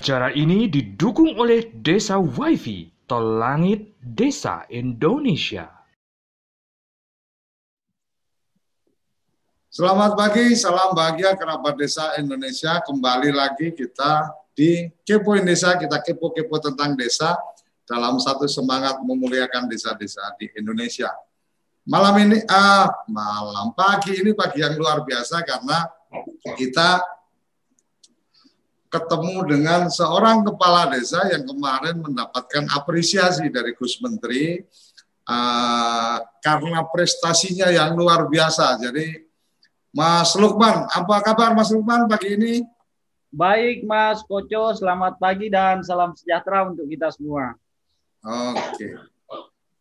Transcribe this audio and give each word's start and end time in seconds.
Acara 0.00 0.34
ini 0.34 0.66
didukung 0.66 1.38
oleh 1.38 1.70
Desa 1.70 2.18
WiFi 2.18 3.06
Tol 3.06 3.38
Langit 3.38 3.94
Desa 4.02 4.66
Indonesia. 4.66 5.70
Selamat 9.70 10.18
pagi, 10.18 10.58
salam 10.58 10.98
bahagia 10.98 11.38
kerabat 11.38 11.78
desa 11.78 12.18
Indonesia. 12.18 12.82
Kembali 12.82 13.30
lagi 13.30 13.70
kita 13.70 14.34
di 14.50 14.90
Kepoin 15.06 15.46
Desa, 15.46 15.78
kita 15.78 16.02
kepo-kepo 16.02 16.58
tentang 16.58 16.98
desa 16.98 17.38
dalam 17.90 18.22
satu 18.22 18.46
semangat 18.46 19.02
memuliakan 19.02 19.66
desa-desa 19.66 20.22
di 20.38 20.46
Indonesia. 20.54 21.10
Malam 21.82 22.14
ini, 22.22 22.38
ah, 22.46 22.86
malam 23.10 23.74
pagi 23.74 24.14
ini 24.14 24.30
pagi 24.30 24.62
yang 24.62 24.78
luar 24.78 25.02
biasa 25.02 25.42
karena 25.42 25.90
kita 26.54 27.02
ketemu 28.90 29.46
dengan 29.46 29.86
seorang 29.90 30.42
kepala 30.42 30.90
desa 30.90 31.22
yang 31.30 31.46
kemarin 31.46 31.98
mendapatkan 32.02 32.66
apresiasi 32.74 33.46
dari 33.46 33.74
Gus 33.78 34.02
Menteri 34.02 34.58
uh, 35.30 36.18
karena 36.42 36.82
prestasinya 36.90 37.70
yang 37.70 37.94
luar 37.94 38.26
biasa. 38.26 38.82
Jadi 38.82 39.30
Mas 39.94 40.34
Lukman, 40.34 40.90
apa 40.90 41.16
kabar 41.22 41.54
Mas 41.54 41.70
Lukman 41.70 42.10
pagi 42.10 42.34
ini? 42.34 42.54
Baik 43.30 43.86
Mas 43.86 44.26
Koco, 44.26 44.74
selamat 44.74 45.22
pagi 45.22 45.46
dan 45.46 45.86
salam 45.86 46.18
sejahtera 46.18 46.66
untuk 46.66 46.90
kita 46.90 47.14
semua. 47.14 47.54
Oke. 48.20 48.88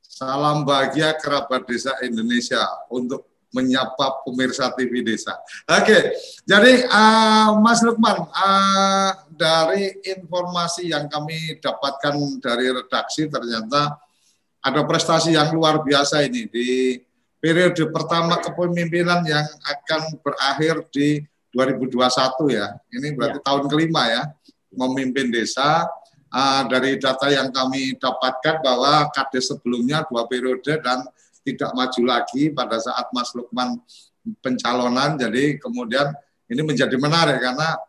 Salam 0.03 0.67
bahagia 0.67 1.15
kerabat 1.15 1.63
desa 1.63 1.95
Indonesia 2.03 2.59
untuk 2.91 3.29
menyapa 3.49 4.21
pemirsa 4.21 4.69
TV 4.77 5.01
Desa. 5.01 5.33
Oke, 5.65 6.13
jadi 6.45 6.85
uh, 6.85 7.57
Mas 7.57 7.81
Lukman, 7.81 8.29
uh, 8.29 9.11
dari 9.33 9.89
informasi 10.05 10.93
yang 10.93 11.09
kami 11.09 11.57
dapatkan 11.57 12.13
dari 12.43 12.69
redaksi 12.69 13.25
ternyata 13.25 13.97
ada 14.61 14.81
prestasi 14.85 15.33
yang 15.33 15.49
luar 15.55 15.81
biasa 15.81 16.21
ini 16.29 16.45
di 16.45 16.99
periode 17.39 17.89
pertama 17.89 18.37
kepemimpinan 18.37 19.23
yang 19.25 19.47
akan 19.65 20.19
berakhir 20.21 20.85
di 20.93 21.23
2021 21.55 22.53
ya. 22.53 22.77
Ini 22.93 23.17
berarti 23.17 23.39
ya. 23.41 23.45
tahun 23.49 23.63
kelima 23.65 24.03
ya 24.05 24.21
memimpin 24.75 25.33
desa. 25.33 25.89
Uh, 26.29 26.61
dari 26.69 27.01
data 27.01 27.25
yang 27.33 27.49
kami 27.49 27.97
dapatkan 27.97 28.61
bahwa 28.61 29.09
kades 29.09 29.49
sebelumnya 29.49 30.05
dua 30.05 30.29
periode 30.29 30.77
dan 30.77 31.01
tidak 31.41 31.73
maju 31.73 32.01
lagi 32.05 32.53
pada 32.53 32.77
saat 32.77 33.09
Mas 33.09 33.33
Lukman 33.33 33.81
pencalonan. 34.37 35.17
Jadi 35.17 35.57
kemudian 35.57 36.13
ini 36.45 36.61
menjadi 36.61 36.93
menarik 37.01 37.41
karena 37.41 37.81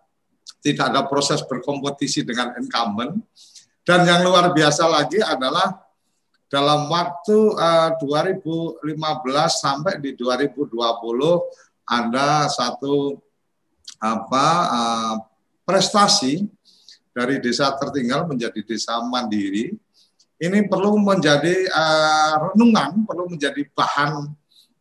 tidak 0.65 0.93
ada 0.93 1.05
proses 1.05 1.45
berkompetisi 1.45 2.25
dengan 2.25 2.57
incumbent. 2.57 3.21
Dan 3.85 4.09
yang 4.09 4.25
luar 4.25 4.53
biasa 4.53 4.89
lagi 4.89 5.21
adalah 5.21 5.77
dalam 6.51 6.91
waktu 6.91 7.37
uh, 7.57 7.95
eh, 7.95 8.35
2015 8.83 8.83
sampai 9.55 10.03
di 10.03 10.19
2020 10.19 10.75
ada 11.87 12.51
satu 12.51 13.19
apa 14.03 14.47
uh, 14.71 15.15
prestasi 15.63 16.51
dari 17.11 17.43
desa 17.43 17.75
tertinggal 17.75 18.31
menjadi 18.31 18.61
desa 18.63 18.99
mandiri 19.03 19.75
ini 20.41 20.65
perlu 20.65 20.97
menjadi 20.97 21.69
uh, 21.69 22.35
renungan, 22.49 23.05
perlu 23.05 23.29
menjadi 23.29 23.61
bahan 23.77 24.25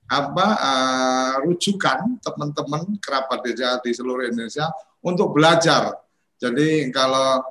apa 0.07 0.47
uh, 0.55 1.33
rujukan 1.43 2.15
teman-teman 2.23 2.95
kerabat 3.03 3.43
desa 3.43 3.75
di 3.83 3.91
seluruh 3.91 4.31
Indonesia 4.31 4.71
untuk 5.03 5.35
belajar. 5.35 5.99
Jadi 6.39 6.87
kalau 6.95 7.43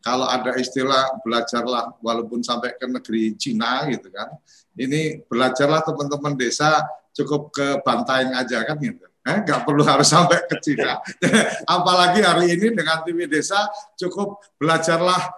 kalau 0.00 0.30
ada 0.30 0.54
istilah 0.62 1.18
belajarlah 1.26 1.98
walaupun 1.98 2.40
sampai 2.40 2.78
ke 2.78 2.86
negeri 2.86 3.34
Cina 3.34 3.82
gitu 3.90 4.14
kan. 4.14 4.30
Ini 4.78 5.26
belajarlah 5.26 5.82
teman-teman 5.82 6.38
desa 6.38 6.86
cukup 7.12 7.50
ke 7.50 7.82
Bantaeng 7.82 8.30
aja 8.30 8.62
kan 8.62 8.78
gitu. 8.78 9.09
Eh, 9.30 9.38
nggak 9.46 9.62
perlu 9.62 9.86
harus 9.86 10.10
sampai 10.10 10.42
ke 10.50 10.58
Cina. 10.58 10.98
Apalagi 11.78 12.18
hari 12.26 12.58
ini 12.58 12.74
dengan 12.74 13.06
TV 13.06 13.30
Desa 13.30 13.70
cukup 13.94 14.42
belajarlah 14.58 15.30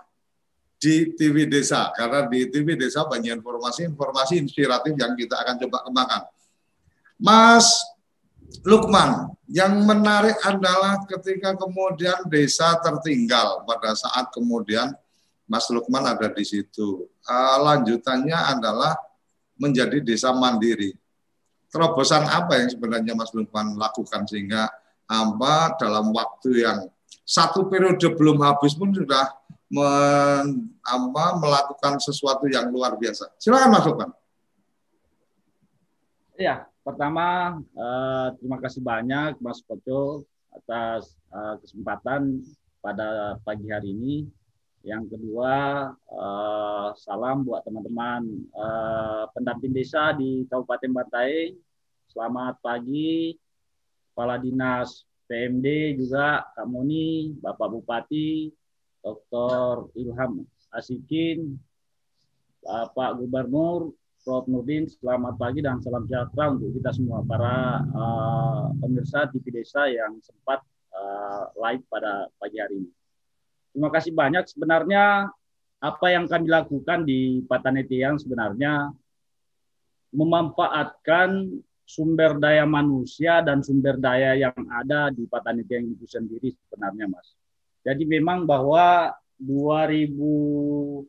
di 0.80 1.12
TV 1.12 1.44
Desa 1.44 1.92
karena 1.92 2.24
di 2.26 2.48
TV 2.48 2.74
Desa 2.74 3.04
banyak 3.04 3.38
informasi-informasi 3.38 4.40
inspiratif 4.40 4.96
yang 4.96 5.12
kita 5.12 5.36
akan 5.44 5.54
coba 5.68 5.78
kembangkan. 5.84 6.22
Mas 7.20 7.84
Lukman, 8.64 9.32
yang 9.48 9.84
menarik 9.84 10.36
adalah 10.44 11.00
ketika 11.08 11.56
kemudian 11.56 12.28
desa 12.28 12.76
tertinggal 12.84 13.64
pada 13.64 13.96
saat 13.96 14.28
kemudian 14.28 14.92
Mas 15.48 15.68
Lukman 15.72 16.04
ada 16.04 16.28
di 16.28 16.44
situ. 16.44 17.08
Uh, 17.24 17.56
lanjutannya 17.60 18.36
adalah 18.36 18.96
menjadi 19.56 20.00
desa 20.00 20.32
mandiri. 20.32 20.96
Terobosan 21.72 22.28
apa 22.28 22.60
yang 22.60 22.68
sebenarnya 22.68 23.16
Mas 23.16 23.32
Lukman 23.32 23.80
lakukan 23.80 24.28
sehingga 24.28 24.68
apa 25.08 25.72
dalam 25.80 26.12
waktu 26.12 26.68
yang 26.68 26.84
satu 27.24 27.72
periode 27.72 28.04
belum 28.12 28.44
habis 28.44 28.76
pun 28.76 28.92
sudah 28.92 29.32
men, 29.72 30.68
apa, 30.84 31.24
melakukan 31.40 31.96
sesuatu 31.96 32.44
yang 32.44 32.68
luar 32.68 32.92
biasa. 33.00 33.32
Silakan 33.40 33.72
masukkan. 33.72 34.08
Ya, 36.36 36.68
pertama 36.84 37.56
eh, 37.72 38.26
terima 38.36 38.58
kasih 38.60 38.84
banyak 38.84 39.40
Mas 39.40 39.64
Koco 39.64 40.28
atas 40.52 41.16
eh, 41.32 41.54
kesempatan 41.64 42.44
pada 42.84 43.40
pagi 43.40 43.72
hari 43.72 43.96
ini. 43.96 44.14
Yang 44.82 45.14
kedua, 45.14 45.54
eh, 45.94 46.88
salam 46.98 47.46
buat 47.46 47.62
teman-teman 47.62 48.22
eh, 48.50 49.24
pendamping 49.30 49.70
desa 49.70 50.10
di 50.10 50.42
Kabupaten 50.50 50.90
Bantaeng. 50.90 51.54
Selamat 52.10 52.58
pagi, 52.58 53.38
Kepala 54.10 54.42
Dinas 54.42 55.06
PMD 55.30 55.96
juga 55.96 56.44
Kak 56.52 56.66
Moni, 56.66 57.32
Bapak 57.38 57.72
Bupati, 57.72 58.52
Dr. 59.00 59.88
Ilham 59.96 60.44
Asikin, 60.74 61.56
Pak 62.68 63.16
Gubernur, 63.16 63.96
Prof. 64.22 64.44
Nurdin, 64.46 64.86
selamat 64.86 65.34
pagi 65.34 65.64
dan 65.64 65.82
salam 65.82 66.06
sejahtera 66.06 66.54
untuk 66.54 66.70
kita 66.78 66.94
semua, 66.94 67.26
para 67.26 67.82
uh, 67.90 68.70
pemirsa 68.78 69.26
TV 69.34 69.50
Desa 69.50 69.90
yang 69.90 70.22
sempat 70.22 70.62
uh, 70.94 71.50
live 71.58 71.82
pada 71.90 72.30
pagi 72.38 72.62
hari 72.62 72.86
ini. 72.86 73.01
Terima 73.72 73.88
kasih 73.88 74.12
banyak. 74.12 74.44
Sebenarnya 74.52 75.32
apa 75.82 76.06
yang 76.12 76.28
kami 76.28 76.46
lakukan 76.46 77.02
di 77.02 77.42
Patanetiang 77.48 78.20
sebenarnya 78.20 78.92
memanfaatkan 80.12 81.48
sumber 81.82 82.38
daya 82.38 82.68
manusia 82.68 83.40
dan 83.42 83.64
sumber 83.64 83.96
daya 83.98 84.36
yang 84.36 84.54
ada 84.70 85.08
di 85.10 85.24
Patanetiang 85.26 85.88
itu 85.88 86.04
sendiri 86.06 86.52
sebenarnya, 86.68 87.08
Mas. 87.08 87.32
Jadi 87.82 88.06
memang 88.06 88.46
bahwa 88.46 89.10
2016 89.42 91.08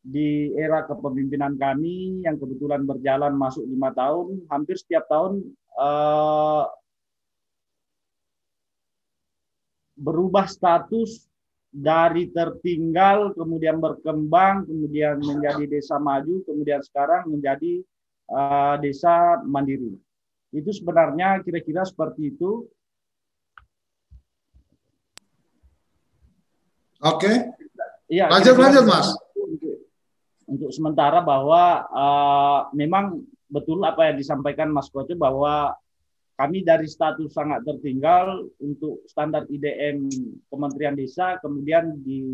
di 0.00 0.52
era 0.58 0.84
kepemimpinan 0.84 1.56
kami 1.56 2.24
yang 2.26 2.36
kebetulan 2.36 2.84
berjalan 2.84 3.32
masuk 3.38 3.64
lima 3.64 3.94
tahun, 3.94 4.44
hampir 4.50 4.76
setiap 4.76 5.06
tahun 5.08 5.40
uh, 5.78 6.68
berubah 10.00 10.48
status 10.48 11.28
dari 11.70 12.32
tertinggal, 12.32 13.36
kemudian 13.36 13.78
berkembang, 13.78 14.66
kemudian 14.66 15.20
menjadi 15.20 15.68
desa 15.68 16.00
maju, 16.00 16.42
kemudian 16.48 16.82
sekarang 16.82 17.30
menjadi 17.30 17.84
uh, 18.32 18.74
desa 18.80 19.38
mandiri. 19.44 19.94
Itu 20.50 20.74
sebenarnya 20.74 21.44
kira-kira 21.46 21.86
seperti 21.86 22.34
itu. 22.34 22.66
Oke. 27.00 27.54
Ya, 28.10 28.26
lanjut 28.26 28.58
lanjut 28.58 28.84
Mas. 28.90 29.14
Untuk, 29.38 29.76
untuk 30.50 30.70
sementara 30.74 31.22
bahwa 31.22 31.86
uh, 31.86 32.60
memang 32.74 33.22
betul 33.46 33.78
apa 33.86 34.10
yang 34.10 34.16
disampaikan 34.18 34.74
Mas 34.74 34.90
Koco 34.90 35.14
bahwa 35.14 35.78
kami 36.40 36.64
dari 36.64 36.88
status 36.88 37.36
sangat 37.36 37.60
tertinggal 37.68 38.48
untuk 38.64 39.04
standar 39.04 39.44
IDM 39.44 40.08
Kementerian 40.48 40.96
Desa, 40.96 41.36
kemudian 41.36 42.00
di 42.00 42.24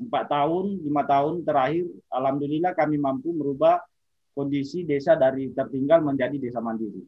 empat 0.00 0.32
tahun, 0.32 0.80
lima 0.80 1.04
tahun 1.04 1.44
terakhir, 1.44 1.92
alhamdulillah 2.08 2.72
kami 2.72 2.96
mampu 2.96 3.36
merubah 3.36 3.84
kondisi 4.32 4.88
desa 4.88 5.12
dari 5.12 5.52
tertinggal 5.52 6.00
menjadi 6.00 6.40
desa 6.40 6.64
mandiri. 6.64 7.04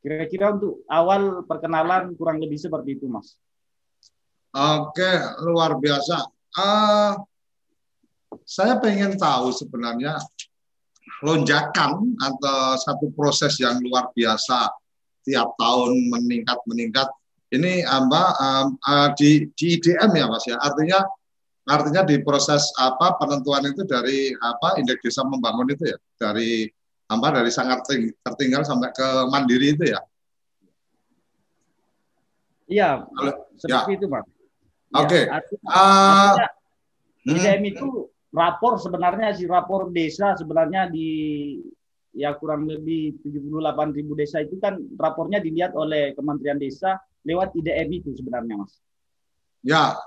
Kira-kira 0.00 0.56
untuk 0.56 0.88
awal 0.88 1.44
perkenalan 1.44 2.16
kurang 2.16 2.40
lebih 2.40 2.56
seperti 2.56 2.96
itu, 2.96 3.04
Mas. 3.04 3.36
Oke, 4.56 5.12
luar 5.44 5.76
biasa. 5.76 6.16
Uh, 6.56 7.12
saya 8.48 8.80
pengen 8.80 9.20
tahu 9.20 9.52
sebenarnya 9.52 10.16
lonjakan 11.20 12.16
atau 12.16 12.78
satu 12.80 13.12
proses 13.12 13.60
yang 13.60 13.76
luar 13.84 14.08
biasa 14.16 14.72
tiap 15.28 15.52
tahun 15.60 16.08
meningkat 16.08 16.58
meningkat. 16.64 17.08
Ini 17.52 17.84
apa 17.84 18.22
um, 18.40 18.66
uh, 18.80 19.08
di 19.16 19.48
di 19.56 19.76
IDM 19.76 20.10
ya, 20.16 20.26
Mas 20.28 20.44
ya. 20.48 20.56
Artinya 20.60 21.04
artinya 21.68 22.00
di 22.04 22.16
proses 22.24 22.72
apa 22.80 23.20
penentuan 23.20 23.68
itu 23.68 23.84
dari 23.84 24.32
apa 24.40 24.80
indeks 24.80 25.04
desa 25.04 25.20
membangun 25.28 25.68
itu 25.68 25.92
ya 25.92 25.98
dari 26.16 26.64
apa 27.08 27.40
dari 27.40 27.52
sangat 27.52 27.84
tertinggal 28.24 28.64
sampai 28.64 28.92
ke 28.92 29.08
mandiri 29.28 29.76
itu 29.76 29.84
ya? 29.92 30.00
Iya, 32.68 32.90
seperti 33.56 33.96
ya. 33.96 33.96
itu, 33.96 34.06
Pak. 34.12 34.24
Oke. 34.92 35.08
Okay. 35.08 35.24
Ya, 35.24 35.32
artinya, 35.40 35.68
uh, 35.72 36.34
IDM 37.28 37.60
hmm. 37.64 37.70
itu 37.72 37.88
rapor 38.28 38.76
sebenarnya 38.76 39.32
si 39.32 39.48
rapor 39.48 39.88
desa 39.88 40.36
sebenarnya 40.36 40.92
di 40.92 41.08
ya 42.12 42.34
kurang 42.36 42.64
lebih 42.66 43.20
78 43.24 43.96
ribu 43.96 44.12
desa 44.16 44.40
itu 44.42 44.56
kan 44.58 44.78
rapornya 44.96 45.38
dilihat 45.38 45.76
oleh 45.76 46.12
Kementerian 46.16 46.56
Desa 46.56 46.98
lewat 47.26 47.52
IDM 47.54 47.88
itu 48.00 48.10
sebenarnya, 48.16 48.54
Mas. 48.58 48.80
Ya, 49.66 49.98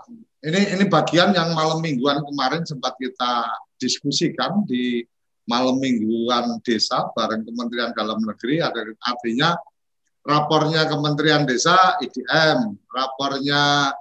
ini 0.42 0.80
ini 0.80 0.84
bagian 0.88 1.36
yang 1.36 1.52
malam 1.52 1.84
mingguan 1.84 2.24
kemarin 2.24 2.64
sempat 2.64 2.96
kita 2.98 3.52
diskusikan 3.78 4.64
di 4.64 5.04
malam 5.50 5.78
mingguan 5.82 6.62
desa 6.64 7.12
bareng 7.12 7.44
Kementerian 7.44 7.92
Dalam 7.92 8.24
Negeri 8.24 8.64
ada 8.64 8.80
artinya 9.04 9.58
rapornya 10.24 10.88
Kementerian 10.88 11.44
Desa 11.44 11.98
IDM, 12.00 12.78
rapornya 12.88 13.92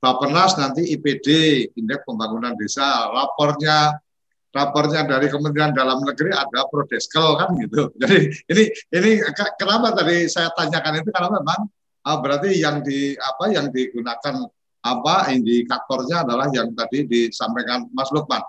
Bapenas 0.00 0.56
nanti 0.56 0.96
IPD, 0.96 1.28
Indeks 1.76 2.08
Pembangunan 2.08 2.56
Desa, 2.56 3.12
rapornya 3.12 4.00
rapornya 4.50 5.06
dari 5.06 5.30
Kementerian 5.30 5.70
Dalam 5.70 6.02
Negeri 6.02 6.34
ada 6.34 6.66
Prodeskel 6.66 7.38
kan 7.38 7.54
gitu. 7.58 7.90
Jadi 8.00 8.18
ini 8.50 8.64
ini 8.94 9.10
kenapa 9.56 9.94
tadi 9.94 10.26
saya 10.26 10.50
tanyakan 10.54 11.02
itu 11.02 11.10
karena 11.14 11.30
memang 11.38 11.60
ah, 12.06 12.18
berarti 12.18 12.58
yang 12.58 12.82
di 12.82 13.14
apa 13.14 13.44
yang 13.54 13.70
digunakan 13.70 14.46
apa 14.80 15.30
indikatornya 15.30 16.24
adalah 16.24 16.48
yang 16.50 16.72
tadi 16.72 17.04
disampaikan 17.04 17.86
Mas 17.92 18.08
Lukman 18.10 18.40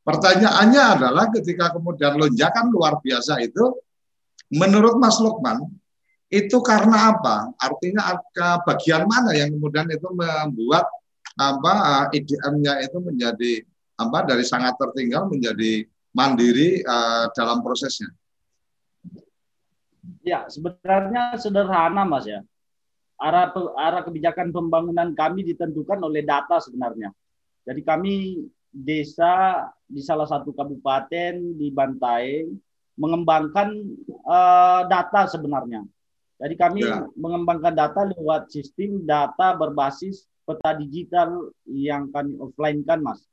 Pertanyaannya 0.00 0.82
adalah 0.98 1.28
ketika 1.28 1.76
kemudian 1.76 2.16
lonjakan 2.16 2.72
luar 2.72 2.98
biasa 3.04 3.36
itu, 3.44 3.78
menurut 4.50 4.96
Mas 4.96 5.20
Lukman, 5.20 5.60
itu 6.32 6.56
karena 6.64 7.14
apa? 7.14 7.52
Artinya 7.60 8.16
bagian 8.64 9.04
mana 9.04 9.36
yang 9.36 9.52
kemudian 9.52 9.86
itu 9.92 10.08
membuat 10.10 10.88
apa 11.36 12.08
IDM-nya 12.10 12.80
itu 12.82 12.98
menjadi 12.98 13.52
apa 14.00 14.24
dari 14.24 14.44
sangat 14.48 14.80
tertinggal 14.80 15.28
menjadi 15.28 15.84
mandiri 16.16 16.80
uh, 16.80 17.28
dalam 17.36 17.60
prosesnya? 17.60 18.08
Ya, 20.24 20.48
sebenarnya 20.48 21.36
sederhana 21.36 22.08
Mas 22.08 22.24
ya. 22.24 22.40
Arah 23.20 23.52
arah 23.76 24.00
kebijakan 24.00 24.48
pembangunan 24.48 25.12
kami 25.12 25.44
ditentukan 25.44 26.00
oleh 26.00 26.24
data 26.24 26.56
sebenarnya. 26.56 27.12
Jadi 27.68 27.80
kami 27.84 28.14
desa 28.72 29.68
di 29.84 30.00
salah 30.00 30.24
satu 30.24 30.56
kabupaten 30.56 31.36
di 31.60 31.68
Bantaeng 31.68 32.56
mengembangkan 32.96 33.68
uh, 34.24 34.88
data 34.88 35.28
sebenarnya. 35.28 35.84
Jadi 36.40 36.54
kami 36.56 36.80
ya. 36.88 37.04
mengembangkan 37.20 37.76
data 37.76 38.08
lewat 38.16 38.48
sistem 38.48 39.04
data 39.04 39.52
berbasis 39.52 40.24
peta 40.48 40.72
digital 40.80 41.52
yang 41.68 42.08
kami 42.08 42.40
offline 42.40 42.80
kan, 42.88 43.04
Mas. 43.04 43.29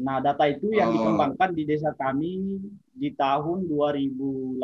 Nah, 0.00 0.18
data 0.24 0.48
itu 0.48 0.72
yang 0.72 0.90
oh. 0.90 0.94
dikembangkan 0.96 1.50
di 1.52 1.62
desa 1.68 1.92
kami 1.92 2.56
di 2.96 3.12
tahun 3.14 3.68
2018 3.68 4.60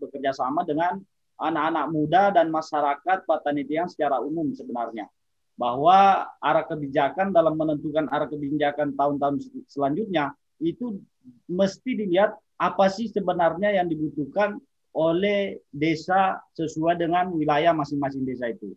bekerja 0.00 0.32
sama 0.36 0.62
dengan 0.68 1.00
anak-anak 1.40 1.86
muda 1.88 2.22
dan 2.36 2.52
masyarakat 2.52 3.24
Patanitian 3.24 3.88
secara 3.88 4.20
umum 4.20 4.52
sebenarnya 4.52 5.08
bahwa 5.56 6.24
arah 6.40 6.64
kebijakan 6.64 7.36
dalam 7.36 7.52
menentukan 7.56 8.08
arah 8.08 8.28
kebijakan 8.28 8.96
tahun-tahun 8.96 9.44
selanjutnya 9.68 10.32
itu 10.60 11.00
mesti 11.48 12.00
dilihat 12.00 12.32
apa 12.60 12.88
sih 12.88 13.08
sebenarnya 13.12 13.76
yang 13.76 13.88
dibutuhkan 13.88 14.56
oleh 14.96 15.60
desa 15.72 16.40
sesuai 16.56 17.00
dengan 17.00 17.32
wilayah 17.32 17.72
masing-masing 17.76 18.24
desa 18.24 18.52
itu. 18.52 18.72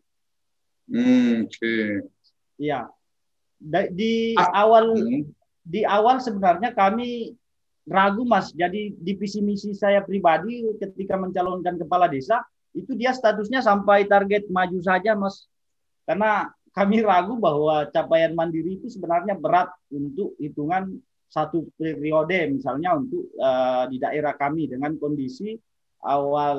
Hmm, 0.87 1.47
Oke. 1.47 1.55
Okay. 1.55 1.87
Iya. 2.59 2.91
Di 3.91 4.35
ah. 4.35 4.67
awal 4.67 4.91
hmm. 4.93 5.23
Di 5.63 5.87
awal 5.87 6.19
sebenarnya 6.19 6.75
kami 6.75 7.33
ragu 7.87 8.23
mas. 8.27 8.51
Jadi 8.51 8.95
di 8.95 9.13
visi 9.15 9.39
misi 9.39 9.71
saya 9.71 10.03
pribadi 10.03 10.67
ketika 10.79 11.15
mencalonkan 11.15 11.79
kepala 11.79 12.11
desa 12.11 12.43
itu 12.75 12.95
dia 12.95 13.15
statusnya 13.15 13.63
sampai 13.63 14.05
target 14.07 14.47
maju 14.51 14.79
saja 14.83 15.15
mas. 15.15 15.47
Karena 16.03 16.51
kami 16.75 17.05
ragu 17.05 17.39
bahwa 17.39 17.87
capaian 17.93 18.35
mandiri 18.35 18.81
itu 18.81 18.91
sebenarnya 18.91 19.39
berat 19.39 19.71
untuk 19.93 20.35
hitungan 20.41 20.99
satu 21.29 21.65
periode 21.77 22.45
misalnya 22.53 22.93
untuk 22.93 23.25
uh, 23.41 23.89
di 23.89 23.97
daerah 23.97 24.37
kami 24.37 24.69
dengan 24.69 24.93
kondisi 25.01 25.57
awal 26.03 26.57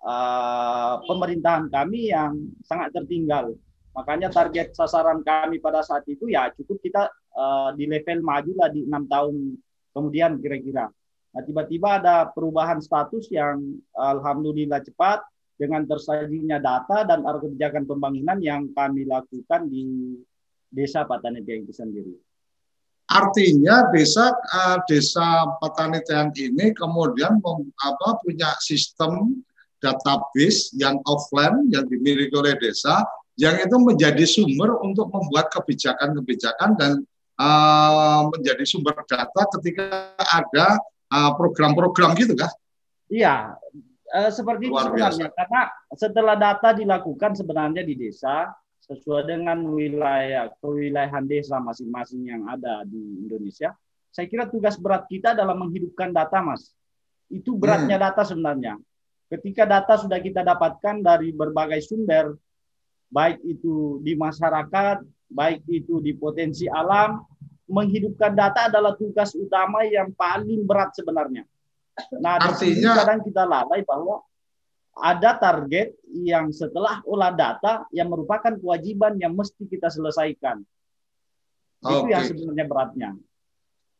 uh, 0.00 0.94
pemerintahan 1.04 1.68
kami 1.68 2.14
yang 2.14 2.32
sangat 2.64 2.94
tertinggal. 2.94 3.52
Makanya 3.96 4.28
target 4.28 4.76
sasaran 4.76 5.24
kami 5.24 5.56
pada 5.56 5.80
saat 5.80 6.04
itu 6.04 6.28
ya 6.28 6.52
cukup 6.52 6.80
kita 6.84 7.08
uh, 7.36 7.70
di 7.76 7.84
level 7.84 8.24
maju 8.24 8.52
lah 8.56 8.68
di 8.72 8.88
enam 8.88 9.04
tahun 9.06 9.34
kemudian 9.92 10.40
kira-kira. 10.40 10.88
Nah, 11.36 11.42
tiba-tiba 11.44 12.00
ada 12.00 12.32
perubahan 12.32 12.80
status 12.80 13.28
yang 13.28 13.60
alhamdulillah 13.92 14.80
cepat 14.80 15.20
dengan 15.56 15.84
tersajinya 15.84 16.56
data 16.60 17.04
dan 17.04 17.24
arah 17.24 17.40
kebijakan 17.40 17.84
pembangunan 17.84 18.40
yang 18.40 18.68
kami 18.72 19.04
lakukan 19.08 19.68
di 19.68 20.16
desa 20.68 21.04
Patanetian 21.04 21.64
itu 21.64 21.72
sendiri. 21.72 22.12
Artinya 23.06 23.88
desa 23.94 24.32
uh, 24.32 24.80
desa 24.84 25.56
Patanetian 25.62 26.32
ini 26.36 26.74
kemudian 26.74 27.38
mem, 27.40 27.68
apa, 27.84 28.20
punya 28.20 28.52
sistem 28.60 29.40
database 29.80 30.72
yang 30.74 30.98
offline 31.04 31.68
yang 31.68 31.84
dimiliki 31.86 32.32
oleh 32.34 32.56
desa 32.58 33.04
yang 33.36 33.60
itu 33.60 33.76
menjadi 33.76 34.24
sumber 34.24 34.80
untuk 34.80 35.12
membuat 35.12 35.52
kebijakan-kebijakan 35.52 36.72
dan 36.80 36.92
uh, 37.36 38.28
menjadi 38.32 38.64
sumber 38.66 38.96
data 39.06 39.42
ketika 39.56 40.12
ada 40.18 40.80
Eh, 41.06 41.32
program-program 41.38 42.18
gitu 42.18 42.34
kah? 42.34 42.50
Iya, 43.06 43.54
uh, 44.10 44.30
seperti 44.34 44.66
Luar 44.66 44.90
itu 44.90 44.98
sebenarnya. 44.98 45.30
Biasa. 45.30 45.38
Karena 45.38 45.62
setelah 45.94 46.34
data 46.34 46.68
dilakukan 46.74 47.38
sebenarnya 47.38 47.86
di 47.86 47.94
desa 47.94 48.50
sesuai 48.82 49.30
dengan 49.30 49.70
wilayah 49.70 50.50
kewilayahan 50.58 51.30
desa 51.30 51.62
masing-masing 51.62 52.26
yang 52.26 52.42
ada 52.50 52.82
di 52.90 53.22
Indonesia, 53.22 53.70
saya 54.10 54.26
kira 54.26 54.50
tugas 54.50 54.74
berat 54.82 55.06
kita 55.06 55.30
dalam 55.38 55.62
menghidupkan 55.62 56.10
data, 56.10 56.42
Mas. 56.42 56.74
Itu 57.30 57.54
beratnya 57.54 58.02
hmm. 58.02 58.06
data 58.10 58.22
sebenarnya. 58.26 58.74
Ketika 59.30 59.62
data 59.62 59.94
sudah 60.02 60.18
kita 60.18 60.42
dapatkan 60.42 61.06
dari 61.06 61.30
berbagai 61.30 61.86
sumber, 61.86 62.34
baik 63.14 63.38
itu 63.46 64.02
di 64.02 64.18
masyarakat, 64.18 65.06
baik 65.26 65.66
itu 65.68 65.98
di 66.00 66.14
potensi 66.14 66.70
alam, 66.70 67.22
menghidupkan 67.66 68.32
data 68.32 68.70
adalah 68.70 68.94
tugas 68.94 69.34
utama 69.34 69.82
yang 69.82 70.14
paling 70.14 70.62
berat 70.62 70.94
sebenarnya. 70.94 71.42
Nah, 72.20 72.38
artinya 72.38 73.02
kadang 73.02 73.20
kita 73.24 73.42
lalai 73.42 73.82
bahwa 73.82 74.22
ada 74.96 75.36
target 75.36 75.92
yang 76.08 76.48
setelah 76.52 77.04
olah 77.04 77.32
data 77.34 77.84
yang 77.92 78.08
merupakan 78.08 78.52
kewajiban 78.56 79.20
yang 79.20 79.36
mesti 79.36 79.68
kita 79.68 79.92
selesaikan. 79.92 80.64
Okay. 81.84 81.92
Itu 81.92 82.06
yang 82.08 82.24
sebenarnya 82.24 82.66
beratnya. 82.68 83.10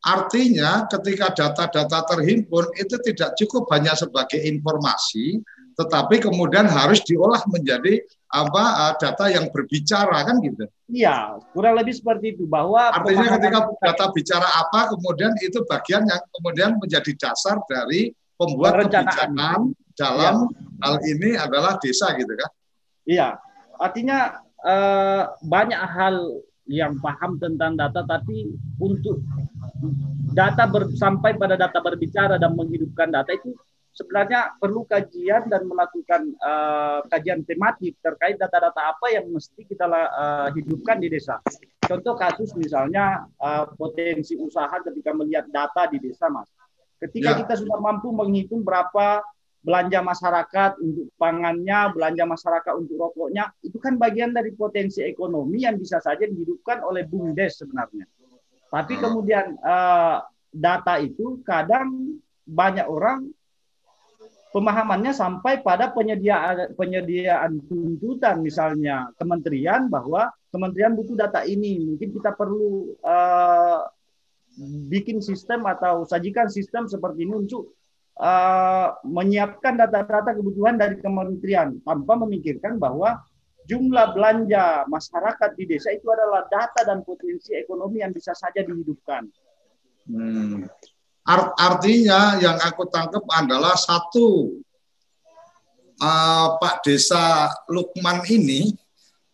Artinya 0.07 0.87
ketika 0.87 1.35
data-data 1.35 1.99
terhimpun 2.15 2.71
itu 2.79 2.95
tidak 3.11 3.35
cukup 3.37 3.67
hanya 3.75 3.93
sebagai 3.99 4.39
informasi, 4.39 5.43
tetapi 5.77 6.25
kemudian 6.25 6.65
harus 6.65 7.05
diolah 7.05 7.45
menjadi 7.53 8.01
apa 8.33 8.63
eh, 8.65 8.95
data 8.97 9.25
yang 9.29 9.47
berbicara 9.53 10.25
kan 10.25 10.41
gitu. 10.41 10.65
Iya, 10.89 11.37
kurang 11.53 11.77
lebih 11.77 11.95
seperti 11.95 12.35
itu 12.37 12.49
bahwa 12.49 12.91
artinya 12.91 13.37
ketika 13.37 13.61
data 13.79 14.05
bicara 14.11 14.49
apa 14.49 14.97
kemudian 14.97 15.33
itu 15.45 15.61
bagian 15.69 16.09
yang 16.09 16.23
kemudian 16.41 16.71
menjadi 16.81 17.13
dasar 17.21 17.61
dari 17.69 18.11
pembuat 18.41 18.89
kebijakan 18.89 19.73
dalam 19.97 20.35
ya. 20.49 20.85
hal 20.85 20.97
ini 21.05 21.31
adalah 21.37 21.77
desa 21.81 22.13
gitu 22.17 22.33
kan. 22.33 22.51
Iya, 23.07 23.29
artinya 23.77 24.41
eh, 24.65 25.23
banyak 25.45 25.83
hal 25.93 26.17
yang 26.67 26.99
paham 26.99 27.39
tentang 27.39 27.79
data 27.79 28.03
tapi 28.03 28.51
untuk 28.83 29.23
data 30.35 30.67
ber, 30.67 30.91
sampai 30.99 31.39
pada 31.39 31.55
data 31.55 31.79
berbicara 31.79 32.43
dan 32.43 32.59
menghidupkan 32.59 33.15
data 33.15 33.31
itu 33.31 33.55
sebenarnya 33.97 34.61
perlu 34.61 34.85
kajian 34.85 35.49
dan 35.49 35.65
melakukan 35.65 36.37
uh, 36.45 37.01
kajian 37.09 37.41
tematik 37.49 37.97
terkait 38.05 38.37
data-data 38.37 38.93
apa 38.93 39.09
yang 39.09 39.25
mesti 39.33 39.65
kita 39.65 39.89
uh, 39.89 40.53
hidupkan 40.53 41.01
di 41.01 41.09
desa. 41.09 41.41
Contoh 41.81 42.13
kasus 42.13 42.53
misalnya 42.61 43.25
uh, 43.41 43.65
potensi 43.73 44.37
usaha 44.37 44.77
ketika 44.85 45.17
melihat 45.17 45.49
data 45.49 45.89
di 45.89 45.97
desa, 45.97 46.29
Mas. 46.29 46.53
Ketika 47.01 47.33
ya. 47.33 47.39
kita 47.41 47.57
sudah 47.57 47.81
mampu 47.81 48.13
menghitung 48.13 48.61
berapa 48.61 49.25
belanja 49.65 49.99
masyarakat 50.05 50.71
untuk 50.79 51.11
pangannya, 51.17 51.91
belanja 51.91 52.25
masyarakat 52.29 52.73
untuk 52.77 52.97
rokoknya, 53.01 53.51
itu 53.65 53.81
kan 53.81 53.97
bagian 53.97 54.31
dari 54.31 54.53
potensi 54.55 55.03
ekonomi 55.03 55.65
yang 55.65 55.81
bisa 55.81 55.99
saja 55.99 56.23
dihidupkan 56.23 56.85
oleh 56.85 57.03
BUMDes 57.09 57.65
sebenarnya. 57.65 58.07
Tapi 58.71 58.95
hmm. 58.95 59.03
kemudian 59.03 59.47
uh, 59.65 60.23
data 60.53 60.95
itu 61.03 61.43
kadang 61.43 62.21
banyak 62.47 62.87
orang 62.87 63.27
pemahamannya 64.57 65.13
sampai 65.13 65.61
pada 65.61 65.93
penyediaan 65.93 66.73
penyediaan 66.81 67.61
tuntutan 67.69 68.41
misalnya 68.41 69.13
kementerian 69.21 69.93
bahwa 69.93 70.33
kementerian 70.49 70.97
butuh 70.97 71.13
data 71.13 71.45
ini 71.45 71.85
mungkin 71.85 72.09
kita 72.17 72.33
perlu 72.33 72.97
uh, 73.05 73.85
bikin 74.89 75.21
sistem 75.21 75.69
atau 75.69 76.09
sajikan 76.09 76.49
sistem 76.49 76.89
seperti 76.89 77.29
ini 77.29 77.37
untuk 77.37 77.77
uh, 78.17 78.97
menyiapkan 79.05 79.77
data-data 79.77 80.33
kebutuhan 80.33 80.81
dari 80.81 81.05
kementerian 81.05 81.77
tanpa 81.85 82.17
memikirkan 82.17 82.81
bahwa 82.81 83.21
jumlah 83.69 84.17
belanja 84.17 84.89
masyarakat 84.89 85.53
di 85.53 85.69
desa 85.69 85.93
itu 85.93 86.09
adalah 86.09 86.49
data 86.49 86.81
dan 86.81 87.05
potensi 87.05 87.53
ekonomi 87.53 88.01
yang 88.01 88.17
bisa 88.17 88.33
saja 88.33 88.65
dihidupkan. 88.65 89.29
Hmm. 90.09 90.65
Art, 91.27 91.59
artinya 91.59 92.39
yang 92.39 92.55
aku 92.63 92.87
tangkap 92.87 93.27
adalah 93.35 93.75
satu 93.75 94.63
uh, 95.99 96.49
Pak 96.63 96.87
Desa 96.87 97.51
Lukman 97.67 98.23
ini 98.31 98.71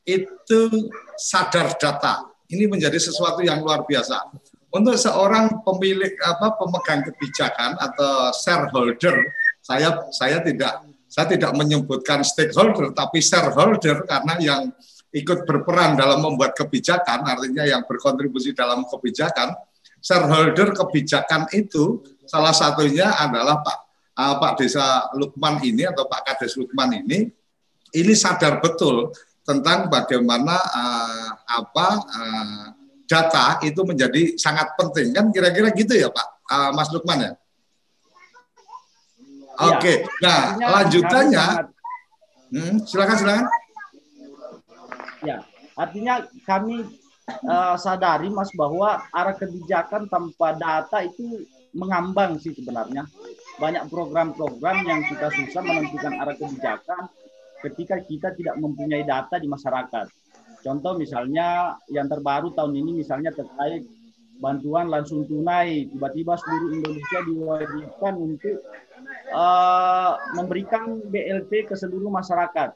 itu 0.09 0.89
sadar 1.21 1.77
data. 1.77 2.33
Ini 2.49 2.65
menjadi 2.69 2.97
sesuatu 2.97 3.45
yang 3.45 3.61
luar 3.61 3.85
biasa. 3.85 4.25
Untuk 4.73 4.97
seorang 4.97 5.61
pemilik 5.61 6.17
apa 6.25 6.57
pemegang 6.57 7.05
kebijakan 7.05 7.77
atau 7.77 8.33
shareholder, 8.33 9.17
saya 9.61 10.09
saya 10.17 10.41
tidak 10.41 10.81
saya 11.13 11.29
tidak 11.29 11.53
menyebutkan 11.53 12.25
stakeholder 12.25 12.89
tapi 12.97 13.21
shareholder 13.21 14.09
karena 14.09 14.35
yang 14.41 14.63
ikut 15.13 15.45
berperan 15.45 15.93
dalam 16.01 16.25
membuat 16.25 16.57
kebijakan 16.57 17.21
artinya 17.29 17.69
yang 17.69 17.85
berkontribusi 17.85 18.57
dalam 18.57 18.89
kebijakan 18.89 19.53
shareholder 20.03 20.75
kebijakan 20.75 21.47
itu 21.55 22.03
salah 22.27 22.53
satunya 22.53 23.09
adalah 23.15 23.63
Pak 23.63 23.79
uh, 24.19 24.35
Pak 24.43 24.53
Desa 24.59 25.09
Lukman 25.15 25.63
ini 25.63 25.87
atau 25.87 26.05
Pak 26.11 26.27
Kades 26.27 26.59
Lukman 26.59 26.91
ini 26.99 27.31
ini 27.95 28.13
sadar 28.19 28.59
betul 28.59 29.15
tentang 29.47 29.87
bagaimana 29.87 30.59
uh, 30.59 31.31
apa 31.47 31.89
uh, 32.03 32.67
data 33.07 33.63
itu 33.63 33.81
menjadi 33.87 34.35
sangat 34.35 34.75
penting 34.75 35.15
kan 35.15 35.31
kira-kira 35.31 35.71
gitu 35.73 35.95
ya 35.95 36.11
Pak 36.11 36.27
uh, 36.51 36.71
Mas 36.75 36.91
Lukman 36.91 37.21
ya. 37.23 37.33
Iya. 39.63 39.69
Oke, 39.69 39.79
okay. 39.79 39.97
nah 40.25 40.57
lanjutannya, 40.57 41.47
hmm, 42.51 42.89
silakan 42.89 43.17
silakan. 43.21 43.47
Ya, 45.23 45.45
artinya 45.77 46.25
kami 46.49 46.89
uh, 47.29 47.77
sadari 47.79 48.29
Mas 48.31 48.51
bahwa 48.55 49.03
arah 49.11 49.35
kebijakan 49.37 50.11
tanpa 50.11 50.55
data 50.59 51.05
itu 51.05 51.47
mengambang 51.73 52.37
sih 52.39 52.53
sebenarnya. 52.53 53.09
Banyak 53.57 53.89
program-program 53.89 54.85
yang 54.85 55.01
kita 55.09 55.29
susah 55.33 55.63
menentukan 55.65 56.13
arah 56.21 56.37
kebijakan 56.37 57.03
ketika 57.63 57.97
kita 58.03 58.29
tidak 58.35 58.57
mempunyai 58.59 59.07
data 59.07 59.39
di 59.39 59.47
masyarakat. 59.49 60.07
Contoh 60.63 60.95
misalnya 60.95 61.75
yang 61.91 62.07
terbaru 62.07 62.55
tahun 62.55 62.75
ini 62.79 63.03
misalnya 63.03 63.35
terkait 63.35 63.83
bantuan 64.39 64.91
langsung 64.91 65.23
tunai 65.27 65.87
tiba-tiba 65.87 66.35
seluruh 66.35 66.71
Indonesia 66.75 67.19
diwajibkan 67.27 68.15
untuk 68.19 68.59
uh, 69.31 70.19
memberikan 70.35 70.99
BLT 71.11 71.71
ke 71.71 71.75
seluruh 71.79 72.11
masyarakat. 72.11 72.75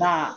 Nah, 0.00 0.32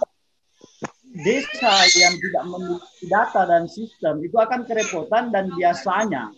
desa 1.16 1.74
yang 1.96 2.20
tidak 2.20 2.44
memiliki 2.44 3.06
data 3.08 3.42
dan 3.48 3.64
sistem 3.72 4.20
itu 4.20 4.36
akan 4.36 4.68
kerepotan 4.68 5.32
dan 5.32 5.48
biasanya 5.56 6.36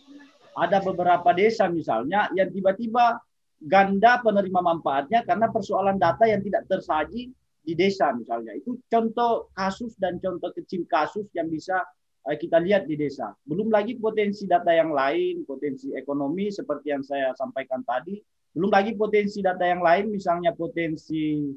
ada 0.58 0.78
beberapa 0.82 1.34
desa 1.34 1.66
misalnya 1.66 2.30
yang 2.38 2.54
tiba-tiba 2.54 3.18
ganda 3.62 4.22
penerima 4.22 4.62
manfaatnya 4.62 5.26
karena 5.26 5.50
persoalan 5.50 5.98
data 5.98 6.30
yang 6.30 6.46
tidak 6.46 6.70
tersaji 6.70 7.34
di 7.68 7.74
desa 7.74 8.14
misalnya. 8.14 8.54
Itu 8.54 8.78
contoh 8.88 9.50
kasus 9.52 9.98
dan 9.98 10.22
contoh 10.22 10.54
kecil 10.54 10.86
kasus 10.86 11.26
yang 11.34 11.50
bisa 11.50 11.82
eh, 12.30 12.38
kita 12.38 12.62
lihat 12.62 12.86
di 12.86 12.96
desa. 12.96 13.34
Belum 13.44 13.74
lagi 13.74 13.98
potensi 13.98 14.46
data 14.46 14.70
yang 14.72 14.94
lain, 14.94 15.44
potensi 15.44 15.92
ekonomi 15.98 16.54
seperti 16.54 16.94
yang 16.94 17.04
saya 17.04 17.34
sampaikan 17.34 17.82
tadi. 17.82 18.22
Belum 18.54 18.72
lagi 18.74 18.98
potensi 18.98 19.42
data 19.44 19.62
yang 19.66 19.82
lain, 19.86 20.10
misalnya 20.10 20.54
potensi 20.54 21.54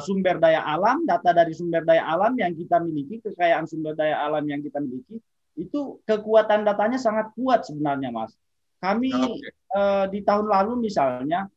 sumber 0.00 0.40
daya 0.40 0.64
alam, 0.64 1.04
data 1.04 1.30
dari 1.36 1.52
sumber 1.52 1.84
daya 1.84 2.08
alam 2.08 2.32
yang 2.40 2.56
kita 2.56 2.80
miliki, 2.80 3.20
kekayaan 3.20 3.68
sumber 3.68 3.92
daya 3.92 4.24
alam 4.24 4.44
yang 4.48 4.64
kita 4.64 4.80
miliki, 4.80 5.20
itu 5.58 5.98
kekuatan 6.06 6.64
datanya 6.64 6.96
sangat 6.96 7.34
kuat 7.34 7.66
sebenarnya, 7.66 8.14
Mas. 8.14 8.32
Kami 8.78 9.10
okay. 9.10 9.50
uh, 9.74 9.78
eh, 9.78 10.04
di 10.14 10.20
tahun 10.22 10.46
lalu 10.46 10.86
misalnya 10.86 11.50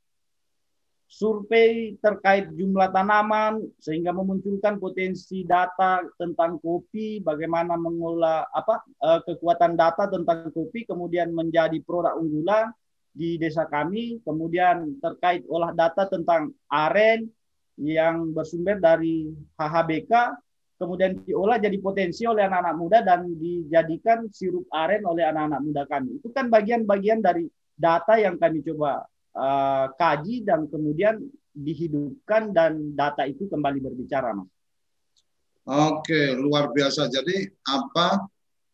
survei 1.11 1.99
terkait 1.99 2.49
jumlah 2.55 2.87
tanaman 2.89 3.59
sehingga 3.77 4.15
memunculkan 4.15 4.79
potensi 4.81 5.43
data 5.43 6.01
tentang 6.17 6.57
kopi, 6.57 7.21
bagaimana 7.21 7.77
mengolah 7.77 8.47
apa 8.49 8.81
uh, 9.05 9.19
kekuatan 9.21 9.77
data 9.77 10.09
tentang 10.09 10.49
kopi 10.49 10.87
kemudian 10.87 11.29
menjadi 11.35 11.77
produk 11.83 12.17
unggulan 12.17 12.73
di 13.11 13.35
desa 13.35 13.67
kami, 13.67 14.23
kemudian 14.23 14.97
terkait 15.03 15.43
olah 15.51 15.75
data 15.75 16.07
tentang 16.07 16.55
aren 16.71 17.27
yang 17.81 18.29
bersumber 18.31 18.77
dari 18.77 19.33
HHBK, 19.57 20.13
kemudian 20.77 21.17
diolah 21.25 21.57
jadi 21.61 21.77
potensi 21.77 22.25
oleh 22.25 22.45
anak-anak 22.45 22.75
muda 22.77 22.97
dan 23.05 23.29
dijadikan 23.37 24.25
sirup 24.29 24.65
aren 24.73 25.05
oleh 25.05 25.25
anak-anak 25.25 25.61
muda 25.61 25.83
kami. 25.89 26.21
Itu 26.21 26.29
kan 26.33 26.49
bagian-bagian 26.49 27.21
dari 27.21 27.45
data 27.77 28.17
yang 28.17 28.37
kami 28.37 28.61
coba 28.61 29.05
uh, 29.37 29.85
kaji 29.93 30.45
dan 30.45 30.65
kemudian 30.69 31.21
dihidupkan 31.51 32.53
dan 32.53 32.93
data 32.97 33.25
itu 33.25 33.45
kembali 33.49 33.79
berbicara, 33.81 34.33
Mas. 34.33 34.49
Oke, 35.61 36.33
luar 36.33 36.73
biasa. 36.73 37.05
Jadi 37.05 37.45
apa? 37.69 38.25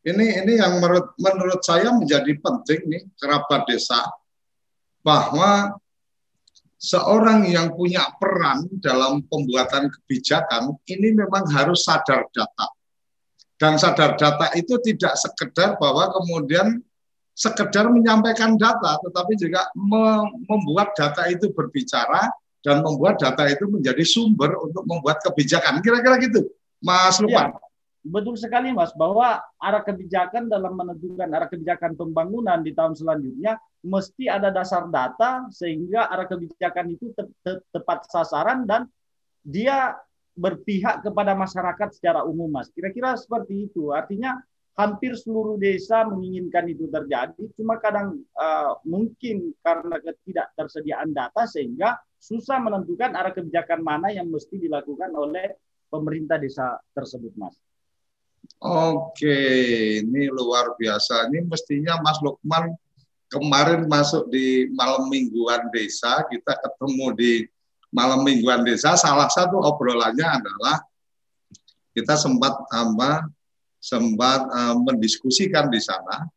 Ini 0.07 0.47
ini 0.47 0.53
yang 0.55 0.79
menurut 0.79 1.11
menurut 1.19 1.59
saya 1.59 1.91
menjadi 1.91 2.31
penting 2.39 2.87
nih 2.87 3.03
kerabat 3.19 3.67
desa 3.67 4.07
bahwa 5.03 5.75
seorang 6.77 7.49
yang 7.49 7.73
punya 7.73 8.05
peran 8.21 8.69
dalam 8.81 9.25
pembuatan 9.25 9.89
kebijakan 9.89 10.77
ini 10.85 11.17
memang 11.17 11.49
harus 11.49 11.85
sadar 11.85 12.29
data. 12.29 12.67
Dan 13.57 13.81
sadar 13.81 14.13
data 14.13 14.53
itu 14.53 14.77
tidak 14.85 15.17
sekedar 15.17 15.81
bahwa 15.81 16.13
kemudian 16.13 16.77
sekedar 17.33 17.89
menyampaikan 17.89 18.53
data, 18.57 19.01
tetapi 19.01 19.33
juga 19.37 19.65
membuat 20.45 20.93
data 20.93 21.25
itu 21.29 21.49
berbicara 21.53 22.29
dan 22.61 22.85
membuat 22.85 23.17
data 23.17 23.49
itu 23.49 23.65
menjadi 23.69 24.01
sumber 24.05 24.53
untuk 24.61 24.85
membuat 24.85 25.21
kebijakan. 25.25 25.81
Kira-kira 25.81 26.21
gitu, 26.21 26.45
Mas 26.81 27.17
Lukman. 27.17 27.53
Ya, 27.53 27.66
betul 28.09 28.35
sekali, 28.39 28.71
Mas, 28.71 28.95
bahwa 28.95 29.39
arah 29.59 29.83
kebijakan 29.83 30.47
dalam 30.47 30.75
menentukan 30.75 31.27
arah 31.29 31.49
kebijakan 31.51 31.93
pembangunan 31.93 32.63
di 32.63 32.71
tahun 32.71 32.95
selanjutnya 32.95 33.59
mesti 33.83 34.27
ada 34.27 34.49
dasar 34.49 34.87
data 34.89 35.47
sehingga 35.51 36.09
arah 36.09 36.27
kebijakan 36.27 36.95
itu 36.95 37.13
te 37.13 37.23
te 37.43 37.61
tepat 37.71 38.07
sasaran 38.09 38.65
dan 38.65 38.89
dia 39.43 39.95
berpihak 40.37 41.01
kepada 41.01 41.33
masyarakat 41.33 41.89
secara 41.97 42.21
umum, 42.21 42.47
Mas. 42.47 42.69
Kira-kira 42.69 43.17
seperti 43.17 43.67
itu. 43.71 43.89
Artinya 43.89 44.37
hampir 44.77 45.17
seluruh 45.17 45.57
desa 45.57 46.05
menginginkan 46.05 46.69
itu 46.69 46.85
terjadi, 46.85 47.41
cuma 47.57 47.81
kadang 47.81 48.21
uh, 48.37 48.77
mungkin 48.85 49.57
karena 49.65 49.97
ketidaktersediaan 49.97 51.09
data 51.17 51.49
sehingga 51.49 51.97
susah 52.21 52.61
menentukan 52.61 53.17
arah 53.17 53.33
kebijakan 53.33 53.81
mana 53.81 54.13
yang 54.13 54.29
mesti 54.29 54.61
dilakukan 54.61 55.09
oleh 55.17 55.57
pemerintah 55.89 56.37
desa 56.37 56.77
tersebut, 56.93 57.33
Mas. 57.33 57.57
Oke, 58.57 59.37
ini 60.01 60.27
luar 60.33 60.73
biasa. 60.73 61.29
Ini 61.29 61.45
mestinya 61.45 62.01
Mas 62.01 62.17
Lukman 62.25 62.73
kemarin 63.29 63.85
masuk 63.85 64.31
di 64.33 64.71
malam 64.73 65.11
mingguan 65.11 65.67
desa, 65.69 66.25
kita 66.25 66.57
ketemu 66.57 67.05
di 67.13 67.33
malam 67.93 68.23
mingguan 68.23 68.63
desa. 68.63 68.95
Salah 68.97 69.29
satu 69.29 69.61
obrolannya 69.61 70.25
adalah 70.25 70.81
kita 71.93 72.17
sempat 72.17 72.53
apa 72.73 73.29
sempat 73.77 74.41
uh, 74.49 74.75
mendiskusikan 74.83 75.69
di 75.69 75.79
sana, 75.79 76.27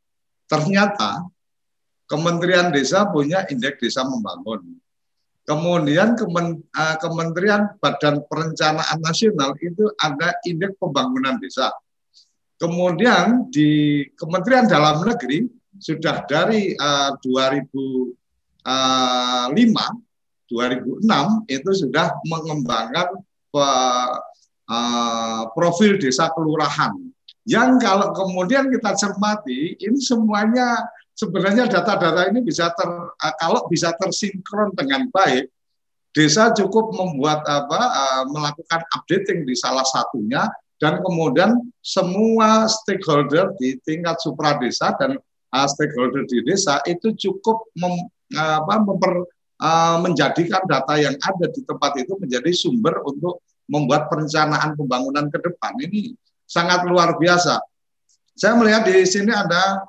ternyata 0.44 1.24
Kementerian 2.10 2.74
Desa 2.74 3.06
punya 3.06 3.46
indeks 3.46 3.78
desa 3.78 4.02
membangun. 4.02 4.76
Kemudian 5.46 6.18
Kemen, 6.18 6.58
uh, 6.74 6.96
Kementerian 6.98 7.70
Badan 7.78 8.22
Perencanaan 8.26 8.98
Nasional 8.98 9.54
itu 9.62 9.86
ada 9.98 10.34
indeks 10.42 10.74
pembangunan 10.78 11.38
desa. 11.38 11.70
Kemudian 12.60 13.48
di 13.48 14.04
Kementerian 14.12 14.68
Dalam 14.68 15.00
Negeri 15.00 15.48
sudah 15.80 16.28
dari 16.28 16.76
uh, 16.76 17.16
2005, 17.24 18.12
2006 18.60 19.88
itu 21.48 21.70
sudah 21.72 22.12
mengembangkan 22.28 23.16
uh, 23.56 24.12
uh, 24.68 25.42
profil 25.56 25.96
desa 25.96 26.28
kelurahan. 26.36 26.92
Yang 27.48 27.80
kalau 27.80 28.12
kemudian 28.12 28.68
kita 28.68 28.92
cermati, 28.92 29.80
ini 29.80 29.96
semuanya 29.96 30.84
sebenarnya 31.16 31.64
data-data 31.64 32.28
ini 32.28 32.44
bisa 32.44 32.68
ter 32.76 32.90
eh, 33.24 33.34
kalau 33.40 33.64
bisa 33.72 33.96
tersinkron 33.96 34.76
dengan 34.76 35.08
baik, 35.08 35.48
desa 36.12 36.52
cukup 36.52 36.92
membuat 36.92 37.40
apa 37.48 37.80
uh, 37.80 38.24
melakukan 38.28 38.84
updating 39.00 39.48
di 39.48 39.56
salah 39.56 39.88
satunya 39.88 40.44
dan 40.80 41.04
kemudian 41.04 41.60
semua 41.84 42.64
stakeholder 42.64 43.52
di 43.60 43.76
tingkat 43.84 44.16
supra 44.18 44.56
desa 44.56 44.96
dan 44.96 45.20
uh, 45.52 45.66
stakeholder 45.68 46.24
di 46.24 46.40
desa 46.40 46.80
itu 46.88 47.12
cukup 47.12 47.68
mem, 47.76 48.08
apa, 48.32 48.80
memper, 48.80 49.28
uh, 49.60 50.00
menjadikan 50.00 50.64
data 50.64 50.96
yang 50.96 51.14
ada 51.20 51.46
di 51.52 51.60
tempat 51.68 52.00
itu 52.00 52.16
menjadi 52.16 52.50
sumber 52.56 52.96
untuk 53.04 53.44
membuat 53.68 54.08
perencanaan 54.08 54.74
pembangunan 54.74 55.28
ke 55.28 55.38
depan 55.38 55.76
ini 55.84 56.16
sangat 56.48 56.82
luar 56.88 57.14
biasa. 57.20 57.62
Saya 58.34 58.56
melihat 58.56 58.88
di 58.88 59.04
sini 59.04 59.30
ada 59.30 59.84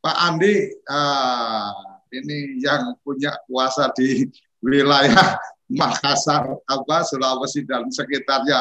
Pak 0.00 0.16
Andi, 0.18 0.72
uh, 0.88 2.00
ini 2.10 2.64
yang 2.64 2.96
punya 3.04 3.36
kuasa 3.46 3.92
di 3.94 4.26
wilayah 4.64 5.36
Makassar, 5.80 6.60
apa 6.68 6.96
Sulawesi 7.08 7.64
dan 7.64 7.88
sekitarnya. 7.88 8.60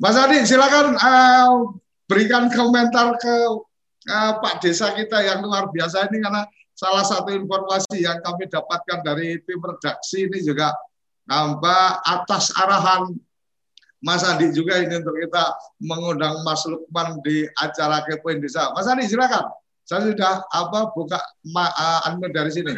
Mas 0.00 0.16
Andi, 0.16 0.44
silakan 0.48 0.96
uh, 0.96 1.76
berikan 2.08 2.48
komentar 2.52 3.16
ke 3.20 3.34
uh, 4.08 4.32
Pak 4.40 4.62
Desa 4.64 4.92
kita 4.92 5.20
yang 5.22 5.44
luar 5.44 5.68
biasa 5.70 6.08
ini 6.10 6.20
karena 6.22 6.44
salah 6.72 7.04
satu 7.06 7.30
informasi 7.30 8.02
yang 8.02 8.18
kami 8.24 8.48
dapatkan 8.48 9.04
dari 9.04 9.38
tim 9.44 9.60
redaksi 9.60 10.26
ini 10.26 10.42
juga 10.42 10.74
apa 11.30 12.02
atas 12.02 12.50
arahan 12.58 13.14
Mas 14.02 14.26
Andi 14.26 14.50
juga 14.50 14.82
ini 14.82 14.98
untuk 14.98 15.14
kita 15.14 15.54
mengundang 15.78 16.42
Mas 16.42 16.66
Lukman 16.66 17.22
di 17.22 17.46
acara 17.54 18.02
Kepoin 18.02 18.42
Desa. 18.42 18.74
Mas 18.74 18.90
Andi 18.90 19.06
silakan. 19.06 19.46
Saya 19.86 20.10
sudah 20.10 20.42
apa 20.50 20.90
buka 20.90 21.22
ma, 21.46 21.70
uh, 21.70 22.30
dari 22.34 22.50
sini. 22.50 22.74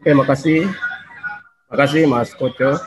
Oke, 0.00 0.10
makasih. 0.16 0.72
Makasih 1.68 2.08
Mas 2.08 2.32
Koco. 2.32 2.80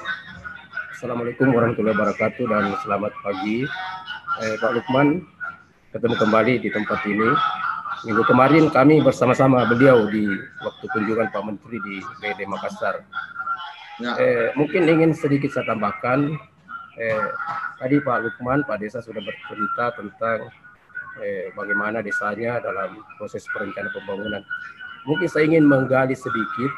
Assalamualaikum 1.06 1.54
warahmatullahi 1.54 1.98
wabarakatuh 2.02 2.46
dan 2.50 2.66
selamat 2.82 3.14
pagi. 3.22 3.62
Eh, 4.42 4.58
Pak 4.58 4.74
Lukman, 4.74 5.22
ketemu 5.94 6.16
kembali 6.18 6.54
di 6.66 6.70
tempat 6.74 6.98
ini. 7.06 7.30
Minggu 8.10 8.26
kemarin 8.26 8.74
kami 8.74 9.06
bersama-sama 9.06 9.70
beliau 9.70 10.10
di 10.10 10.26
waktu 10.66 10.86
kunjungan 10.90 11.30
Pak 11.30 11.44
Menteri 11.46 11.78
di 11.86 12.02
BD 12.26 12.50
Makassar 12.50 13.06
Ya. 14.02 14.18
Eh, 14.18 14.50
mungkin 14.58 14.90
ingin 14.90 15.14
sedikit 15.14 15.54
saya 15.54 15.78
tambahkan. 15.78 16.42
Eh, 16.98 17.26
tadi 17.78 18.02
Pak 18.02 18.26
Lukman, 18.26 18.66
Pak 18.66 18.82
Desa 18.82 18.98
sudah 18.98 19.22
bercerita 19.22 19.94
tentang 20.02 20.50
eh, 21.22 21.54
bagaimana 21.54 22.02
desanya 22.02 22.58
dalam 22.66 22.98
proses 23.22 23.46
perencanaan 23.54 23.94
pembangunan. 23.94 24.42
Mungkin 25.06 25.30
saya 25.30 25.46
ingin 25.54 25.70
menggali 25.70 26.18
sedikit 26.18 26.74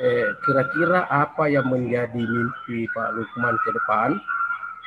eh, 0.00 0.28
kira-kira 0.44 1.08
apa 1.08 1.48
yang 1.48 1.68
menjadi 1.68 2.20
mimpi 2.20 2.88
Pak 2.92 3.08
Lukman 3.16 3.54
ke 3.64 3.70
depan. 3.72 4.10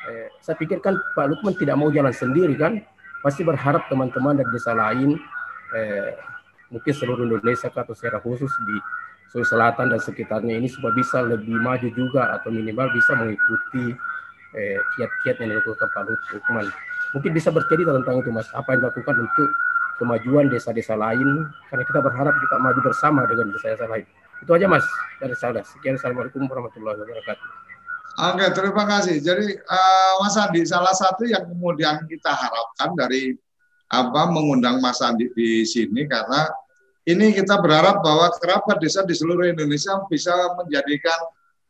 Eh, 0.09 0.27
saya 0.41 0.55
pikir 0.55 0.79
kan 0.81 0.97
Pak 1.17 1.27
Lukman 1.29 1.53
tidak 1.57 1.75
mau 1.77 1.89
jalan 1.89 2.13
sendiri 2.13 2.55
kan, 2.55 2.81
pasti 3.25 3.41
berharap 3.43 3.89
teman-teman 3.89 4.37
dari 4.37 4.49
desa 4.53 4.71
lain, 4.77 5.17
eh, 5.75 6.13
mungkin 6.69 6.93
seluruh 6.93 7.25
Indonesia 7.25 7.67
atau 7.69 7.93
secara 7.97 8.21
khusus 8.21 8.49
di 8.69 8.77
Sulawesi 9.29 9.53
Selatan 9.53 9.93
dan 9.93 10.01
sekitarnya 10.01 10.57
ini 10.57 10.65
supaya 10.65 10.93
bisa 10.97 11.21
lebih 11.21 11.53
maju 11.61 11.85
juga 11.93 12.33
atau 12.33 12.49
minimal 12.49 12.89
bisa 12.97 13.13
mengikuti 13.13 13.93
eh, 14.57 14.77
kiat-kiat 14.97 15.37
yang 15.45 15.49
dilakukan 15.53 15.87
Pak 15.93 16.03
Lukman. 16.33 16.65
Mungkin 17.13 17.31
bisa 17.33 17.49
bercerita 17.53 17.93
tentang 17.93 18.21
itu 18.21 18.29
Mas, 18.33 18.49
apa 18.53 18.73
yang 18.73 18.85
dilakukan 18.85 19.15
untuk 19.21 19.49
kemajuan 20.01 20.49
desa-desa 20.49 20.97
lain, 20.97 21.49
karena 21.69 21.83
kita 21.85 21.99
berharap 22.01 22.33
kita 22.33 22.55
maju 22.57 22.79
bersama 22.81 23.21
dengan 23.29 23.53
desa-desa 23.53 23.85
lain. 23.85 24.05
Itu 24.39 24.51
aja 24.55 24.67
Mas 24.71 24.85
dari 25.19 25.35
saya. 25.35 25.61
Sekian, 25.63 25.99
Assalamualaikum 25.99 26.47
warahmatullahi 26.47 26.97
wabarakatuh. 27.03 27.47
Oke, 28.19 28.45
terima 28.51 28.83
kasih. 28.83 29.15
Jadi 29.23 29.55
uh, 29.63 30.13
Mas 30.19 30.35
Andi, 30.35 30.67
salah 30.67 30.91
satu 30.91 31.23
yang 31.23 31.47
kemudian 31.47 32.03
kita 32.07 32.31
harapkan 32.35 32.91
dari 32.95 33.35
apa 33.89 34.27
mengundang 34.27 34.83
Mas 34.83 34.99
Andi 34.99 35.31
di 35.33 35.63
sini 35.63 36.03
karena 36.03 36.51
ini 37.07 37.31
kita 37.31 37.57
berharap 37.63 38.03
bahwa 38.03 38.29
kerabat 38.37 38.77
desa 38.83 39.01
di 39.07 39.15
seluruh 39.15 39.47
Indonesia 39.47 39.97
bisa 40.11 40.35
menjadikan 40.59 41.19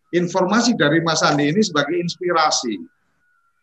informasi 0.10 0.73
dari 0.73 0.99
Mas 1.05 1.21
Andi 1.21 1.53
ini 1.53 1.62
sebagai 1.62 1.95
inspirasi. 1.95 2.82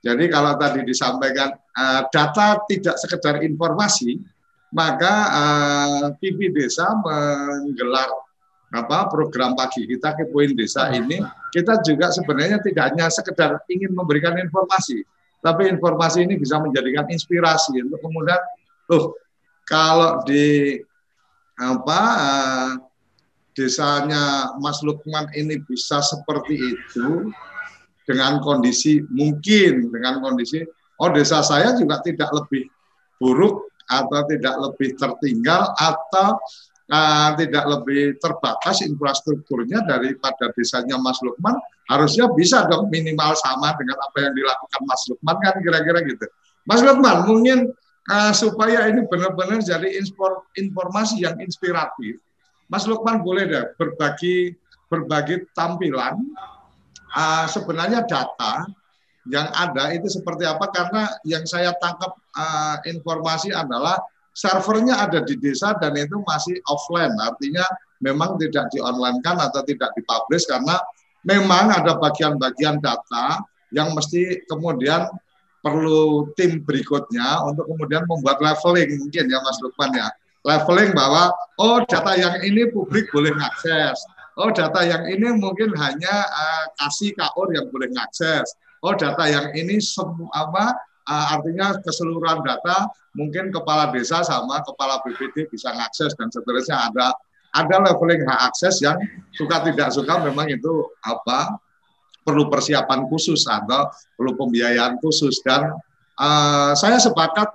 Jadi 0.06 0.30
kalau 0.30 0.54
tadi 0.54 0.86
disampaikan 0.86 1.50
uh, 1.74 2.06
data 2.14 2.62
tidak 2.70 2.94
sekedar 3.02 3.42
informasi, 3.42 4.22
maka 4.70 5.14
uh, 5.30 6.06
eh, 6.06 6.06
TV 6.22 6.54
Desa 6.54 6.86
menggelar 7.02 8.25
apa 8.74 9.06
program 9.06 9.54
pagi 9.54 9.86
kita 9.86 10.18
ke 10.18 10.26
poin 10.30 10.50
desa 10.52 10.90
ini 10.90 11.22
kita 11.54 11.78
juga 11.86 12.10
sebenarnya 12.10 12.58
tidak 12.58 12.92
hanya 12.92 13.06
sekedar 13.06 13.62
ingin 13.70 13.94
memberikan 13.94 14.34
informasi 14.36 15.06
tapi 15.38 15.70
informasi 15.70 16.26
ini 16.26 16.34
bisa 16.34 16.58
menjadikan 16.58 17.06
inspirasi 17.06 17.78
untuk 17.86 18.02
kemudian 18.02 18.40
loh 18.90 19.14
kalau 19.62 20.22
di 20.26 20.78
apa 21.56 22.00
uh, 22.20 22.70
desanya 23.56 24.52
Mas 24.60 24.84
Lukman 24.84 25.30
ini 25.32 25.62
bisa 25.64 26.04
seperti 26.04 26.76
itu 26.76 27.32
dengan 28.04 28.42
kondisi 28.44 29.00
mungkin 29.08 29.88
dengan 29.88 30.20
kondisi 30.20 30.66
oh 31.00 31.10
desa 31.14 31.40
saya 31.40 31.72
juga 31.78 32.02
tidak 32.04 32.28
lebih 32.34 32.68
buruk 33.16 33.72
atau 33.86 34.20
tidak 34.28 34.54
lebih 34.60 34.98
tertinggal 34.98 35.72
atau 35.78 36.36
uh, 36.90 37.30
tidak 37.38 37.64
lebih 37.66 38.18
terbatas 38.18 38.82
infrastrukturnya 38.82 39.82
daripada 39.86 40.50
desanya 40.54 40.98
Mas 40.98 41.18
Lukman 41.22 41.56
harusnya 41.86 42.30
bisa 42.34 42.66
dong 42.66 42.90
minimal 42.90 43.34
sama 43.38 43.74
dengan 43.78 43.98
apa 44.02 44.18
yang 44.26 44.34
dilakukan 44.34 44.80
Mas 44.86 45.02
Lukman 45.10 45.36
kan 45.42 45.54
kira-kira 45.62 45.98
gitu. 46.06 46.26
Mas 46.66 46.82
Lukman 46.82 47.26
mungkin 47.26 47.58
uh, 48.10 48.32
supaya 48.34 48.90
ini 48.90 49.06
benar-benar 49.06 49.62
jadi 49.62 49.86
informasi 50.58 51.22
yang 51.22 51.38
inspiratif 51.42 52.18
Mas 52.66 52.86
Lukman 52.86 53.22
boleh 53.22 53.46
deh 53.46 53.64
berbagi 53.78 54.54
berbagi 54.90 55.46
tampilan 55.54 56.18
uh, 57.14 57.46
sebenarnya 57.46 58.06
data 58.06 58.66
yang 59.26 59.50
ada 59.54 59.90
itu 59.90 60.06
seperti 60.06 60.46
apa 60.46 60.70
karena 60.70 61.10
yang 61.26 61.42
saya 61.46 61.74
tangkap 61.82 62.14
uh, 62.34 62.78
informasi 62.86 63.50
adalah 63.50 63.98
servernya 64.36 65.08
ada 65.08 65.24
di 65.24 65.40
desa 65.40 65.72
dan 65.80 65.96
itu 65.96 66.20
masih 66.28 66.60
offline 66.68 67.16
artinya 67.16 67.64
memang 68.04 68.36
tidak 68.36 68.68
di 68.68 68.84
online 68.84 69.24
kan 69.24 69.40
atau 69.40 69.64
tidak 69.64 69.96
dipublish 69.96 70.44
karena 70.44 70.76
memang 71.24 71.72
ada 71.72 71.96
bagian-bagian 71.96 72.84
data 72.84 73.40
yang 73.72 73.96
mesti 73.96 74.44
kemudian 74.44 75.08
perlu 75.64 76.30
tim 76.36 76.60
berikutnya 76.62 77.48
untuk 77.48 77.64
kemudian 77.64 78.04
membuat 78.04 78.38
leveling 78.44 79.00
mungkin 79.00 79.24
ya 79.26 79.40
Mas 79.40 79.58
Lukman 79.64 79.90
ya 79.96 80.06
leveling 80.46 80.94
bahwa 80.94 81.34
oh 81.58 81.82
data 81.82 82.14
yang 82.14 82.38
ini 82.46 82.70
publik 82.70 83.10
boleh 83.10 83.34
mengakses. 83.34 83.98
Oh 84.38 84.54
data 84.54 84.86
yang 84.86 85.02
ini 85.10 85.34
mungkin 85.34 85.74
hanya 85.74 86.14
uh, 86.28 86.64
kasih 86.78 87.10
KOR 87.18 87.50
yang 87.50 87.66
boleh 87.74 87.90
mengakses. 87.90 88.54
Oh 88.86 88.94
data 88.94 89.26
yang 89.26 89.50
ini 89.58 89.82
semua 89.82 90.46
artinya 91.06 91.78
keseluruhan 91.80 92.42
data 92.42 92.90
mungkin 93.14 93.54
kepala 93.54 93.94
desa 93.94 94.26
sama 94.26 94.60
kepala 94.66 94.98
BPD 95.06 95.46
bisa 95.48 95.70
mengakses 95.70 96.12
dan 96.18 96.28
seterusnya 96.34 96.90
ada 96.90 97.14
ada 97.54 97.76
leveling 97.88 98.26
hak 98.26 98.52
akses 98.52 98.82
yang 98.84 98.98
suka 99.32 99.64
tidak 99.64 99.94
suka 99.94 100.20
memang 100.20 100.50
itu 100.50 100.90
apa 101.06 101.56
perlu 102.26 102.50
persiapan 102.50 103.06
khusus 103.06 103.46
atau 103.46 103.86
perlu 104.18 104.34
pembiayaan 104.34 104.98
khusus 104.98 105.40
dan 105.46 105.70
uh, 106.18 106.74
saya 106.74 106.98
sepakat 106.98 107.48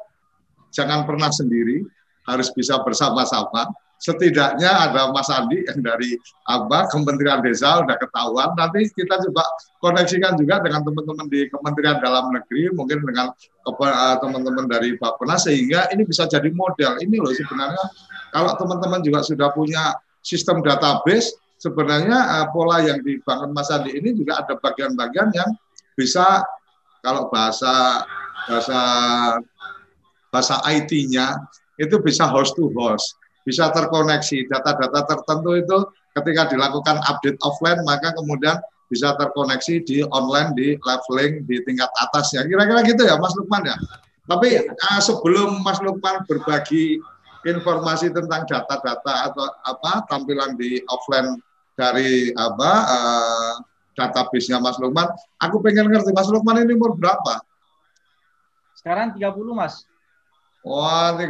jangan 0.71 1.03
pernah 1.03 1.27
sendiri 1.27 1.83
harus 2.25 2.49
bisa 2.55 2.79
bersama-sama. 2.81 3.67
Setidaknya 4.01 4.89
ada 4.89 5.13
Mas 5.13 5.29
Andi 5.29 5.61
yang 5.61 5.85
dari 5.85 6.17
apa 6.49 6.89
Kementerian 6.89 7.45
Desa 7.45 7.85
udah 7.85 8.01
ketahuan. 8.01 8.49
Nanti 8.57 8.89
kita 8.97 9.21
coba 9.29 9.45
koneksikan 9.77 10.33
juga 10.41 10.57
dengan 10.65 10.81
teman-teman 10.81 11.29
di 11.29 11.45
Kementerian 11.53 12.01
Dalam 12.01 12.33
Negeri, 12.33 12.73
mungkin 12.73 13.05
dengan 13.05 13.29
eh, 13.37 14.15
teman-teman 14.17 14.65
dari 14.65 14.97
Bappenas 14.97 15.45
sehingga 15.45 15.85
ini 15.93 16.01
bisa 16.01 16.25
jadi 16.25 16.49
model. 16.49 16.97
Ini 16.97 17.21
loh 17.21 17.29
sebenarnya 17.29 17.85
kalau 18.33 18.57
teman-teman 18.57 19.05
juga 19.05 19.21
sudah 19.21 19.53
punya 19.53 19.93
sistem 20.25 20.65
database, 20.65 21.37
sebenarnya 21.61 22.17
uh, 22.41 22.47
pola 22.49 22.81
yang 22.81 23.01
dibangun 23.05 23.53
Mas 23.53 23.69
Andi 23.69 23.93
ini 23.93 24.17
juga 24.17 24.41
ada 24.41 24.57
bagian-bagian 24.57 25.29
yang 25.35 25.49
bisa 25.93 26.41
kalau 27.05 27.29
bahasa 27.29 28.05
bahasa 28.49 28.81
bahasa 30.33 30.55
IT-nya 30.65 31.37
itu 31.77 31.99
bisa 32.01 32.25
host 32.29 32.57
to 32.57 32.71
host, 32.73 33.17
bisa 33.47 33.69
terkoneksi. 33.73 34.47
Data-data 34.49 35.05
tertentu 35.05 35.51
itu 35.57 35.77
ketika 36.17 36.51
dilakukan 36.51 36.99
update 37.07 37.39
offline 37.41 37.79
maka 37.87 38.13
kemudian 38.13 38.59
bisa 38.91 39.15
terkoneksi 39.15 39.87
di 39.87 40.03
online 40.11 40.51
di 40.51 40.75
leveling 40.75 41.47
di 41.47 41.63
tingkat 41.63 41.87
atasnya. 42.03 42.43
Kira-kira 42.43 42.83
gitu 42.83 43.07
ya 43.07 43.15
Mas 43.15 43.31
Lukman 43.39 43.63
ya. 43.63 43.75
Tapi 44.27 44.67
uh, 44.67 45.01
sebelum 45.01 45.63
Mas 45.63 45.79
Lukman 45.79 46.27
berbagi 46.27 46.99
informasi 47.47 48.13
tentang 48.13 48.45
data-data 48.45 49.31
atau 49.31 49.47
apa 49.65 50.05
tampilan 50.11 50.59
di 50.59 50.83
offline 50.91 51.39
dari 51.73 52.29
apa 52.37 52.71
uh, 52.85 53.53
database-nya 53.95 54.61
Mas 54.61 54.77
Lukman, 54.77 55.07
aku 55.39 55.63
pengen 55.63 55.89
ngerti 55.89 56.11
Mas 56.13 56.29
Lukman 56.29 56.61
ini 56.61 56.75
umur 56.75 56.93
berapa? 56.95 57.41
Sekarang 58.77 59.15
30 59.15 59.23
Mas. 59.55 59.87
Wah, 60.61 61.17
30 61.17 61.25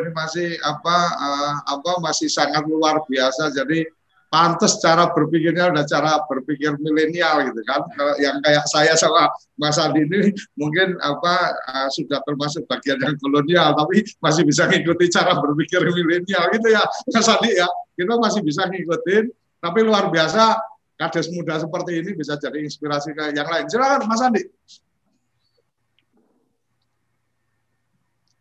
ini 0.00 0.10
masih 0.16 0.48
apa 0.64 0.96
uh, 1.20 1.54
apa 1.68 2.00
masih 2.00 2.32
sangat 2.32 2.64
luar 2.64 3.04
biasa. 3.04 3.52
Jadi 3.52 3.84
pantas 4.32 4.80
cara 4.80 5.08
berpikirnya 5.12 5.72
udah 5.72 5.84
cara 5.84 6.24
berpikir 6.24 6.80
milenial 6.80 7.44
gitu 7.52 7.60
kan. 7.68 7.84
Yang 8.16 8.36
kayak 8.40 8.64
saya 8.72 8.92
sama 8.96 9.28
Mas 9.60 9.76
Adi 9.76 10.00
ini 10.00 10.32
mungkin 10.56 10.96
apa 10.96 11.60
uh, 11.68 11.88
sudah 11.92 12.24
termasuk 12.24 12.64
bagian 12.64 12.96
yang 13.04 13.20
kolonial 13.20 13.76
tapi 13.76 14.04
masih 14.24 14.48
bisa 14.48 14.64
ngikuti 14.64 15.12
cara 15.12 15.36
berpikir 15.36 15.84
milenial 15.84 16.48
gitu 16.48 16.68
ya 16.72 16.82
Mas 17.12 17.28
Adi 17.28 17.52
ya. 17.52 17.68
Kita 18.00 18.16
masih 18.16 18.40
bisa 18.40 18.64
ngikutin 18.64 19.28
tapi 19.60 19.84
luar 19.84 20.08
biasa 20.08 20.56
kades 20.98 21.30
muda 21.30 21.62
seperti 21.62 22.02
ini 22.02 22.10
bisa 22.18 22.34
jadi 22.34 22.58
inspirasi 22.58 23.14
ke 23.14 23.30
yang 23.36 23.46
lain. 23.46 23.70
Silakan 23.70 24.08
Mas 24.10 24.22
Andi. 24.24 24.42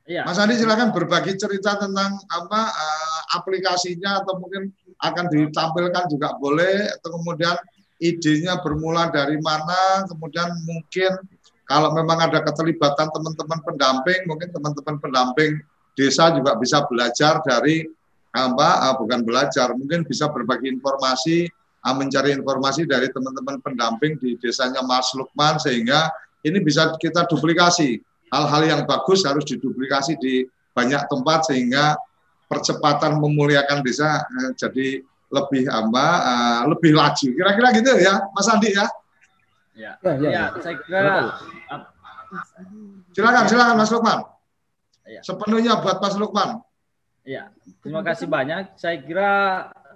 Ya. 0.08 0.24
Mas 0.24 0.39
Andi 0.39 0.56
silakan 0.56 0.96
berbagi 0.96 1.36
cerita 1.36 1.76
tentang 1.76 2.15
apa 2.32 2.62
uh, 2.72 3.22
aplikasinya 3.36 4.24
atau 4.24 4.39
mungkin 4.39 4.72
akan 5.04 5.28
ditampilkan 5.28 6.08
juga 6.08 6.32
boleh 6.39 6.88
atau 6.96 7.20
kemudian 7.20 7.60
idenya 8.00 8.56
bermula 8.63 9.12
dari 9.12 9.36
mana 9.43 10.08
kemudian 10.08 10.48
mungkin 10.63 11.12
kalau 11.67 11.91
memang 11.91 12.24
ada 12.24 12.39
keterlibatan 12.39 13.12
teman-teman 13.12 13.60
pendamping 13.67 14.24
mungkin 14.32 14.48
teman-teman 14.56 14.96
pendamping 15.04 15.60
desa 16.00 16.32
juga 16.32 16.56
bisa 16.56 16.88
belajar 16.88 17.43
dari 17.43 17.84
apa 18.32 18.70
uh, 18.88 18.96
bukan 18.96 19.28
belajar 19.28 19.76
mungkin 19.76 20.08
bisa 20.08 20.32
berbagi 20.32 20.72
informasi 20.72 21.52
uh, 21.84 21.96
mencari 22.00 22.32
informasi 22.32 22.88
dari 22.88 23.12
teman-teman 23.12 23.60
pendamping 23.60 24.15
di 24.24 24.39
desanya 24.39 24.80
Mas 24.88 25.12
Lukman 25.20 25.60
sehingga 25.60 26.08
ini 26.48 26.63
bisa 26.63 26.96
kita 26.96 27.28
duplikasi 27.28 28.00
hal-hal 28.32 28.62
yang 28.68 28.82
bagus 28.84 29.24
harus 29.24 29.44
diduplikasi 29.48 30.20
di 30.20 30.44
banyak 30.76 31.10
tempat 31.10 31.50
sehingga 31.50 31.98
percepatan 32.48 33.20
memuliakan 33.20 33.84
desa 33.84 34.24
eh, 34.24 34.52
jadi 34.56 34.88
lebih 35.28 35.68
apa 35.68 36.06
uh, 36.24 36.62
lebih 36.72 36.96
laju. 36.96 37.28
Kira-kira 37.36 37.68
gitu 37.76 37.92
ya 38.00 38.24
Mas 38.32 38.48
Andi 38.48 38.72
ya? 38.72 38.88
Ya. 39.76 39.92
Ya, 40.00 40.13
ya. 40.16 40.30
ya. 40.32 40.44
Saya 40.63 40.76
kira 40.80 41.36
silakan 43.12 43.44
silakan 43.52 43.76
Mas 43.76 43.92
Lukman. 43.92 44.20
Ya. 45.08 45.24
sepenuhnya 45.24 45.80
buat 45.84 46.00
Mas 46.00 46.16
Lukman. 46.16 46.63
Ya 47.28 47.52
terima 47.84 48.08
kasih 48.08 48.32
banyak. 48.32 48.80
Saya 48.80 49.04
kira 49.04 49.32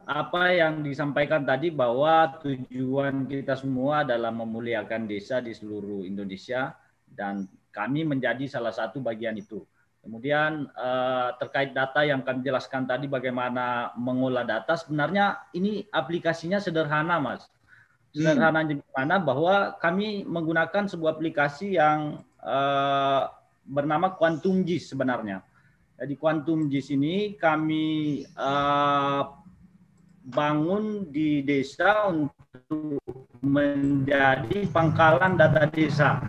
apa 0.03 0.43
yang 0.51 0.83
disampaikan 0.83 1.47
tadi 1.47 1.71
bahwa 1.71 2.35
tujuan 2.43 3.23
kita 3.31 3.55
semua 3.55 4.03
adalah 4.03 4.35
memuliakan 4.35 5.07
desa 5.07 5.39
di 5.39 5.55
seluruh 5.55 6.03
Indonesia 6.03 6.75
dan 7.07 7.47
kami 7.71 8.03
menjadi 8.03 8.45
salah 8.47 8.75
satu 8.75 8.99
bagian 8.99 9.35
itu. 9.39 9.63
Kemudian 10.01 10.65
eh, 10.65 11.29
terkait 11.37 11.77
data 11.77 12.01
yang 12.01 12.25
kami 12.25 12.41
jelaskan 12.41 12.89
tadi 12.89 13.05
bagaimana 13.05 13.93
mengolah 13.95 14.43
data, 14.43 14.73
sebenarnya 14.73 15.49
ini 15.53 15.85
aplikasinya 15.93 16.57
sederhana, 16.57 17.21
Mas. 17.21 17.45
Sederhana 18.11 18.65
hmm. 18.65 18.81
gimana 18.83 19.15
bahwa 19.23 19.55
kami 19.79 20.27
menggunakan 20.27 20.83
sebuah 20.83 21.15
aplikasi 21.15 21.79
yang 21.79 22.19
uh, 22.43 23.31
bernama 23.63 24.11
Quantum 24.19 24.67
JIS 24.67 24.91
sebenarnya. 24.91 25.39
Jadi 25.95 26.19
Quantum 26.19 26.67
JIS 26.67 26.91
ini 26.91 27.39
kami 27.39 28.19
uh, 28.35 29.31
bangun 30.27 31.07
di 31.07 31.39
desa 31.39 32.11
untuk 32.11 32.99
menjadi 33.39 34.67
pangkalan 34.75 35.39
data 35.39 35.71
desa. 35.71 36.19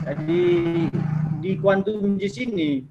Jadi 0.00 0.44
di 1.40 1.52
Quantum 1.60 2.16
JIS 2.16 2.36
ini 2.48 2.84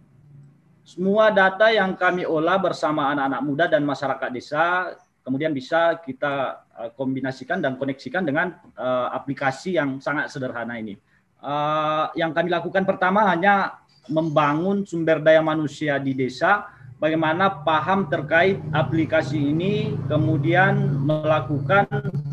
semua 0.86 1.30
data 1.30 1.69
yang 1.69 1.93
kami 1.93 2.26
olah 2.26 2.58
bersama 2.58 3.13
anak-anak 3.13 3.41
muda 3.45 3.65
dan 3.69 3.86
masyarakat 3.86 4.30
desa 4.34 4.93
kemudian 5.30 5.54
bisa 5.54 6.02
kita 6.02 6.65
uh, 6.74 6.89
kombinasikan 6.98 7.62
dan 7.62 7.78
koneksikan 7.78 8.26
dengan 8.26 8.58
uh, 8.74 9.13
aplikasi 9.13 9.78
yang 9.78 10.02
sangat 10.02 10.34
sederhana 10.34 10.82
ini. 10.82 10.98
Uh, 11.38 12.10
yang 12.17 12.34
kami 12.34 12.50
lakukan 12.50 12.84
pertama 12.84 13.30
hanya 13.30 13.80
membangun 14.10 14.84
sumber 14.89 15.22
daya 15.22 15.39
manusia 15.45 16.02
di 16.02 16.17
desa, 16.17 16.65
bagaimana 16.98 17.62
paham 17.62 18.10
terkait 18.10 18.58
aplikasi 18.74 19.38
ini, 19.54 19.93
kemudian 20.10 20.98
melakukan 21.06 21.86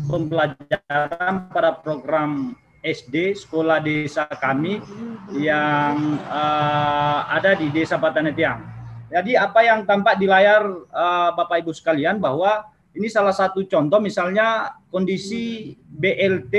pembelajaran 0.09 1.53
pada 1.53 1.77
program 1.77 2.57
SD 2.81 3.35
sekolah 3.37 3.81
desa 3.81 4.25
kami 4.27 4.79
yang 5.35 6.21
uh, 6.27 7.27
ada 7.31 7.57
di 7.57 7.69
Desa 7.73 7.97
Patanetiang. 7.97 8.63
Jadi 9.07 9.39
apa 9.39 9.63
yang 9.63 9.87
tampak 9.87 10.19
di 10.19 10.27
layar 10.27 10.67
uh, 10.91 11.29
Bapak 11.31 11.63
Ibu 11.63 11.71
sekalian 11.71 12.19
bahwa 12.19 12.67
ini 12.97 13.07
salah 13.07 13.31
satu 13.31 13.61
contoh 13.69 14.01
misalnya 14.01 14.73
kondisi 14.89 15.77
BLT, 15.77 16.55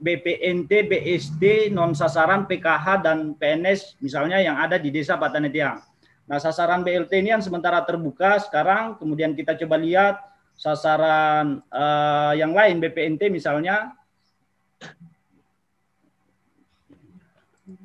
BPNT, 0.00 0.88
BST, 0.88 1.68
non 1.70 1.92
sasaran 1.92 2.48
PKH 2.48 3.04
dan 3.04 3.36
PNS 3.36 4.00
misalnya 4.00 4.40
yang 4.40 4.56
ada 4.56 4.80
di 4.80 4.88
Desa 4.88 5.20
Patanetiang. 5.20 5.84
Nah, 6.26 6.38
sasaran 6.40 6.80
BLT 6.80 7.12
ini 7.20 7.34
yang 7.34 7.44
sementara 7.44 7.84
terbuka 7.84 8.40
sekarang, 8.40 8.96
kemudian 8.96 9.36
kita 9.36 9.52
coba 9.58 9.76
lihat 9.76 10.16
sasaran 10.56 11.60
uh, 11.68 12.32
yang 12.38 12.56
lain 12.56 12.80
BPNT 12.80 13.28
misalnya 13.28 13.92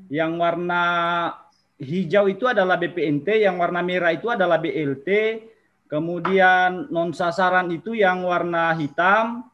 yang 0.08 0.40
warna 0.40 0.84
hijau 1.78 2.26
itu 2.28 2.50
adalah 2.50 2.76
BPNT, 2.82 3.46
yang 3.46 3.62
warna 3.62 3.86
merah 3.86 4.12
itu 4.12 4.28
adalah 4.34 4.58
BLT, 4.58 5.08
kemudian 5.88 6.90
non 6.90 7.14
sasaran 7.14 7.70
itu 7.70 7.94
yang 7.94 8.26
warna 8.26 8.74
hitam. 8.76 9.48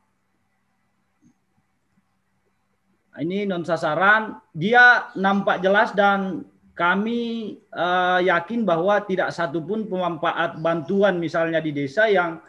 Ini 3.14 3.46
non 3.46 3.62
sasaran, 3.62 4.42
dia 4.56 5.14
nampak 5.14 5.62
jelas 5.62 5.94
dan 5.94 6.48
kami 6.74 7.54
uh, 7.70 8.18
yakin 8.18 8.66
bahwa 8.66 8.98
tidak 9.06 9.30
satupun 9.30 9.86
pemanfaat 9.86 10.58
bantuan 10.58 11.22
misalnya 11.22 11.62
di 11.62 11.70
desa 11.70 12.10
yang 12.10 12.42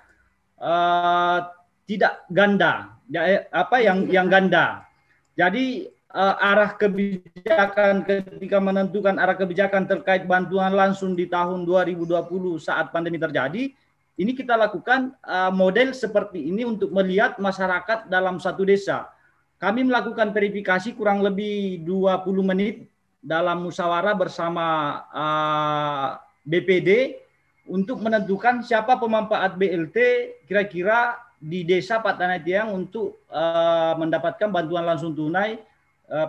uh, 0.56 1.44
tidak 1.84 2.24
ganda, 2.32 2.96
ya, 3.12 3.20
eh, 3.28 3.40
apa 3.52 3.76
yang 3.84 4.08
yang 4.08 4.32
ganda. 4.32 4.88
Jadi 5.36 5.92
uh, 6.14 6.34
arah 6.38 6.78
kebijakan 6.78 8.06
ketika 8.06 8.58
menentukan 8.62 9.18
arah 9.18 9.34
kebijakan 9.34 9.90
terkait 9.90 10.24
bantuan 10.24 10.72
langsung 10.72 11.18
di 11.18 11.26
tahun 11.26 11.66
2020 11.66 12.14
saat 12.62 12.94
pandemi 12.94 13.18
terjadi, 13.18 13.74
ini 14.14 14.32
kita 14.32 14.54
lakukan 14.54 15.18
uh, 15.26 15.50
model 15.50 15.90
seperti 15.90 16.38
ini 16.38 16.62
untuk 16.62 16.94
melihat 16.94 17.36
masyarakat 17.42 18.06
dalam 18.06 18.38
satu 18.38 18.62
desa. 18.62 19.10
Kami 19.58 19.82
melakukan 19.82 20.30
verifikasi 20.30 20.94
kurang 20.94 21.20
lebih 21.20 21.82
20 21.82 22.22
menit 22.46 22.86
dalam 23.18 23.66
musyawarah 23.66 24.14
bersama 24.14 24.66
uh, 25.10 26.08
BPD 26.44 27.18
untuk 27.64 28.04
menentukan 28.04 28.60
siapa 28.60 29.00
pemanfaat 29.00 29.56
BLT 29.56 29.96
kira-kira 30.44 31.16
di 31.40 31.64
desa 31.64 31.96
Pak 32.00 32.20
Tiang 32.44 32.76
untuk 32.76 33.24
uh, 33.32 33.96
mendapatkan 33.96 34.52
bantuan 34.52 34.84
langsung 34.84 35.16
tunai 35.16 35.56
Eh, 35.56 35.72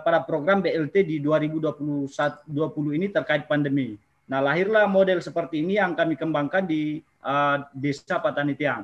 pada 0.02 0.18
program 0.26 0.58
BLT 0.58 1.06
di 1.06 1.16
2021 1.22 2.10
20 2.48 2.98
ini 2.98 3.06
terkait 3.12 3.46
pandemi. 3.46 3.94
Nah, 4.26 4.42
lahirlah 4.42 4.90
model 4.90 5.22
seperti 5.22 5.62
ini 5.62 5.78
yang 5.78 5.94
kami 5.94 6.18
kembangkan 6.18 6.66
di 6.66 6.98
uh, 7.22 7.62
Desa 7.70 8.18
Patani 8.18 8.58
Tiang. 8.58 8.82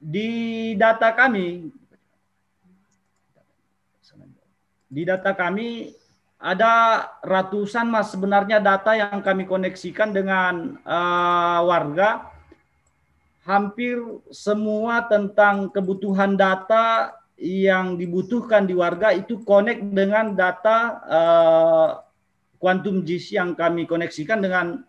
Di 0.00 0.72
data 0.74 1.14
kami 1.14 1.70
di 4.90 5.06
data 5.06 5.30
kami 5.38 5.94
ada 6.40 7.06
ratusan 7.22 7.86
mas 7.86 8.10
sebenarnya 8.10 8.58
data 8.58 8.98
yang 8.98 9.22
kami 9.22 9.46
koneksikan 9.46 10.10
dengan 10.10 10.82
uh, 10.82 11.62
warga 11.62 12.26
hampir 13.46 14.02
semua 14.34 15.06
tentang 15.06 15.70
kebutuhan 15.70 16.34
data 16.34 17.14
yang 17.40 17.96
dibutuhkan 17.96 18.68
di 18.68 18.76
warga 18.76 19.16
itu 19.16 19.40
connect 19.48 19.80
dengan 19.96 20.36
data 20.36 20.78
uh, 21.08 21.88
quantum 22.60 23.00
JIS 23.00 23.32
yang 23.32 23.56
kami 23.56 23.88
koneksikan 23.88 24.44
dengan 24.44 24.84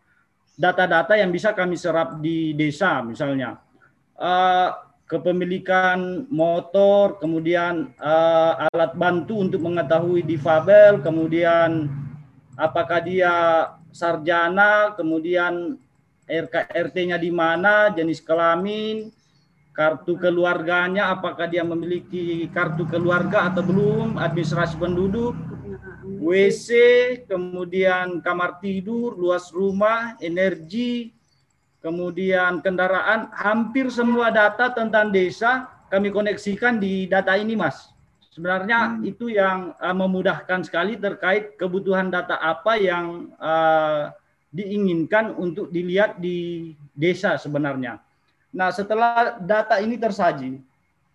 data-data 0.60 1.16
yang 1.16 1.32
bisa 1.32 1.56
kami 1.56 1.80
serap 1.80 2.20
di 2.20 2.52
desa 2.52 3.00
misalnya. 3.00 3.56
Uh, 4.20 4.76
kepemilikan 5.08 6.28
motor 6.32 7.20
kemudian 7.20 7.92
uh, 8.00 8.68
alat 8.72 8.96
bantu 8.96 9.44
untuk 9.44 9.60
mengetahui 9.60 10.24
difabel 10.24 11.04
kemudian 11.04 11.92
apakah 12.56 13.04
dia 13.04 13.34
sarjana 13.92 14.96
kemudian 14.96 15.76
RKRT-nya 16.32 17.20
di 17.20 17.28
mana 17.28 17.92
jenis 17.92 18.24
kelamin 18.24 19.12
kartu 19.72 20.20
keluarganya 20.20 21.16
apakah 21.16 21.48
dia 21.48 21.64
memiliki 21.64 22.48
kartu 22.52 22.84
keluarga 22.88 23.48
atau 23.48 23.64
belum 23.64 24.20
administrasi 24.20 24.76
penduduk 24.76 25.32
WC 26.22 26.70
kemudian 27.26 28.20
kamar 28.20 28.60
tidur 28.60 29.16
luas 29.16 29.50
rumah 29.56 30.20
energi 30.20 31.16
kemudian 31.80 32.60
kendaraan 32.60 33.32
hampir 33.32 33.88
semua 33.90 34.30
data 34.30 34.70
tentang 34.76 35.10
desa 35.10 35.72
kami 35.88 36.12
koneksikan 36.12 36.78
di 36.78 37.08
data 37.08 37.40
ini 37.40 37.56
mas 37.56 37.90
sebenarnya 38.36 39.00
hmm. 39.00 39.08
itu 39.08 39.32
yang 39.32 39.72
uh, 39.80 39.96
memudahkan 39.96 40.68
sekali 40.68 41.00
terkait 41.00 41.56
kebutuhan 41.56 42.12
data 42.12 42.40
apa 42.44 42.76
yang 42.76 43.32
uh, 43.40 44.12
diinginkan 44.52 45.32
untuk 45.40 45.72
dilihat 45.72 46.20
di 46.20 46.72
desa 46.92 47.40
sebenarnya 47.40 48.04
Nah, 48.52 48.70
setelah 48.70 49.40
data 49.40 49.80
ini 49.80 49.96
tersaji, 49.96 50.60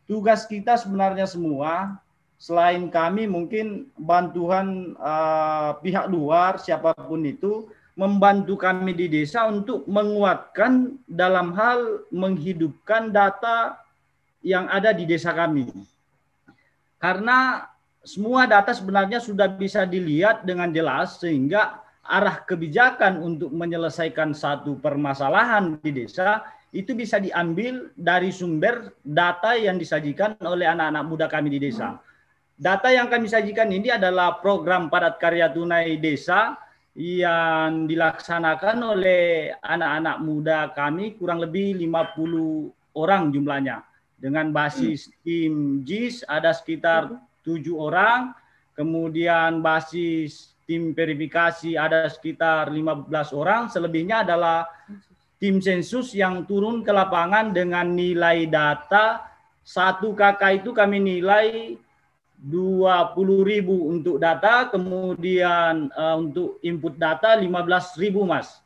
tugas 0.09 0.49
kita 0.49 0.81
sebenarnya 0.81 1.29
semua 1.29 2.01
selain 2.37 2.88
kami 2.92 3.25
mungkin 3.25 3.88
bantuan 3.96 4.92
uh, 5.01 5.77
pihak 5.81 6.09
luar 6.12 6.61
siapa 6.61 6.92
pun 6.92 7.25
itu 7.25 7.64
membantu 7.96 8.61
kami 8.61 8.92
di 8.92 9.09
desa 9.09 9.49
untuk 9.49 9.88
menguatkan 9.88 11.01
dalam 11.09 11.57
hal 11.57 12.05
menghidupkan 12.12 13.09
data 13.09 13.81
yang 14.44 14.68
ada 14.68 14.92
di 14.92 15.09
desa 15.09 15.33
kami. 15.33 15.72
Karena 17.01 17.64
semua 18.05 18.44
data 18.44 18.77
sebenarnya 18.77 19.18
sudah 19.18 19.49
bisa 19.49 19.88
dilihat 19.88 20.44
dengan 20.44 20.68
jelas 20.70 21.16
sehingga 21.18 21.81
arah 22.07 22.44
kebijakan 22.44 23.18
untuk 23.18 23.51
menyelesaikan 23.51 24.31
satu 24.37 24.79
permasalahan 24.79 25.81
di 25.83 26.05
desa 26.05 26.44
itu 26.76 26.92
bisa 26.92 27.16
diambil 27.16 27.88
dari 27.96 28.28
sumber 28.28 28.92
data 29.00 29.56
yang 29.56 29.80
disajikan 29.80 30.36
oleh 30.44 30.68
anak-anak 30.68 31.04
muda 31.08 31.26
kami 31.26 31.48
di 31.48 31.56
desa. 31.56 31.96
Data 32.56 32.92
yang 32.92 33.08
kami 33.08 33.28
sajikan 33.28 33.72
ini 33.72 33.92
adalah 33.92 34.40
program 34.44 34.92
padat 34.92 35.16
karya 35.16 35.48
tunai 35.48 35.96
desa 35.96 36.56
yang 36.96 37.84
dilaksanakan 37.84 38.96
oleh 38.96 39.52
anak-anak 39.60 40.16
muda 40.20 40.58
kami 40.72 41.16
kurang 41.16 41.40
lebih 41.40 41.76
50 41.80 42.96
orang 42.96 43.32
jumlahnya. 43.32 43.84
Dengan 44.16 44.48
basis 44.52 45.12
tim 45.20 45.84
JIS 45.84 46.24
ada 46.24 46.56
sekitar 46.56 47.12
tujuh 47.44 47.76
orang, 47.76 48.32
kemudian 48.72 49.60
basis 49.60 50.56
tim 50.64 50.96
verifikasi 50.96 51.76
ada 51.76 52.08
sekitar 52.08 52.72
15 52.72 53.12
orang, 53.36 53.68
selebihnya 53.68 54.24
adalah 54.24 54.64
tim 55.37 55.61
sensus 55.61 56.16
yang 56.16 56.49
turun 56.49 56.81
ke 56.81 56.92
lapangan 56.92 57.53
dengan 57.53 57.92
nilai 57.92 58.49
data 58.49 59.37
satu 59.66 60.14
kakak 60.14 60.62
itu 60.62 60.70
kami 60.70 61.03
nilai 61.03 61.75
20.000 62.38 63.66
untuk 63.66 64.22
data, 64.22 64.70
kemudian 64.70 65.90
uh, 65.90 66.22
untuk 66.22 66.62
input 66.62 66.94
data 66.94 67.35
15.000 67.35 68.14
Mas. 68.22 68.62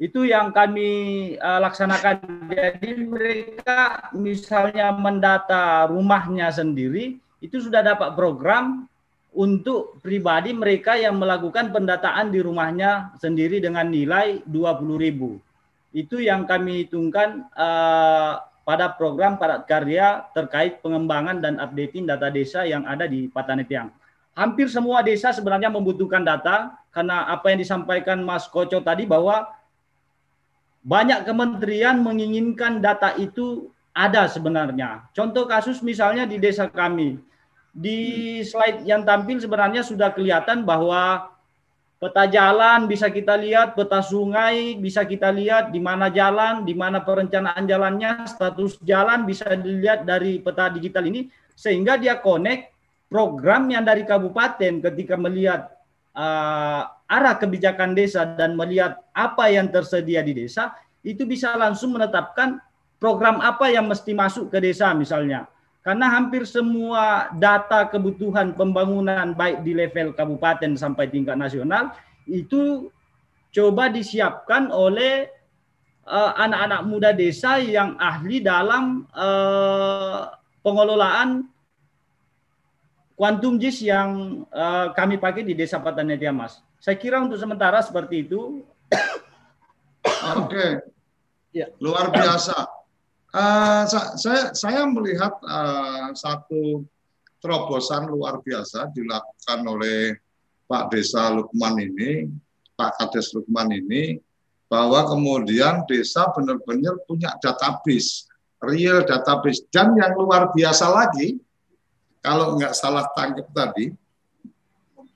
Itu 0.00 0.24
yang 0.24 0.48
kami 0.56 1.36
uh, 1.36 1.60
laksanakan. 1.60 2.48
Jadi 2.48 2.90
mereka 3.04 4.08
misalnya 4.16 4.88
mendata 4.96 5.84
rumahnya 5.92 6.48
sendiri, 6.48 7.20
itu 7.44 7.60
sudah 7.60 7.84
dapat 7.84 8.16
program 8.16 8.88
untuk 9.36 10.00
pribadi 10.00 10.56
mereka 10.56 10.96
yang 10.96 11.20
melakukan 11.20 11.76
pendataan 11.76 12.32
di 12.32 12.40
rumahnya 12.40 13.12
sendiri 13.20 13.60
dengan 13.60 13.92
nilai 13.92 14.40
20.000 14.48 15.51
itu 15.92 16.20
yang 16.24 16.48
kami 16.48 16.88
hitungkan 16.88 17.48
uh, 17.52 18.40
pada 18.64 18.94
program 18.96 19.36
padat 19.36 19.68
karya 19.68 20.24
terkait 20.32 20.80
pengembangan 20.80 21.42
dan 21.42 21.60
updating 21.60 22.08
data 22.08 22.32
desa 22.32 22.64
yang 22.64 22.88
ada 22.88 23.04
di 23.04 23.28
Patanetiang. 23.28 23.92
Hampir 24.32 24.72
semua 24.72 25.04
desa 25.04 25.28
sebenarnya 25.28 25.68
membutuhkan 25.68 26.24
data 26.24 26.72
karena 26.88 27.28
apa 27.28 27.52
yang 27.52 27.60
disampaikan 27.60 28.24
Mas 28.24 28.48
Koco 28.48 28.80
tadi 28.80 29.04
bahwa 29.04 29.44
banyak 30.82 31.28
kementerian 31.28 32.00
menginginkan 32.00 32.80
data 32.80 33.12
itu 33.20 33.68
ada 33.92 34.24
sebenarnya. 34.24 35.04
Contoh 35.12 35.44
kasus 35.44 35.84
misalnya 35.84 36.24
di 36.24 36.40
desa 36.40 36.66
kami. 36.66 37.20
Di 37.72 38.40
slide 38.44 38.84
yang 38.84 39.04
tampil 39.04 39.40
sebenarnya 39.40 39.84
sudah 39.84 40.12
kelihatan 40.12 40.64
bahwa 40.64 41.31
Peta 42.02 42.26
jalan 42.26 42.90
bisa 42.90 43.06
kita 43.14 43.38
lihat, 43.38 43.78
peta 43.78 44.02
sungai 44.02 44.74
bisa 44.74 45.06
kita 45.06 45.30
lihat 45.30 45.70
di 45.70 45.78
mana 45.78 46.10
jalan, 46.10 46.66
di 46.66 46.74
mana 46.74 46.98
perencanaan 46.98 47.62
jalannya, 47.62 48.26
status 48.26 48.82
jalan 48.82 49.22
bisa 49.22 49.46
dilihat 49.54 50.02
dari 50.02 50.42
peta 50.42 50.66
digital 50.66 51.06
ini 51.06 51.30
sehingga 51.54 51.94
dia 51.94 52.18
connect 52.18 52.74
program 53.06 53.70
yang 53.70 53.86
dari 53.86 54.02
kabupaten 54.02 54.82
ketika 54.82 55.14
melihat 55.14 55.70
uh, 56.18 56.90
arah 57.06 57.38
kebijakan 57.38 57.94
desa 57.94 58.26
dan 58.34 58.58
melihat 58.58 58.98
apa 59.14 59.54
yang 59.54 59.70
tersedia 59.70 60.26
di 60.26 60.34
desa, 60.34 60.74
itu 61.06 61.22
bisa 61.22 61.54
langsung 61.54 61.94
menetapkan 61.94 62.58
program 62.98 63.38
apa 63.38 63.70
yang 63.70 63.86
mesti 63.86 64.10
masuk 64.10 64.50
ke 64.50 64.58
desa 64.58 64.90
misalnya. 64.90 65.46
Karena 65.82 66.14
hampir 66.14 66.46
semua 66.46 67.26
data 67.34 67.90
kebutuhan 67.90 68.54
pembangunan 68.54 69.34
baik 69.34 69.66
di 69.66 69.74
level 69.74 70.14
kabupaten 70.14 70.78
sampai 70.78 71.10
tingkat 71.10 71.34
nasional 71.34 71.90
itu 72.30 72.86
coba 73.50 73.90
disiapkan 73.90 74.70
oleh 74.70 75.26
uh, 76.06 76.32
anak-anak 76.38 76.80
muda 76.86 77.10
desa 77.10 77.58
yang 77.58 77.98
ahli 77.98 78.38
dalam 78.38 79.10
uh, 79.10 80.30
pengelolaan 80.62 81.50
quantum 83.18 83.58
JIS 83.58 83.86
yang 83.86 84.42
uh, 84.54 84.94
kami 84.94 85.18
pakai 85.18 85.46
di 85.46 85.54
Desa 85.54 85.78
Patanetia 85.78 86.34
Mas. 86.34 86.62
Saya 86.82 86.98
kira 86.98 87.22
untuk 87.22 87.38
sementara 87.38 87.78
seperti 87.78 88.26
itu. 88.26 88.66
Oke. 90.42 90.82
Ya. 91.54 91.70
Luar 91.78 92.10
biasa. 92.10 92.81
Uh, 93.32 93.88
saya 94.20 94.52
saya 94.52 94.84
melihat 94.84 95.32
uh, 95.40 96.12
satu 96.12 96.84
terobosan 97.40 98.04
luar 98.04 98.44
biasa 98.44 98.92
dilakukan 98.92 99.60
oleh 99.64 100.20
Pak 100.68 100.92
Desa 100.92 101.32
Lukman 101.32 101.80
ini, 101.80 102.28
Pak 102.76 103.00
Kades 103.00 103.32
Lukman 103.32 103.72
ini, 103.72 104.20
bahwa 104.68 105.04
kemudian 105.08 105.84
desa 105.88 106.28
benar-benar 106.32 107.00
punya 107.08 107.32
database, 107.40 108.28
real 108.60 109.04
database, 109.04 109.64
dan 109.72 109.92
yang 109.96 110.16
luar 110.16 110.52
biasa 110.52 110.92
lagi, 110.92 111.40
kalau 112.20 112.56
nggak 112.56 112.76
salah 112.76 113.08
tangkap 113.16 113.48
tadi, 113.52 113.92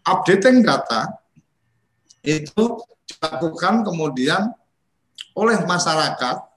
updating 0.05 0.65
data 0.65 1.21
itu 2.25 2.81
dilakukan 3.07 3.87
kemudian 3.87 4.51
oleh 5.39 5.57
masyarakat 5.69 6.56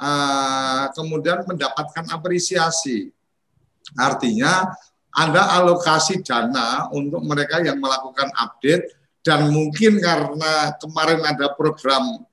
uh, 0.00 0.88
kemudian 0.96 1.44
mendapatkan 1.44 2.08
apresiasi. 2.08 3.12
Artinya 3.94 4.72
ada 5.12 5.60
alokasi 5.60 6.24
dana 6.24 6.88
untuk 6.94 7.20
mereka 7.26 7.60
yang 7.60 7.76
melakukan 7.78 8.30
update 8.38 8.96
dan 9.20 9.52
mungkin 9.52 10.00
karena 10.00 10.74
kemarin 10.80 11.20
ada 11.26 11.52
program 11.52 12.24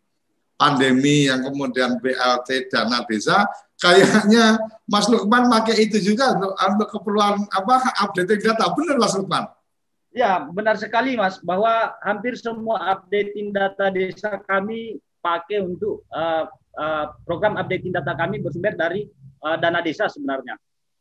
pandemi 0.58 1.30
yang 1.30 1.46
kemudian 1.46 2.02
BLT 2.02 2.74
dana 2.74 3.06
desa 3.06 3.46
kayaknya 3.78 4.58
Mas 4.90 5.06
Lukman 5.06 5.50
pakai 5.54 5.86
itu 5.86 6.02
juga 6.02 6.34
untuk, 6.34 6.54
untuk 6.58 6.90
keperluan 6.98 7.46
apa 7.54 7.94
update 8.02 8.42
data 8.42 8.74
benar 8.74 8.98
Mas 8.98 9.14
Lukman 9.14 9.46
Ya 10.18 10.42
benar 10.50 10.82
sekali 10.82 11.14
Mas 11.14 11.38
bahwa 11.38 11.94
hampir 12.02 12.34
semua 12.42 12.82
updating 12.98 13.54
data 13.54 13.94
desa 13.94 14.42
kami 14.50 14.98
pakai 15.28 15.60
untuk 15.60 16.08
uh, 16.16 16.48
uh, 16.80 17.06
program 17.28 17.60
updating 17.60 17.92
data 17.92 18.16
kami 18.16 18.40
bersumber 18.40 18.72
dari 18.80 19.04
uh, 19.44 19.60
dana 19.60 19.84
desa 19.84 20.08
sebenarnya. 20.08 20.56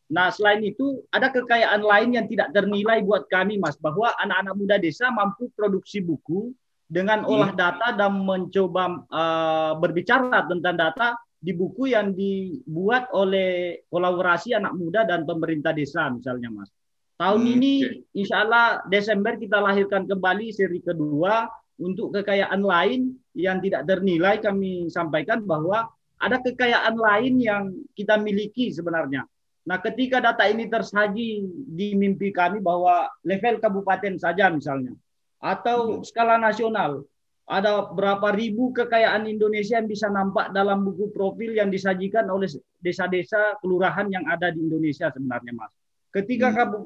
Nah, 0.07 0.31
selain 0.31 0.63
itu 0.63 1.03
ada 1.11 1.35
kekayaan 1.35 1.83
lain 1.83 2.15
yang 2.15 2.27
tidak 2.31 2.55
ternilai 2.55 3.03
buat 3.03 3.27
kami, 3.27 3.59
Mas, 3.59 3.75
bahwa 3.79 4.15
anak-anak 4.23 4.55
muda 4.55 4.77
desa 4.79 5.11
mampu 5.11 5.51
produksi 5.55 5.99
buku 5.99 6.55
dengan 6.87 7.27
olah 7.27 7.51
hmm. 7.51 7.59
data 7.59 7.89
dan 7.99 8.23
mencoba 8.23 9.03
uh, 9.11 9.73
berbicara 9.83 10.47
tentang 10.47 10.79
data 10.79 11.19
di 11.43 11.51
buku 11.51 11.91
yang 11.91 12.15
dibuat 12.15 13.11
oleh 13.11 13.83
kolaborasi 13.91 14.55
anak 14.55 14.79
muda 14.79 15.03
dan 15.03 15.27
pemerintah 15.27 15.75
desa, 15.75 16.07
misalnya, 16.07 16.55
Mas. 16.55 16.71
Tahun 17.19 17.43
hmm, 17.43 17.55
ini, 17.59 17.73
insya 18.15 18.47
Allah 18.47 18.87
Desember 18.87 19.35
kita 19.35 19.59
lahirkan 19.59 20.07
kembali 20.07 20.55
seri 20.55 20.79
kedua 20.85 21.51
untuk 21.77 22.13
kekayaan 22.17 22.65
lain 22.65 23.17
yang 23.37 23.61
tidak 23.61 23.85
ternilai 23.85 24.41
kami 24.41 24.89
sampaikan 24.89 25.45
bahwa 25.45 25.89
ada 26.17 26.41
kekayaan 26.41 26.97
lain 26.97 27.35
yang 27.37 27.65
kita 27.93 28.17
miliki 28.17 28.73
sebenarnya. 28.73 29.29
Nah, 29.67 29.83
ketika 29.83 30.23
data 30.23 30.47
ini 30.49 30.71
tersaji 30.71 31.45
di 31.69 31.89
mimpi 31.99 32.33
kami 32.33 32.63
bahwa 32.63 33.11
level 33.27 33.61
kabupaten 33.61 34.17
saja 34.17 34.49
misalnya 34.49 34.97
atau 35.43 36.01
hmm. 36.01 36.07
skala 36.07 36.41
nasional 36.41 37.05
ada 37.47 37.87
berapa 37.93 38.35
ribu 38.35 38.75
kekayaan 38.75 39.29
Indonesia 39.29 39.79
yang 39.79 39.87
bisa 39.87 40.11
nampak 40.11 40.51
dalam 40.51 40.83
buku 40.83 41.15
profil 41.15 41.55
yang 41.55 41.71
disajikan 41.71 42.27
oleh 42.27 42.51
desa-desa 42.83 43.59
kelurahan 43.63 44.11
yang 44.11 44.27
ada 44.27 44.51
di 44.51 44.59
Indonesia 44.67 45.13
sebenarnya, 45.15 45.53
Mas. 45.55 45.71
Ketika 46.11 46.49
hmm. 46.51 46.57
kabu, 46.57 46.79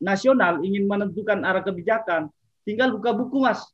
nasional 0.00 0.64
ingin 0.64 0.88
menentukan 0.88 1.44
arah 1.44 1.60
kebijakan, 1.60 2.32
tinggal 2.64 2.94
buka 2.96 3.12
buku, 3.12 3.44
Mas 3.44 3.68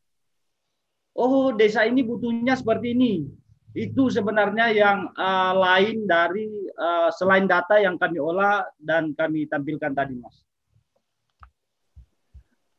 oh 1.17 1.51
desa 1.57 1.89
ini 1.89 2.05
butuhnya 2.05 2.55
seperti 2.55 2.93
ini. 2.93 3.15
Itu 3.77 4.09
sebenarnya 4.09 4.73
yang 4.73 5.13
uh, 5.13 5.53
lain 5.53 6.09
dari 6.09 6.49
uh, 6.73 7.13
selain 7.13 7.45
data 7.45 7.77
yang 7.77 8.01
kami 8.01 8.17
olah 8.17 8.65
dan 8.81 9.13
kami 9.13 9.45
tampilkan 9.45 9.93
tadi, 9.93 10.17
Mas. 10.17 10.41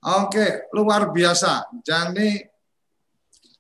Oke, 0.02 0.70
luar 0.74 1.14
biasa. 1.14 1.70
Jadi 1.86 2.42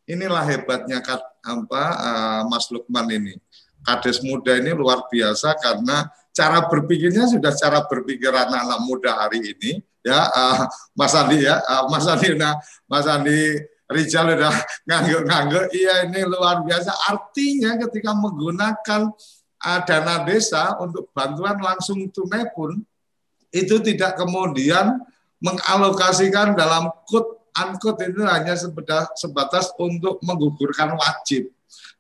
inilah 0.10 0.42
hebatnya 0.50 0.98
kat, 0.98 1.22
apa, 1.46 1.84
uh, 1.94 2.42
Mas 2.50 2.74
Lukman 2.74 3.06
ini. 3.14 3.38
Kades 3.86 4.20
muda 4.26 4.58
ini 4.58 4.74
luar 4.74 5.06
biasa 5.06 5.54
karena 5.62 6.10
cara 6.34 6.66
berpikirnya 6.66 7.30
sudah 7.30 7.54
cara 7.54 7.86
berpikir 7.86 8.30
anak-anak 8.30 8.82
muda 8.86 9.16
hari 9.16 9.42
ini 9.42 9.80
ya 10.06 10.28
uh, 10.28 10.60
Mas 10.94 11.16
Andi 11.18 11.48
ya 11.48 11.58
uh, 11.66 11.90
Mas 11.90 12.06
Andi 12.06 12.38
nah 12.38 12.60
Mas 12.86 13.08
Andi 13.10 13.58
Rizal 13.88 14.36
udah 14.36 14.52
ngangguk-ngangguk, 14.84 15.72
iya 15.72 16.04
ini 16.04 16.28
luar 16.28 16.60
biasa. 16.68 16.92
Artinya 17.08 17.80
ketika 17.88 18.12
menggunakan 18.12 19.02
uh, 19.64 19.80
dana 19.88 20.28
desa 20.28 20.76
untuk 20.84 21.08
bantuan 21.16 21.56
langsung 21.56 22.04
tunai 22.12 22.52
pun, 22.52 22.84
itu 23.56 23.80
tidak 23.80 24.20
kemudian 24.20 25.00
mengalokasikan 25.40 26.52
dalam 26.52 26.92
kut 27.08 27.40
ankut 27.56 27.98
itu 28.04 28.22
hanya 28.28 28.54
sebatas, 28.60 29.16
sebatas 29.18 29.72
untuk 29.80 30.20
menggugurkan 30.22 30.94
wajib. 30.94 31.50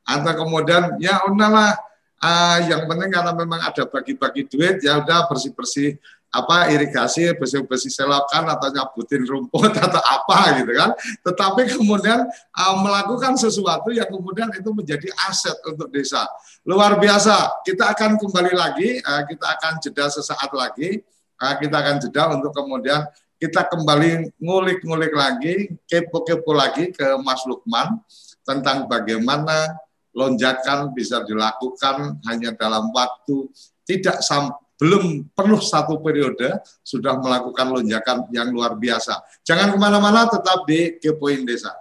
Atau 0.04 0.43
kemudian 0.43 1.00
ya 1.00 1.23
udahlah, 1.23 1.71
uh, 2.19 2.58
yang 2.67 2.84
penting 2.84 3.15
karena 3.15 3.32
memang 3.32 3.63
ada 3.63 3.88
bagi-bagi 3.88 4.43
duit, 4.45 4.84
ya 4.84 5.00
udah 5.00 5.26
bersih-bersih 5.32 5.97
apa 6.28 6.70
irigasi 6.76 7.32
bersih-bersih 7.40 7.88
selokan 7.88 8.44
atau 8.52 8.68
nyabutin 8.68 9.24
rumput 9.24 9.72
atau 9.88 10.02
apa 10.04 10.60
gitu 10.60 10.72
kan. 10.76 10.92
Tetapi 11.24 11.62
kemudian 11.80 12.28
uh, 12.30 12.76
melakukan 12.84 13.40
sesuatu 13.40 13.96
yang 13.96 14.08
kemudian 14.12 14.52
itu 14.52 14.70
menjadi 14.76 15.08
aset 15.28 15.56
untuk 15.63 15.88
desa. 15.90 16.28
Luar 16.68 17.00
biasa. 17.00 17.63
Kita 17.63 17.96
akan 17.96 18.20
kembali 18.20 18.54
lagi, 18.54 19.00
uh, 19.00 19.24
kita 19.24 19.46
akan 19.60 19.74
jeda 19.80 20.06
sesaat 20.12 20.52
lagi. 20.52 21.00
Uh, 21.38 21.54
kita 21.62 21.76
akan 21.80 21.96
jeda 22.04 22.24
untuk 22.34 22.52
kemudian 22.52 23.08
kita 23.38 23.70
kembali 23.70 24.34
ngulik-ngulik 24.42 25.13
lagi, 25.13 25.78
kepo-kepo 25.86 26.58
lagi 26.58 26.90
ke 26.90 27.06
Mas 27.22 27.46
Lukman 27.46 28.02
tentang 28.42 28.90
bagaimana 28.90 29.78
lonjakan 30.18 30.98
bisa 30.98 31.22
dilakukan 31.22 32.18
hanya 32.26 32.50
dalam 32.58 32.90
waktu 32.90 33.46
tidak 33.86 34.26
sampai 34.26 34.66
belum 34.78 35.34
penuh 35.34 35.62
satu 35.62 35.98
periode 36.00 36.62
sudah 36.86 37.18
melakukan 37.18 37.74
lonjakan 37.74 38.30
yang 38.30 38.54
luar 38.54 38.78
biasa. 38.78 39.26
Jangan 39.42 39.74
ke 39.74 39.78
mana-mana, 39.82 40.30
tetap 40.30 40.70
di 40.70 41.02
Kepoin 41.02 41.44
Desa. 41.44 41.74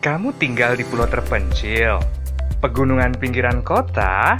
Kamu 0.00 0.36
tinggal 0.40 0.76
di 0.76 0.84
pulau 0.88 1.08
terpencil, 1.08 2.00
pegunungan 2.60 3.16
pinggiran 3.20 3.60
kota, 3.60 4.36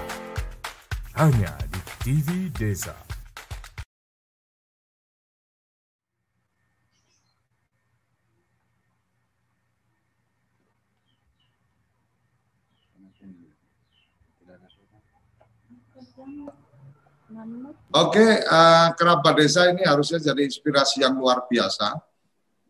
Hanya 1.21 1.53
di 1.69 1.77
TV 2.01 2.49
Desa. 2.49 2.97
Oke, 17.93 18.41
uh, 18.41 18.89
kerabat 18.97 19.37
desa 19.37 19.69
ini 19.69 19.85
harusnya 19.85 20.17
jadi 20.17 20.41
inspirasi 20.41 21.05
yang 21.05 21.21
luar 21.21 21.45
biasa, 21.45 22.01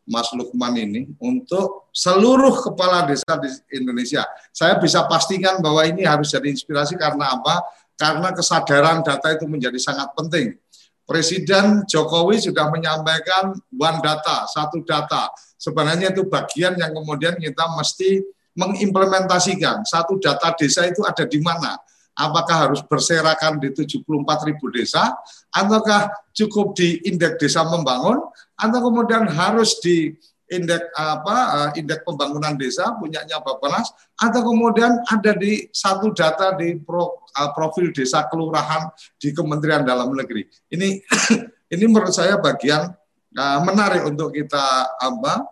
Mas 0.04 0.28
Lukman 0.36 0.76
ini, 0.76 1.08
untuk 1.24 1.88
seluruh 1.96 2.60
kepala 2.68 3.08
desa 3.08 3.32
di 3.40 3.48
Indonesia. 3.80 4.28
Saya 4.52 4.76
bisa 4.76 5.08
pastikan 5.08 5.64
bahwa 5.64 5.88
ini 5.88 6.04
harus 6.04 6.28
jadi 6.36 6.52
inspirasi 6.52 7.00
karena 7.00 7.32
apa? 7.32 7.64
Karena 8.02 8.34
kesadaran 8.34 9.06
data 9.06 9.30
itu 9.30 9.46
menjadi 9.46 9.78
sangat 9.78 10.10
penting. 10.18 10.58
Presiden 11.06 11.86
Jokowi 11.86 12.42
sudah 12.42 12.74
menyampaikan 12.74 13.54
one 13.78 14.00
data, 14.02 14.50
satu 14.50 14.82
data. 14.82 15.30
Sebenarnya 15.54 16.10
itu 16.10 16.26
bagian 16.26 16.74
yang 16.82 16.98
kemudian 16.98 17.38
kita 17.38 17.70
mesti 17.78 18.26
mengimplementasikan. 18.58 19.86
Satu 19.86 20.18
data 20.18 20.50
desa 20.58 20.90
itu 20.90 21.06
ada 21.06 21.30
di 21.30 21.38
mana 21.38 21.78
apakah 22.18 22.70
harus 22.70 22.82
berserakan 22.84 23.58
di 23.62 23.72
74 23.72 24.48
ribu 24.48 24.68
desa, 24.70 25.16
ataukah 25.52 26.12
cukup 26.36 26.76
di 26.76 27.00
indeks 27.08 27.40
desa 27.40 27.64
membangun, 27.64 28.20
atau 28.60 28.80
kemudian 28.84 29.26
harus 29.32 29.80
di 29.80 30.14
indeks 30.52 30.92
apa 31.00 31.36
eh, 31.72 31.82
indeks 31.82 32.04
pembangunan 32.04 32.60
desa 32.60 32.92
punyanya 33.00 33.40
Bappenas, 33.40 33.88
atau 34.20 34.44
kemudian 34.44 35.00
ada 35.08 35.32
di 35.34 35.72
satu 35.72 36.12
data 36.12 36.52
di 36.60 36.76
pro, 36.76 37.24
eh, 37.32 37.50
profil 37.56 37.96
desa 37.96 38.28
kelurahan 38.28 38.92
di 39.16 39.32
Kementerian 39.32 39.88
Dalam 39.88 40.12
Negeri. 40.12 40.44
Ini 40.76 41.00
ini 41.74 41.84
menurut 41.88 42.12
saya 42.12 42.36
bagian 42.36 42.92
uh, 43.40 43.60
menarik 43.64 44.04
untuk 44.04 44.36
kita 44.36 44.92
apa 45.00 45.48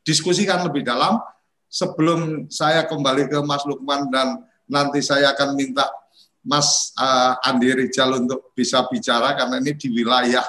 diskusikan 0.00 0.64
lebih 0.64 0.80
dalam 0.80 1.20
sebelum 1.68 2.48
saya 2.48 2.88
kembali 2.88 3.28
ke 3.28 3.38
Mas 3.44 3.64
Lukman 3.68 4.08
dan 4.08 4.40
nanti 4.64 5.04
saya 5.04 5.36
akan 5.36 5.52
minta 5.52 5.84
Mas 6.42 6.90
uh, 6.98 7.38
Andi 7.44 7.70
Rijal 7.70 8.16
untuk 8.18 8.50
bisa 8.56 8.82
bicara 8.88 9.36
karena 9.38 9.62
ini 9.62 9.76
di 9.78 9.88
wilayah 9.92 10.42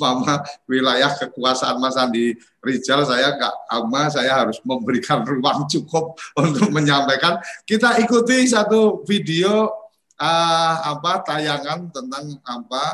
mama 0.00 0.40
wilayah 0.64 1.12
kekuasaan 1.18 1.76
Mas 1.76 1.98
Andi 1.98 2.36
Rijal 2.62 3.04
saya 3.04 3.34
nggak 3.36 3.54
ama 3.68 4.08
saya 4.08 4.44
harus 4.44 4.62
memberikan 4.62 5.26
ruang 5.26 5.66
cukup 5.66 6.16
untuk 6.38 6.70
menyampaikan. 6.70 7.42
Kita 7.66 7.98
ikuti 8.00 8.46
satu 8.48 9.02
video 9.04 9.68
uh, 10.16 10.74
apa 10.96 11.26
tayangan 11.26 11.90
tentang 11.90 12.38
apa 12.46 12.84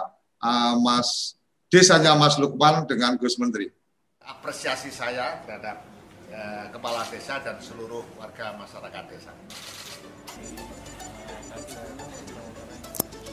uh, 0.41 0.75
Mas 0.81 1.39
desanya 1.69 2.17
Mas 2.17 2.41
Lukman 2.41 2.89
dengan 2.89 3.15
Gus 3.21 3.37
Menteri. 3.37 3.69
Apresiasi 4.25 4.93
saya 4.93 5.41
terhadap 5.45 5.85
uh, 6.33 6.67
kepala 6.73 7.05
desa 7.13 7.41
dan 7.45 7.61
seluruh 7.61 8.05
warga 8.17 8.57
masyarakat 8.57 9.05
desa. 9.09 9.33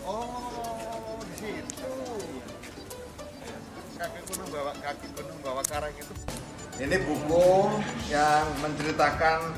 Oh, 0.05 1.17
di 1.25 1.35
situ. 1.39 1.84
Kaki 3.95 4.19
gunung 4.27 4.49
bawa 4.51 4.75
kaki 4.83 5.07
gunung 5.15 5.39
bawa 5.39 5.63
karang 5.63 5.95
itu. 5.95 6.11
Ini 6.75 6.99
buku 7.07 7.47
yang 8.11 8.43
menceritakan 8.59 9.55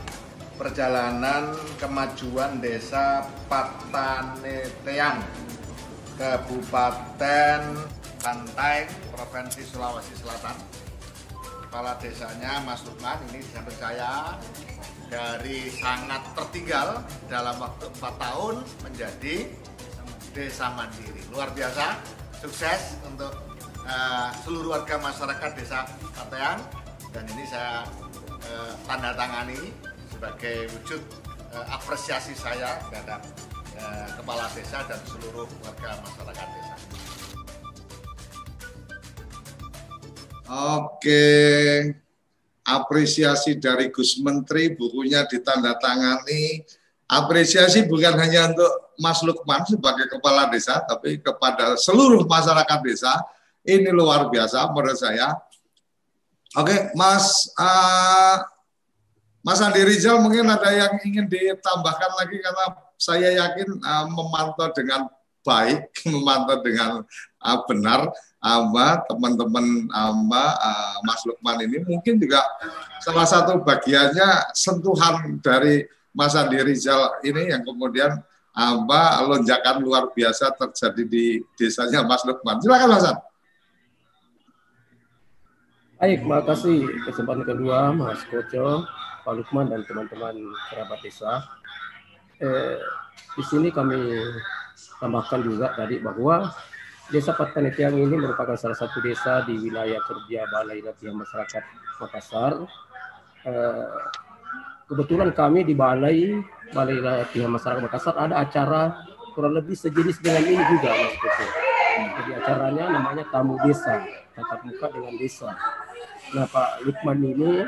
perjalanan 0.61 1.57
kemajuan 1.81 2.61
desa 2.61 3.25
Patanetean, 3.49 5.25
Kabupaten 6.21 7.81
Pantai, 8.21 8.85
Provinsi 9.09 9.65
Sulawesi 9.65 10.13
Selatan. 10.21 10.53
Kepala 11.65 11.97
desanya 11.97 12.61
Mas 12.61 12.85
Lukman 12.85 13.17
ini 13.33 13.41
saya 13.49 13.65
percaya 13.65 14.37
dari 15.09 15.73
sangat 15.81 16.21
tertinggal 16.37 17.01
dalam 17.25 17.57
waktu 17.57 17.89
4 17.89 18.05
tahun 18.21 18.55
menjadi 18.85 19.49
desa 20.37 20.69
mandiri. 20.77 21.25
Luar 21.33 21.49
biasa, 21.57 21.97
sukses 22.37 23.01
untuk 23.01 23.46
uh, 23.87 24.29
seluruh 24.43 24.77
warga 24.77 24.99
masyarakat 24.99 25.51
desa 25.55 25.87
Katean 26.13 26.59
dan 27.15 27.23
ini 27.33 27.43
saya 27.47 27.87
uh, 28.51 28.71
tanda 28.85 29.15
tangani 29.15 29.71
sebagai 30.11 30.69
wujud 30.77 31.01
uh, 31.55 31.65
apresiasi 31.71 32.35
saya 32.35 32.77
terhadap 32.91 33.23
uh, 33.79 34.07
kepala 34.19 34.45
desa 34.53 34.83
dan 34.85 34.99
seluruh 35.07 35.47
warga 35.63 35.97
masyarakat 36.03 36.47
desa. 36.53 36.75
Oke 40.47 41.27
apresiasi 42.67 43.55
dari 43.55 43.87
Gus 43.87 44.19
Menteri, 44.19 44.75
bukunya 44.75 45.23
ditandatangani. 45.23 46.67
Apresiasi 47.07 47.87
bukan 47.87 48.19
hanya 48.19 48.51
untuk 48.51 48.91
Mas 48.99 49.23
Lukman 49.23 49.63
sebagai 49.63 50.11
kepala 50.11 50.51
desa, 50.51 50.83
tapi 50.83 51.23
kepada 51.23 51.79
seluruh 51.79 52.27
masyarakat 52.27 52.79
desa. 52.83 53.15
Ini 53.67 53.91
luar 53.91 54.31
biasa 54.31 54.71
menurut 54.71 54.95
saya. 54.95 55.35
Oke, 56.55 56.95
Mas 56.95 57.51
uh, 57.59 58.39
Mas 59.43 59.59
Andi 59.59 59.83
Rizal 59.83 60.23
mungkin 60.23 60.47
ada 60.47 60.71
yang 60.71 60.95
ingin 61.03 61.27
ditambahkan 61.27 62.11
lagi 62.15 62.39
karena 62.39 62.65
saya 62.95 63.29
yakin 63.35 63.79
uh, 63.83 64.07
memantau 64.07 64.71
dengan 64.71 65.11
baik, 65.43 65.91
memantau 66.11 66.63
dengan 66.63 66.91
uh, 67.43 67.59
benar 67.67 68.11
ama 68.39 69.03
teman-teman 69.11 69.91
ama 69.91 70.55
uh, 70.55 70.97
Mas 71.03 71.27
Lukman 71.27 71.59
ini 71.67 71.83
mungkin 71.83 72.15
juga 72.15 72.39
salah 73.03 73.27
satu 73.27 73.59
bagiannya 73.65 74.55
sentuhan 74.55 75.43
dari 75.43 75.83
Mas 76.15 76.33
Andi 76.33 76.63
Rizal 76.63 77.19
ini 77.27 77.51
yang 77.51 77.67
kemudian 77.67 78.23
apa 78.57 79.21
lonjakan 79.21 79.85
luar 79.85 80.09
biasa 80.15 80.49
terjadi 80.55 81.03
di 81.05 81.25
desanya 81.59 82.01
Mas 82.07 82.25
Lukman. 82.25 82.57
Silakan 82.63 82.89
Mas 82.89 83.05
Andi. 83.05 83.26
Baik, 85.97 86.29
kasih 86.45 86.85
kesempatan 87.09 87.41
kedua 87.41 87.89
Mas 87.89 88.21
Koco, 88.29 88.85
Pak 89.25 89.33
Lukman 89.33 89.65
dan 89.73 89.81
teman-teman 89.81 90.37
kerabat 90.69 91.01
desa. 91.01 91.41
Eh, 92.37 92.77
di 93.33 93.41
sini 93.41 93.73
kami 93.73 94.13
tambahkan 95.01 95.41
juga 95.41 95.73
tadi 95.73 95.97
bahwa 95.97 96.53
Desa 97.09 97.33
Patanetiang 97.33 97.97
ini 97.97 98.13
merupakan 98.13 98.53
salah 98.53 98.77
satu 98.77 99.01
desa 99.01 99.41
di 99.49 99.57
wilayah 99.57 99.97
kerja 100.05 100.45
Balai 100.53 100.85
Latihan 100.85 101.17
Masyarakat 101.17 101.63
Makassar. 101.97 102.53
Eh, 103.49 103.89
kebetulan 104.85 105.33
kami 105.33 105.65
di 105.65 105.73
Balai 105.73 106.37
Balai 106.77 107.01
Latihan 107.01 107.49
Masyarakat 107.49 107.81
Makassar 107.81 108.13
ada 108.21 108.45
acara 108.45 109.01
kurang 109.33 109.57
lebih 109.57 109.73
sejenis 109.73 110.21
dengan 110.21 110.45
ini 110.45 110.61
juga, 110.61 110.93
Mas. 110.93 111.15
Jadi 112.21 112.31
acaranya 112.37 112.85
namanya 112.93 113.25
Tamu 113.33 113.57
Desa, 113.65 114.05
tatap 114.37 114.61
muka 114.61 114.85
dengan 114.93 115.17
desa. 115.17 115.49
Nah 116.35 116.45
Pak 116.49 116.83
Lukman 116.83 117.19
ini 117.23 117.63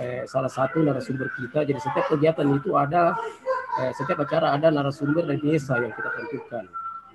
eh, 0.00 0.22
salah 0.28 0.50
satu 0.50 0.82
narasumber 0.82 1.30
kita. 1.38 1.64
Jadi 1.64 1.80
setiap 1.80 2.06
kegiatan 2.10 2.46
itu 2.52 2.74
ada, 2.76 3.14
eh, 3.80 3.92
setiap 3.96 4.24
acara 4.26 4.54
ada 4.54 4.68
narasumber 4.68 5.24
dari 5.24 5.40
desa 5.40 5.78
yang 5.80 5.92
kita 5.94 6.10
tentukan 6.14 6.64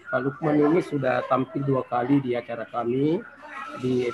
Pak 0.09 0.25
Lukman 0.25 0.57
ini 0.57 0.81
sudah 0.81 1.21
tampil 1.29 1.61
dua 1.61 1.85
kali 1.85 2.17
di 2.25 2.33
acara 2.33 2.65
kami 2.65 3.21
di 3.77 4.09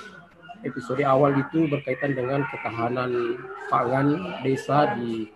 episode 0.60 1.00
awal 1.00 1.32
itu 1.40 1.64
berkaitan 1.72 2.12
dengan 2.12 2.44
ketahanan 2.52 3.40
pangan 3.72 4.36
desa 4.44 4.92
di 5.00 5.32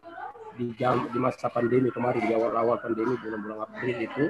di 0.60 0.68
jam 0.76 1.08
di 1.08 1.16
masa 1.16 1.48
pandemi 1.48 1.88
kemarin 1.88 2.20
di 2.28 2.36
awal-awal 2.36 2.76
pandemi 2.84 3.16
bulan-bulan 3.16 3.64
April 3.64 3.96
itu. 3.96 4.24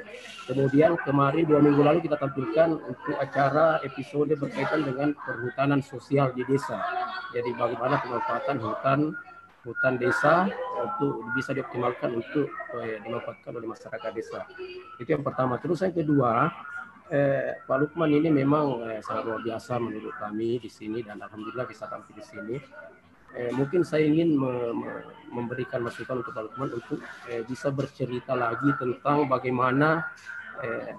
Kemudian 0.47 0.95
kemarin 1.03 1.43
dua 1.43 1.59
minggu 1.59 1.83
lalu 1.83 2.07
kita 2.07 2.15
tampilkan 2.23 2.79
untuk 2.79 3.19
acara 3.19 3.83
episode 3.83 4.31
berkaitan 4.39 4.87
dengan 4.87 5.11
perhutanan 5.19 5.83
sosial 5.83 6.31
di 6.31 6.47
desa. 6.47 6.79
Jadi 7.35 7.51
bagaimana 7.59 7.99
pemanfaatan 7.99 8.57
hutan 8.63 9.01
hutan 9.61 10.01
desa 10.01 10.49
untuk 10.81 11.21
bisa 11.37 11.53
dioptimalkan 11.53 12.17
untuk 12.17 12.49
eh, 12.81 12.97
dimanfaatkan 13.05 13.53
oleh 13.53 13.69
masyarakat 13.69 14.11
desa. 14.15 14.47
Itu 14.97 15.11
yang 15.13 15.25
pertama. 15.27 15.61
Terus 15.61 15.85
yang 15.85 15.93
kedua, 15.93 16.49
eh, 17.13 17.61
Pak 17.69 17.77
Lukman 17.77 18.09
ini 18.09 18.33
memang 18.33 18.87
eh, 18.89 19.03
sangat 19.05 19.29
luar 19.29 19.41
biasa 19.45 19.77
menurut 19.77 20.17
kami 20.17 20.63
di 20.63 20.71
sini 20.71 21.05
dan 21.05 21.21
alhamdulillah 21.21 21.69
bisa 21.69 21.85
tampil 21.91 22.17
di 22.17 22.25
sini. 22.25 22.57
Eh, 23.31 23.55
mungkin 23.55 23.87
saya 23.87 24.03
ingin 24.11 24.35
me 24.35 24.75
me 24.75 24.91
memberikan 25.31 25.79
masukan 25.87 26.19
untuk 26.27 26.35
Lukman 26.35 26.75
untuk 26.75 26.99
eh, 27.31 27.47
bisa 27.47 27.71
bercerita 27.71 28.35
lagi 28.35 28.75
tentang 28.75 29.31
bagaimana 29.31 30.11
eh, 30.59 30.91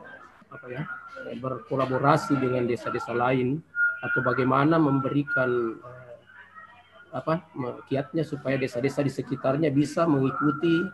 apa 0.48 0.66
ya 0.72 0.88
eh, 1.28 1.36
berkolaborasi 1.36 2.40
dengan 2.40 2.64
desa-desa 2.64 3.12
lain 3.12 3.60
atau 4.00 4.24
bagaimana 4.24 4.80
memberikan 4.80 5.76
eh, 5.76 6.16
apa 7.12 7.44
kiatnya 7.92 8.24
supaya 8.24 8.56
desa-desa 8.56 9.04
di 9.04 9.12
sekitarnya 9.12 9.68
bisa 9.68 10.08
mengikuti 10.08 10.88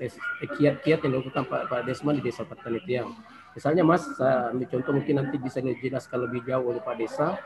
eh, 0.00 0.08
kiat-kiat 0.40 1.04
yang 1.04 1.12
dilakukan 1.20 1.44
Pak, 1.44 1.68
Pak 1.68 1.80
Desman 1.84 2.16
di 2.16 2.24
Desa 2.24 2.48
Petani 2.48 2.80
Tiang. 2.88 3.12
Misalnya 3.52 3.82
Mas, 3.84 4.06
saya 4.16 4.54
ambil 4.54 4.70
contoh 4.70 4.92
mungkin 4.96 5.20
nanti 5.20 5.36
bisa 5.36 5.60
dijelaskan 5.60 6.30
lebih 6.30 6.46
jauh 6.48 6.70
oleh 6.70 6.80
Pak 6.80 6.96
Desa. 6.96 7.36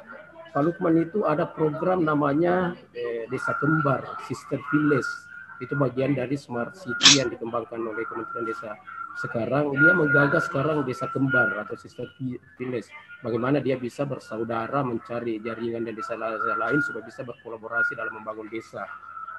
Pak 0.54 0.62
Lukman 0.62 1.02
itu 1.02 1.26
ada 1.26 1.50
program 1.50 2.06
namanya 2.06 2.78
eh, 2.94 3.26
Desa 3.26 3.58
Kembar, 3.58 4.22
Sister 4.30 4.62
Village. 4.70 5.10
Itu 5.58 5.74
bagian 5.74 6.14
dari 6.14 6.38
Smart 6.38 6.78
City 6.78 7.18
yang 7.18 7.26
dikembangkan 7.26 7.82
oleh 7.82 8.06
Kementerian 8.06 8.46
Desa. 8.46 8.78
Sekarang 9.14 9.70
dia 9.70 9.94
menggagas 9.94 10.50
sekarang 10.50 10.82
desa 10.82 11.06
kembar 11.06 11.54
atau 11.62 11.78
sister 11.78 12.10
village. 12.58 12.90
Bagaimana 13.22 13.62
dia 13.62 13.78
bisa 13.78 14.02
bersaudara 14.02 14.82
mencari 14.82 15.38
jaringan 15.38 15.86
dan 15.86 15.94
desa 15.94 16.18
lain 16.18 16.82
supaya 16.82 17.06
bisa 17.06 17.22
berkolaborasi 17.22 17.94
dalam 17.94 18.18
membangun 18.18 18.50
desa. 18.50 18.82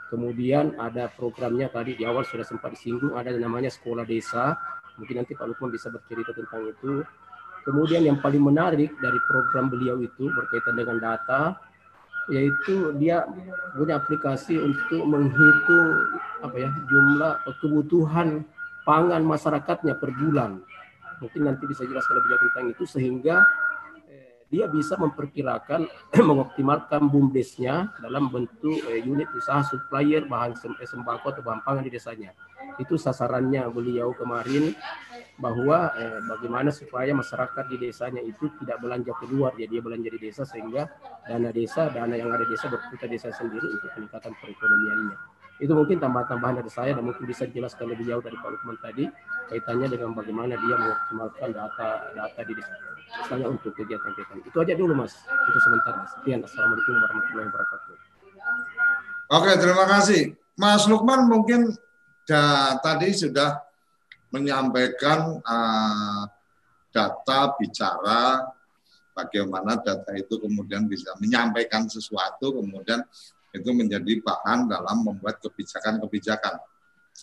Kemudian 0.07 0.79
ada 0.79 1.11
programnya 1.11 1.67
tadi 1.67 1.99
di 1.99 2.07
awal 2.07 2.23
sudah 2.23 2.47
sempat 2.47 2.71
disinggung 2.71 3.19
ada 3.19 3.35
namanya 3.35 3.67
sekolah 3.67 4.07
desa. 4.07 4.55
Mungkin 4.95 5.19
nanti 5.19 5.35
Pak 5.35 5.43
Lukman 5.43 5.75
bisa 5.75 5.91
bercerita 5.91 6.31
tentang 6.31 6.71
itu 6.71 7.03
kemudian 7.65 8.05
yang 8.05 8.21
paling 8.21 8.39
menarik 8.39 8.93
dari 9.01 9.19
program 9.27 9.67
beliau 9.73 9.97
itu 9.99 10.29
berkaitan 10.31 10.77
dengan 10.77 10.97
data 11.01 11.57
yaitu 12.29 12.93
dia 12.97 13.21
punya 13.77 14.01
aplikasi 14.01 14.57
untuk 14.57 15.05
menghitung 15.05 15.89
apa 16.41 16.55
ya 16.57 16.69
jumlah 16.89 17.33
kebutuhan 17.61 18.41
pangan 18.85 19.21
masyarakatnya 19.25 19.97
per 19.97 20.13
bulan. 20.13 20.61
Mungkin 21.21 21.41
nanti 21.47 21.63
bisa 21.65 21.85
jelaskan 21.85 22.21
lebih 22.21 22.29
jauh 22.29 22.41
tentang 22.49 22.65
itu 22.73 22.83
sehingga 22.85 23.35
eh, 24.09 24.45
dia 24.49 24.65
bisa 24.69 24.97
memperkirakan 24.97 25.85
mengoptimalkan 26.29 27.09
bumdesnya 27.09 27.93
dalam 28.01 28.29
bentuk 28.29 28.77
eh, 28.89 29.01
unit 29.05 29.29
usaha 29.33 29.61
supplier 29.65 30.25
bahan 30.25 30.57
eh, 30.81 30.87
sembako 30.87 31.25
atau 31.29 31.43
bahan 31.45 31.61
pangan 31.61 31.83
di 31.85 31.91
desanya. 31.93 32.33
Itu 32.81 32.99
sasarannya 32.99 33.67
beliau 33.71 34.11
kemarin 34.15 34.75
bahwa 35.35 35.91
eh, 35.99 36.19
bagaimana 36.31 36.71
supaya 36.71 37.11
masyarakat 37.11 37.67
di 37.67 37.75
desanya 37.75 38.23
itu 38.23 38.47
tidak 38.63 38.79
belanja 38.79 39.11
keluar 39.19 39.51
ya 39.59 39.67
dia 39.67 39.83
belanja 39.83 40.07
di 40.07 40.19
desa 40.19 40.47
sehingga 40.47 40.87
dana 41.27 41.51
desa 41.51 41.91
dana 41.91 42.15
yang 42.15 42.31
ada 42.31 42.47
di 42.47 42.55
desa 42.55 42.71
berputar 42.71 43.11
desa 43.11 43.35
sendiri 43.35 43.67
untuk 43.67 43.89
peningkatan 43.99 44.31
perekonomiannya. 44.39 45.17
Itu 45.59 45.71
mungkin 45.71 46.03
tambahan-tambahan 46.03 46.63
dari 46.63 46.71
saya 46.71 46.91
dan 46.95 47.03
mungkin 47.07 47.23
bisa 47.27 47.47
dijelaskan 47.47 47.87
lebih 47.87 48.11
jauh 48.11 48.23
dari 48.23 48.35
Pak 48.35 48.49
Lukman 48.51 48.75
tadi 48.79 49.07
kaitannya 49.51 49.87
dengan 49.87 50.11
bagaimana 50.11 50.55
dia 50.55 50.75
mengoptimalkan 50.75 51.49
data 51.55 51.87
data 52.11 52.41
di 52.43 52.53
misalnya 53.23 53.47
untuk 53.51 53.71
kegiatan-kegiatan. 53.75 54.37
Itu 54.43 54.57
aja 54.59 54.73
dulu 54.75 54.93
Mas. 54.95 55.15
Itu 55.23 55.59
sementara. 55.63 56.03
Sekian. 56.11 56.39
Assalamualaikum 56.43 56.93
warahmatullahi 56.99 57.47
wabarakatuh. 57.47 57.93
Oke, 59.35 59.51
terima 59.57 59.85
kasih. 59.87 60.21
Mas 60.55 60.83
Lukman 60.87 61.27
mungkin 61.27 61.75
da, 62.25 62.75
tadi 62.81 63.13
sudah 63.13 63.61
menyampaikan 64.33 65.39
uh, 65.39 66.23
data 66.91 67.39
bicara 67.55 68.43
bagaimana 69.15 69.79
data 69.79 70.11
itu 70.17 70.41
kemudian 70.41 70.89
bisa 70.91 71.15
menyampaikan 71.23 71.87
sesuatu 71.87 72.59
kemudian 72.59 72.99
itu 73.55 73.71
menjadi 73.71 74.19
bahan 74.19 74.67
dalam 74.67 75.07
membuat 75.07 75.39
kebijakan-kebijakan. 75.39 76.59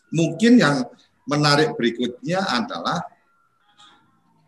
Mungkin 0.09 0.57
yang 0.57 0.89
menarik 1.29 1.77
berikutnya 1.77 2.41
adalah 2.41 3.05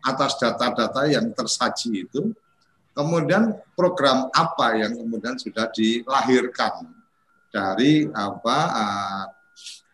atas 0.01 0.37
data-data 0.41 1.05
yang 1.09 1.29
tersaji 1.33 2.09
itu, 2.09 2.33
kemudian 2.97 3.53
program 3.77 4.29
apa 4.33 4.81
yang 4.81 4.97
kemudian 4.97 5.37
sudah 5.37 5.69
dilahirkan 5.69 6.89
dari 7.53 8.09
apa 8.09 8.57
uh, 8.73 9.25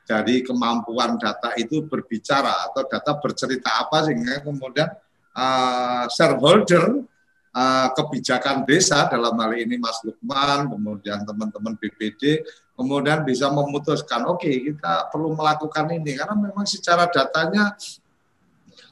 dari 0.06 0.44
kemampuan 0.44 1.16
data 1.16 1.56
itu 1.56 1.86
berbicara 1.86 2.70
atau 2.70 2.84
data 2.86 3.16
bercerita 3.22 3.86
apa 3.86 4.08
sehingga 4.10 4.44
kemudian 4.44 4.90
uh, 5.38 6.06
shareholder 6.12 7.06
uh, 7.56 7.88
kebijakan 7.96 8.64
desa 8.68 9.08
dalam 9.08 9.36
hal 9.40 9.52
ini 9.56 9.78
Mas 9.78 10.00
Lukman, 10.04 10.72
kemudian 10.72 11.24
teman-teman 11.24 11.76
BPD, 11.80 12.44
kemudian 12.76 13.24
bisa 13.24 13.52
memutuskan, 13.52 14.28
oke 14.28 14.44
okay, 14.44 14.72
kita 14.72 15.12
perlu 15.12 15.36
melakukan 15.36 15.92
ini. 15.92 16.18
Karena 16.18 16.36
memang 16.36 16.66
secara 16.68 17.08
datanya 17.08 17.76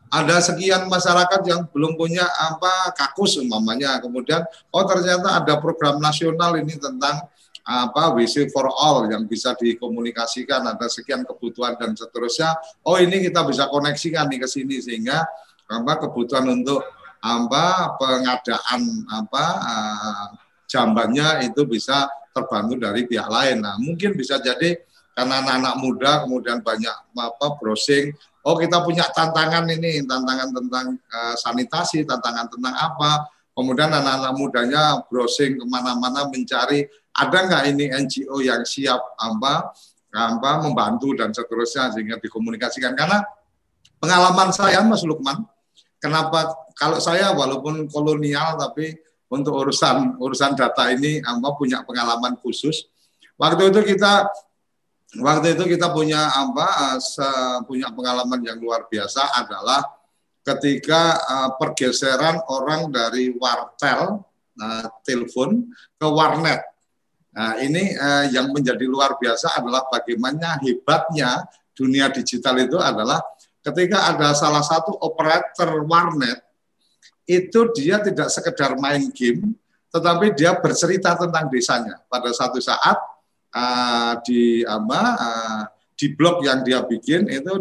ada 0.10 0.42
sekian 0.42 0.90
masyarakat 0.90 1.42
yang 1.46 1.70
belum 1.70 1.94
punya 1.94 2.26
apa 2.26 2.94
kakus 2.98 3.38
umpamanya. 3.38 4.02
Kemudian 4.02 4.42
oh 4.74 4.84
ternyata 4.86 5.38
ada 5.38 5.62
program 5.62 6.02
nasional 6.02 6.58
ini 6.58 6.76
tentang 6.82 7.30
apa 7.70 8.18
WC 8.18 8.50
for 8.50 8.66
all 8.66 9.06
yang 9.06 9.30
bisa 9.30 9.54
dikomunikasikan 9.54 10.66
ada 10.66 10.90
sekian 10.90 11.22
kebutuhan 11.22 11.78
dan 11.78 11.94
seterusnya 11.94 12.58
oh 12.90 12.98
ini 12.98 13.30
kita 13.30 13.46
bisa 13.46 13.70
koneksikan 13.70 14.26
nih 14.26 14.42
ke 14.42 14.48
sini 14.50 14.82
sehingga 14.82 15.22
apa 15.70 15.94
kebutuhan 16.02 16.50
untuk 16.50 16.82
apa 17.22 17.94
pengadaan 18.02 19.06
apa 19.06 19.46
uh, 19.62 20.28
jambannya 20.66 21.46
itu 21.46 21.66
bisa 21.66 22.10
terbantu 22.32 22.78
dari 22.78 23.04
pihak 23.10 23.28
lain. 23.28 23.66
Nah, 23.66 23.76
mungkin 23.82 24.14
bisa 24.14 24.38
jadi 24.40 24.78
karena 25.18 25.44
anak-anak 25.44 25.76
muda 25.82 26.12
kemudian 26.24 26.64
banyak 26.64 26.96
apa 27.18 27.48
browsing, 27.60 28.16
oh 28.48 28.56
kita 28.56 28.80
punya 28.86 29.04
tantangan 29.12 29.68
ini, 29.68 30.06
tantangan 30.08 30.56
tentang 30.56 30.88
uh, 30.96 31.36
sanitasi, 31.36 32.08
tantangan 32.08 32.48
tentang 32.48 32.76
apa. 32.78 33.28
Kemudian 33.60 33.92
anak-anak 33.92 34.34
mudanya 34.40 34.84
browsing 35.12 35.60
ke 35.60 35.66
mana-mana 35.68 36.32
mencari 36.32 36.88
ada 37.12 37.38
nggak 37.44 37.64
ini 37.76 37.92
NGO 37.92 38.40
yang 38.40 38.64
siap 38.64 39.04
apa 39.20 39.76
apa 40.16 40.52
membantu 40.64 41.12
dan 41.14 41.36
seterusnya 41.36 41.92
sehingga 41.92 42.16
dikomunikasikan 42.24 42.96
karena 42.96 43.20
pengalaman 44.00 44.50
saya 44.56 44.80
Mas 44.88 45.04
Lukman 45.04 45.44
kenapa 46.00 46.56
kalau 46.80 47.04
saya 47.04 47.36
walaupun 47.36 47.92
kolonial 47.92 48.56
tapi 48.56 48.96
untuk 49.30 49.54
urusan 49.62 50.18
urusan 50.18 50.58
data 50.58 50.90
ini 50.90 51.22
apa 51.22 51.54
punya 51.54 51.86
pengalaman 51.86 52.40
khusus. 52.42 52.90
Waktu 53.38 53.72
itu 53.72 53.96
kita 53.96 54.26
waktu 55.22 55.54
itu 55.56 55.64
kita 55.78 55.94
punya 55.94 56.28
apa 56.34 56.98
punya 57.64 57.94
pengalaman 57.94 58.42
yang 58.42 58.58
luar 58.58 58.90
biasa 58.90 59.38
adalah 59.38 59.86
ketika 60.50 61.02
uh, 61.22 61.50
pergeseran 61.62 62.42
orang 62.50 62.90
dari 62.90 63.30
wartel 63.38 64.26
uh, 64.58 64.88
telepon 65.06 65.70
ke 65.94 66.08
warnet. 66.10 66.62
Nah, 67.30 67.62
ini 67.62 67.94
uh, 67.94 68.26
yang 68.34 68.50
menjadi 68.50 68.82
luar 68.90 69.16
biasa 69.22 69.62
adalah 69.62 69.86
bagaimana 69.94 70.58
hebatnya 70.66 71.46
dunia 71.78 72.10
digital 72.10 72.58
itu 72.58 72.82
adalah 72.82 73.22
ketika 73.62 74.10
ada 74.10 74.34
salah 74.34 74.66
satu 74.66 74.98
operator 75.06 75.86
warnet 75.86 76.42
itu 77.30 77.70
dia 77.78 78.02
tidak 78.02 78.34
sekedar 78.34 78.74
main 78.82 79.14
game, 79.14 79.54
tetapi 79.94 80.34
dia 80.34 80.58
bercerita 80.58 81.14
tentang 81.14 81.46
desanya. 81.54 82.02
Pada 82.10 82.34
satu 82.34 82.58
saat 82.58 82.98
uh, 83.54 84.18
di 84.26 84.66
apa 84.66 85.02
uh, 85.14 85.64
di 85.94 86.10
blog 86.18 86.42
yang 86.42 86.66
dia 86.66 86.82
bikin 86.82 87.30
itu 87.30 87.54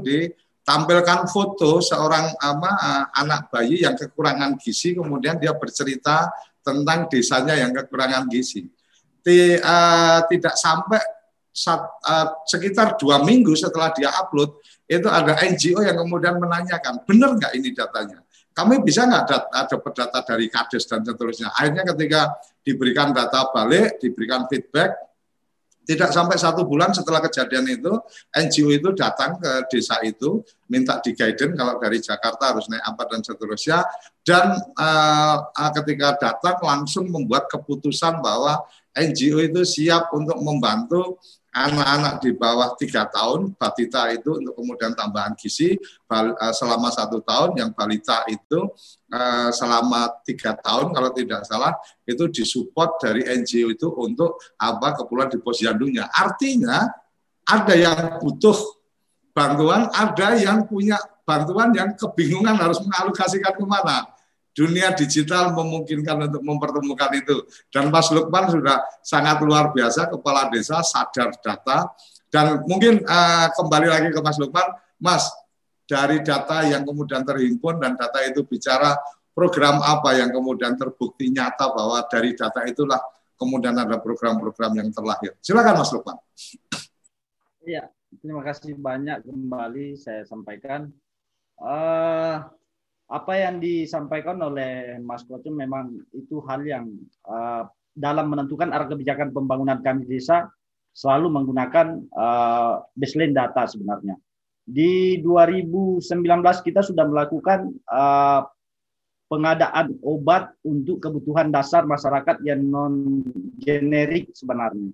ditampilkan 0.68 1.32
foto 1.32 1.80
seorang 1.80 2.28
apa 2.44 3.08
anak 3.16 3.48
bayi 3.48 3.88
yang 3.88 3.96
kekurangan 3.96 4.60
gizi, 4.60 4.92
kemudian 4.92 5.40
dia 5.40 5.56
bercerita 5.56 6.28
tentang 6.60 7.08
desanya 7.08 7.56
yang 7.56 7.72
kekurangan 7.72 8.28
gizi. 8.28 8.68
Di, 9.24 9.56
uh, 9.56 10.20
tidak 10.28 10.60
sampai 10.60 11.00
sat, 11.48 11.80
uh, 12.04 12.44
sekitar 12.44 13.00
dua 13.00 13.24
minggu 13.24 13.56
setelah 13.56 13.96
dia 13.96 14.12
upload 14.12 14.60
itu 14.84 15.08
ada 15.08 15.40
NGO 15.40 15.80
yang 15.80 15.96
kemudian 16.04 16.36
menanyakan 16.36 17.00
benar 17.08 17.32
nggak 17.40 17.52
ini 17.56 17.72
datanya 17.72 18.20
kami 18.52 18.84
bisa 18.84 19.08
nggak 19.08 19.24
data, 19.24 19.58
dapat 19.72 19.92
data 19.96 20.18
dari 20.26 20.50
kades 20.50 20.82
dan 20.90 21.06
seterusnya. 21.06 21.54
Akhirnya 21.54 21.86
ketika 21.94 22.34
diberikan 22.66 23.14
data 23.14 23.54
balik, 23.54 24.02
diberikan 24.02 24.50
feedback, 24.50 25.07
tidak 25.88 26.12
sampai 26.12 26.36
satu 26.36 26.68
bulan 26.68 26.92
setelah 26.92 27.16
kejadian 27.24 27.64
itu, 27.64 27.88
NGO 28.36 28.68
itu 28.76 28.92
datang 28.92 29.40
ke 29.40 29.72
desa 29.72 29.96
itu, 30.04 30.44
minta 30.68 31.00
di 31.00 31.16
guidance 31.16 31.56
kalau 31.56 31.80
dari 31.80 31.96
Jakarta 31.96 32.52
harus 32.52 32.68
naik 32.68 32.84
apa 32.84 33.08
dan 33.08 33.24
seterusnya. 33.24 33.88
Dan 34.20 34.52
uh, 34.76 35.48
ketika 35.80 36.20
datang 36.20 36.60
langsung 36.60 37.08
membuat 37.08 37.48
keputusan 37.48 38.20
bahwa 38.20 38.60
NGO 38.92 39.40
itu 39.40 39.64
siap 39.64 40.12
untuk 40.12 40.36
membantu 40.44 41.16
anak-anak 41.48 42.20
di 42.20 42.36
bawah 42.36 42.76
tiga 42.76 43.08
tahun 43.08 43.56
batita 43.56 44.12
itu 44.12 44.36
untuk 44.36 44.54
kemudian 44.60 44.92
tambahan 44.92 45.32
gizi 45.32 45.74
eh, 45.74 46.52
selama 46.52 46.92
satu 46.92 47.24
tahun 47.24 47.56
yang 47.56 47.70
balita 47.72 48.28
itu 48.28 48.68
uh, 49.12 49.50
selama 49.52 50.20
tiga 50.24 50.56
tahun 50.56 50.92
kalau 50.92 51.10
tidak 51.12 51.44
salah 51.44 51.76
itu 52.04 52.28
disupport 52.32 52.96
dari 53.00 53.24
NGO 53.24 53.72
itu 53.72 53.88
untuk 53.98 54.40
apa 54.60 54.96
keperluan 54.96 55.28
di 55.32 55.38
posyandunya 55.40 56.08
artinya 56.08 56.88
ada 57.48 57.74
yang 57.74 58.20
butuh 58.20 58.78
bantuan, 59.32 59.88
ada 59.94 60.36
yang 60.36 60.68
punya 60.68 61.00
bantuan 61.24 61.72
yang 61.72 61.96
kebingungan 61.96 62.58
harus 62.58 62.82
mengalokasikan 62.84 63.56
ke 63.56 63.64
mana. 63.64 64.04
Dunia 64.52 64.90
digital 64.90 65.54
memungkinkan 65.54 66.28
untuk 66.28 66.42
mempertemukan 66.42 67.10
itu. 67.14 67.46
Dan 67.70 67.94
Mas 67.94 68.10
Lukman 68.10 68.50
sudah 68.50 68.82
sangat 69.06 69.38
luar 69.38 69.70
biasa, 69.70 70.10
kepala 70.10 70.50
desa 70.50 70.82
sadar 70.82 71.30
data. 71.38 71.94
Dan 72.26 72.66
mungkin 72.66 73.06
uh, 73.06 73.48
kembali 73.54 73.86
lagi 73.86 74.08
ke 74.10 74.18
Mas 74.18 74.36
Lukman, 74.36 74.66
Mas, 74.98 75.30
dari 75.88 76.20
data 76.20 76.68
yang 76.68 76.84
kemudian 76.84 77.24
terhimpun 77.24 77.80
dan 77.80 77.96
data 77.96 78.20
itu 78.28 78.44
bicara 78.44 78.92
program 79.32 79.80
apa 79.80 80.20
yang 80.20 80.28
kemudian 80.28 80.76
terbukti 80.76 81.32
nyata 81.32 81.72
bahwa 81.72 82.04
dari 82.04 82.36
data 82.36 82.68
itulah 82.68 83.00
kemudian 83.40 83.72
ada 83.72 83.96
program-program 83.96 84.76
yang 84.76 84.88
terlahir. 84.92 85.32
Silakan 85.40 85.80
Mas 85.80 85.90
Lukman. 85.94 86.18
Iya, 87.64 87.88
terima 88.20 88.44
kasih 88.44 88.76
banyak 88.76 89.24
kembali 89.24 89.96
saya 89.96 90.28
sampaikan. 90.28 90.92
Uh, 91.58 92.44
apa 93.08 93.32
yang 93.40 93.56
disampaikan 93.56 94.36
oleh 94.44 95.00
Mas 95.00 95.24
Koco 95.24 95.48
memang 95.48 95.96
itu 96.12 96.44
hal 96.44 96.60
yang 96.68 96.84
uh, 97.24 97.64
dalam 97.96 98.28
menentukan 98.28 98.68
arah 98.70 98.86
kebijakan 98.86 99.32
pembangunan 99.32 99.80
kami 99.80 100.04
desa 100.04 100.52
selalu 100.92 101.30
menggunakan 101.30 102.04
uh, 102.12 102.84
baseline 102.98 103.32
data 103.32 103.64
sebenarnya. 103.64 104.18
Di 104.68 105.24
2019 105.24 106.04
kita 106.60 106.84
sudah 106.84 107.08
melakukan 107.08 107.72
uh, 107.88 108.44
pengadaan 109.32 109.96
obat 110.04 110.52
untuk 110.60 111.00
kebutuhan 111.00 111.48
dasar 111.48 111.88
masyarakat 111.88 112.44
yang 112.44 112.68
non 112.68 113.24
generik 113.56 114.28
sebenarnya. 114.36 114.92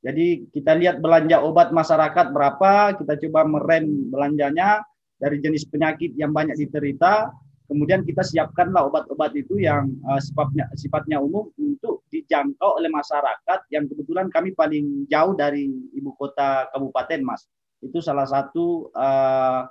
Jadi 0.00 0.48
kita 0.48 0.72
lihat 0.80 1.04
belanja 1.04 1.44
obat 1.44 1.76
masyarakat 1.76 2.32
berapa, 2.32 2.96
kita 2.96 3.20
coba 3.28 3.40
merem 3.44 4.08
belanjanya 4.08 4.80
dari 5.20 5.44
jenis 5.44 5.68
penyakit 5.68 6.16
yang 6.16 6.32
banyak 6.32 6.56
diterita, 6.56 7.30
kemudian 7.70 8.02
kita 8.02 8.24
siapkanlah 8.24 8.88
obat-obat 8.90 9.36
itu 9.38 9.60
yang 9.60 9.92
uh, 10.08 10.18
sifatnya 10.18 10.66
sifatnya 10.74 11.22
umum 11.22 11.52
untuk 11.60 12.02
dijangkau 12.10 12.80
oleh 12.80 12.88
masyarakat 12.88 13.60
yang 13.70 13.86
kebetulan 13.86 14.26
kami 14.32 14.56
paling 14.56 15.04
jauh 15.06 15.36
dari 15.36 15.68
ibu 15.94 16.16
kota 16.16 16.66
kabupaten, 16.74 17.20
Mas. 17.22 17.44
Itu 17.82 17.98
salah 17.98 18.24
satu 18.24 18.88
uh, 18.94 19.66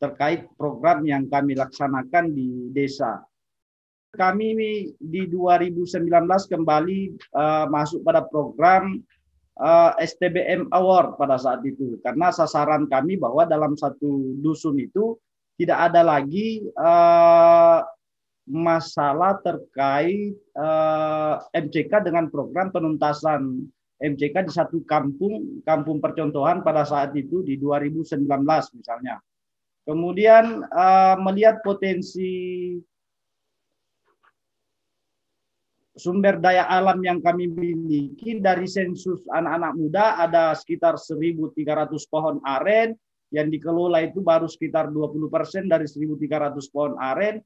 terkait 0.00 0.48
program 0.56 1.04
yang 1.04 1.28
kami 1.28 1.58
laksanakan 1.58 2.32
di 2.32 2.72
desa. 2.72 3.20
Kami 4.10 4.48
di 4.98 5.22
2019 5.30 5.86
kembali 6.50 7.00
uh, 7.36 7.66
masuk 7.70 8.02
pada 8.02 8.26
program 8.26 8.98
uh, 9.60 9.92
eh, 9.94 10.08
STBM 10.08 10.66
Award 10.74 11.14
pada 11.14 11.38
saat 11.38 11.62
itu 11.62 12.00
karena 12.02 12.34
sasaran 12.34 12.90
kami 12.90 13.20
bahwa 13.20 13.46
dalam 13.46 13.78
satu 13.78 14.34
dusun 14.42 14.82
itu 14.82 15.14
tidak 15.60 15.92
ada 15.92 16.02
lagi 16.02 16.64
uh, 16.74 17.84
masalah 18.50 19.38
terkait 19.44 20.34
uh, 20.58 21.38
MCK 21.54 22.02
dengan 22.02 22.26
program 22.32 22.72
penuntasan 22.74 23.68
MCK 24.00 24.48
di 24.48 24.52
satu 24.52 24.80
kampung 24.88 25.60
kampung 25.60 26.00
percontohan 26.00 26.64
pada 26.64 26.88
saat 26.88 27.12
itu 27.12 27.44
di 27.44 27.60
2019 27.60 28.24
misalnya. 28.80 29.20
Kemudian 29.84 30.64
uh, 30.72 31.16
melihat 31.20 31.60
potensi 31.60 32.72
sumber 36.00 36.40
daya 36.40 36.64
alam 36.64 36.96
yang 37.04 37.20
kami 37.20 37.44
miliki 37.44 38.40
dari 38.40 38.64
sensus 38.64 39.20
anak-anak 39.28 39.72
muda 39.76 40.04
ada 40.16 40.56
sekitar 40.56 40.96
1.300 40.96 41.52
pohon 42.08 42.40
aren 42.48 42.96
yang 43.30 43.52
dikelola 43.52 44.00
itu 44.08 44.24
baru 44.24 44.48
sekitar 44.48 44.88
20% 44.88 45.68
dari 45.68 45.84
1.300 45.84 46.72
pohon 46.72 46.96
aren. 46.96 47.44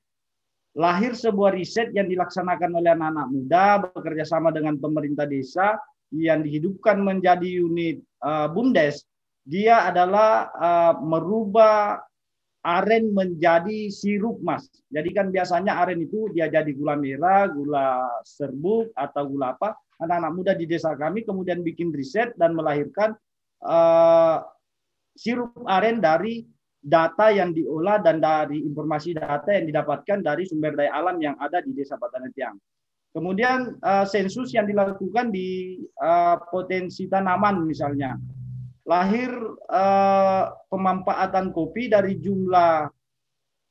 Lahir 0.74 1.14
sebuah 1.14 1.54
riset 1.54 1.94
yang 1.94 2.10
dilaksanakan 2.10 2.70
oleh 2.74 2.90
anak-anak 2.98 3.26
muda 3.30 3.64
bekerja 3.90 4.26
sama 4.26 4.50
dengan 4.50 4.74
pemerintah 4.74 5.22
desa 5.22 5.78
yang 6.12 6.44
dihidupkan 6.44 7.00
menjadi 7.00 7.64
unit 7.64 8.02
uh, 8.20 8.50
BUMDes. 8.50 9.04
Dia 9.44 9.88
adalah 9.88 10.48
uh, 10.56 10.94
merubah 11.04 12.00
aren 12.64 13.12
menjadi 13.12 13.92
sirup 13.92 14.40
mas. 14.40 14.64
Jadi 14.88 15.12
kan 15.12 15.28
biasanya 15.28 15.84
aren 15.84 16.00
itu 16.00 16.32
dia 16.32 16.48
jadi 16.48 16.72
gula 16.72 16.96
merah, 16.96 17.44
gula 17.52 18.08
serbuk 18.24 18.88
atau 18.96 19.28
gula 19.28 19.52
apa. 19.52 19.76
Anak-anak 20.00 20.32
muda 20.32 20.52
di 20.56 20.64
desa 20.64 20.96
kami 20.96 21.22
kemudian 21.28 21.60
bikin 21.60 21.92
riset 21.92 22.32
dan 22.40 22.56
melahirkan 22.56 23.12
uh, 23.62 24.40
sirup 25.14 25.52
aren 25.68 26.00
dari 26.00 26.42
data 26.84 27.32
yang 27.32 27.52
diolah 27.56 28.00
dan 28.00 28.20
dari 28.20 28.60
informasi 28.60 29.16
data 29.16 29.48
yang 29.52 29.64
didapatkan 29.68 30.20
dari 30.20 30.44
sumber 30.44 30.76
daya 30.76 30.92
alam 30.92 31.16
yang 31.16 31.36
ada 31.40 31.60
di 31.64 31.72
desa 31.72 31.96
Batanetiang. 31.96 32.56
Kemudian 33.14 33.78
uh, 33.78 34.02
sensus 34.02 34.50
yang 34.50 34.66
dilakukan 34.66 35.30
di 35.30 35.78
uh, 36.02 36.36
potensi 36.50 37.06
tanaman 37.06 37.62
misalnya 37.62 38.18
lahir 38.84 39.32
eh, 39.72 40.44
pemanfaatan 40.68 41.56
kopi 41.56 41.88
dari 41.88 42.20
jumlah 42.20 42.88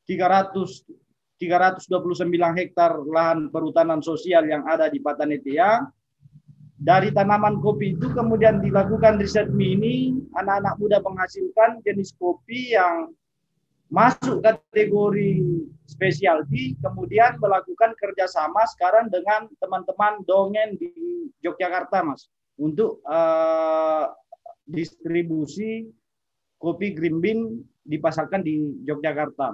300 0.10 1.04
329 1.44 2.24
hektar 2.56 3.04
lahan 3.04 3.52
perhutanan 3.52 4.00
sosial 4.00 4.48
yang 4.48 4.64
ada 4.64 4.88
di 4.88 5.04
Patanetiang. 5.04 5.92
Dari 6.80 7.12
tanaman 7.12 7.60
kopi 7.60 8.00
itu 8.00 8.12
kemudian 8.16 8.64
dilakukan 8.64 9.20
riset 9.20 9.52
mini, 9.52 10.20
anak-anak 10.40 10.76
muda 10.80 10.98
menghasilkan 11.04 11.84
jenis 11.84 12.16
kopi 12.16 12.76
yang 12.76 13.12
masuk 13.94 14.42
kategori 14.42 15.46
specialty, 15.86 16.74
kemudian 16.82 17.38
melakukan 17.38 17.94
kerjasama 17.94 18.66
sekarang 18.74 19.14
dengan 19.14 19.46
teman-teman 19.62 20.26
dongen 20.26 20.74
di 20.82 20.90
Yogyakarta, 21.46 22.02
Mas, 22.02 22.26
untuk 22.58 23.06
uh, 23.06 24.10
distribusi 24.66 25.94
kopi 26.58 26.98
green 26.98 27.22
bean 27.22 27.40
dipasarkan 27.86 28.42
di 28.42 28.82
Yogyakarta. 28.82 29.54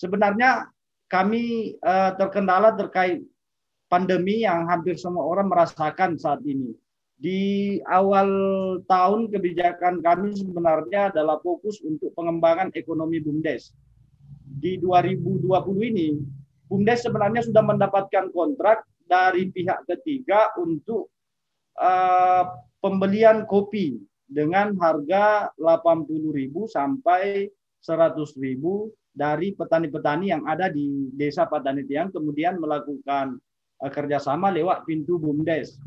Sebenarnya 0.00 0.64
kami 1.12 1.76
uh, 1.84 2.16
terkendala 2.16 2.72
terkait 2.72 3.20
pandemi 3.92 4.48
yang 4.48 4.64
hampir 4.64 4.96
semua 4.96 5.28
orang 5.28 5.52
merasakan 5.52 6.16
saat 6.16 6.40
ini. 6.48 6.72
Di 7.24 7.80
awal 7.88 8.28
tahun 8.84 9.32
kebijakan 9.32 10.04
kami 10.04 10.36
sebenarnya 10.36 11.08
adalah 11.08 11.40
fokus 11.40 11.80
untuk 11.80 12.12
pengembangan 12.12 12.68
ekonomi 12.76 13.16
BUMDes. 13.16 13.72
Di 14.60 14.76
2020 14.76 15.48
ini, 15.88 16.20
BUMDes 16.68 17.08
sebenarnya 17.08 17.40
sudah 17.48 17.64
mendapatkan 17.64 18.28
kontrak 18.28 18.84
dari 19.08 19.48
pihak 19.48 19.88
ketiga 19.88 20.52
untuk 20.60 21.08
uh, 21.80 22.60
pembelian 22.84 23.48
kopi 23.48 23.96
dengan 24.28 24.76
harga 24.76 25.48
80.000 25.56 26.28
sampai 26.68 27.48
100.000 27.80 28.36
dari 29.16 29.56
petani-petani 29.56 30.28
yang 30.28 30.44
ada 30.44 30.68
di 30.68 31.08
Desa 31.16 31.48
Padanitiang 31.48 32.12
kemudian 32.12 32.60
melakukan 32.60 33.40
uh, 33.80 33.88
kerjasama 33.88 34.52
lewat 34.52 34.84
pintu 34.84 35.16
BUMDes. 35.16 35.80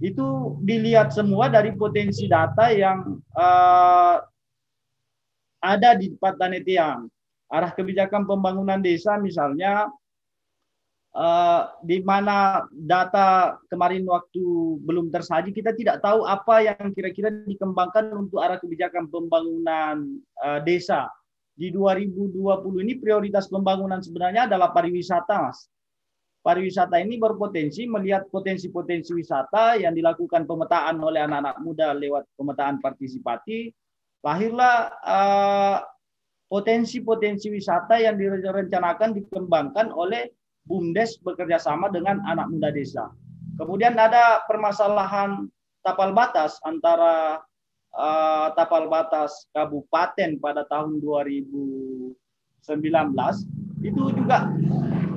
Itu 0.00 0.56
dilihat 0.64 1.12
semua 1.12 1.52
dari 1.52 1.76
potensi 1.76 2.24
data 2.24 2.72
yang 2.72 3.20
uh, 3.36 4.16
ada 5.60 5.90
di 5.94 6.16
Padanitiang. 6.16 7.04
Arah 7.50 7.74
kebijakan 7.74 8.24
pembangunan 8.24 8.80
desa 8.80 9.18
misalnya 9.18 9.90
uh, 11.14 11.62
di 11.82 12.02
mana 12.02 12.66
data 12.70 13.58
kemarin 13.66 14.06
waktu 14.06 14.44
belum 14.82 15.10
tersaji 15.10 15.50
kita 15.50 15.74
tidak 15.74 15.98
tahu 16.02 16.26
apa 16.26 16.64
yang 16.64 16.94
kira-kira 16.94 17.30
dikembangkan 17.46 18.14
untuk 18.14 18.42
arah 18.42 18.58
kebijakan 18.58 19.10
pembangunan 19.10 20.22
uh, 20.42 20.60
desa 20.62 21.10
di 21.58 21.68
2020 21.74 22.40
ini 22.86 22.96
prioritas 22.96 23.50
pembangunan 23.50 24.00
sebenarnya 24.00 24.48
adalah 24.48 24.72
pariwisata 24.72 25.50
mas 25.50 25.68
pariwisata 26.40 26.96
ini 27.00 27.20
berpotensi 27.20 27.84
melihat 27.84 28.28
potensi-potensi 28.32 29.12
wisata 29.12 29.76
yang 29.76 29.92
dilakukan 29.92 30.48
pemetaan 30.48 30.96
oleh 31.00 31.20
anak-anak 31.24 31.56
muda 31.60 31.92
lewat 31.92 32.24
pemetaan 32.36 32.80
partisipatif 32.80 33.76
lahirlah 34.24 34.92
uh, 35.04 35.78
potensi-potensi 36.50 37.48
wisata 37.52 38.00
yang 38.00 38.18
direncanakan 38.18 39.16
dikembangkan 39.16 39.94
oleh 39.94 40.28
BUMDes 40.66 41.22
bekerja 41.24 41.56
sama 41.56 41.88
dengan 41.88 42.20
anak 42.28 42.50
muda 42.52 42.68
desa. 42.74 43.08
Kemudian 43.56 43.96
ada 43.96 44.44
permasalahan 44.44 45.48
tapal 45.80 46.12
batas 46.12 46.60
antara 46.66 47.40
uh, 47.96 48.48
tapal 48.56 48.90
batas 48.90 49.48
kabupaten 49.56 50.36
pada 50.42 50.66
tahun 50.68 51.00
2019 51.00 52.12
itu 53.80 54.02
juga 54.12 54.44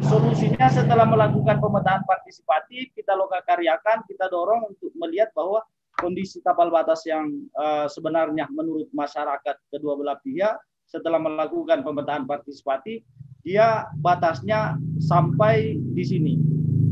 solusinya 0.07 0.67
setelah 0.69 1.07
melakukan 1.07 1.57
pemetaan 1.59 2.03
partisipatif 2.03 2.91
kita 2.93 3.15
lokakaryakan 3.15 4.03
kita 4.07 4.27
dorong 4.27 4.75
untuk 4.75 4.91
melihat 4.99 5.31
bahwa 5.35 5.63
kondisi 5.97 6.41
tapal 6.41 6.73
batas 6.73 7.05
yang 7.05 7.29
uh, 7.55 7.85
sebenarnya 7.85 8.49
menurut 8.49 8.89
masyarakat 8.91 9.55
kedua 9.69 9.93
belah 9.95 10.17
pihak 10.21 10.57
setelah 10.93 11.17
melakukan 11.17 11.81
pemetaan 11.81 12.29
partisipatif, 12.29 13.01
dia 13.41 13.89
batasnya 13.97 14.77
sampai 15.01 15.73
di 15.81 16.03
sini. 16.05 16.33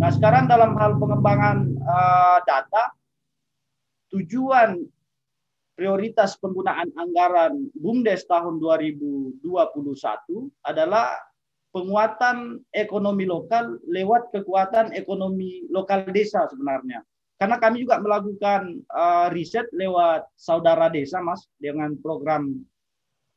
Nah, 0.02 0.10
sekarang 0.10 0.50
dalam 0.50 0.74
hal 0.82 0.98
pengembangan 0.98 1.78
uh, 1.86 2.42
data, 2.42 2.98
tujuan 4.10 4.82
prioritas 5.78 6.34
penggunaan 6.42 6.90
anggaran 6.98 7.70
BUMDes 7.78 8.26
tahun 8.26 8.58
2021 8.58 9.46
adalah 10.66 11.14
penguatan 11.72 12.60
ekonomi 12.76 13.24
lokal 13.24 13.80
lewat 13.88 14.32
kekuatan 14.36 14.92
ekonomi 14.96 15.68
lokal 15.72 16.04
desa 16.12 16.48
sebenarnya. 16.52 17.04
Karena 17.40 17.58
kami 17.58 17.82
juga 17.82 17.98
melakukan 17.98 18.86
uh, 18.94 19.34
riset 19.34 19.66
lewat 19.74 20.30
saudara 20.38 20.94
desa, 20.94 21.18
Mas, 21.26 21.50
dengan 21.58 21.98
program 21.98 22.54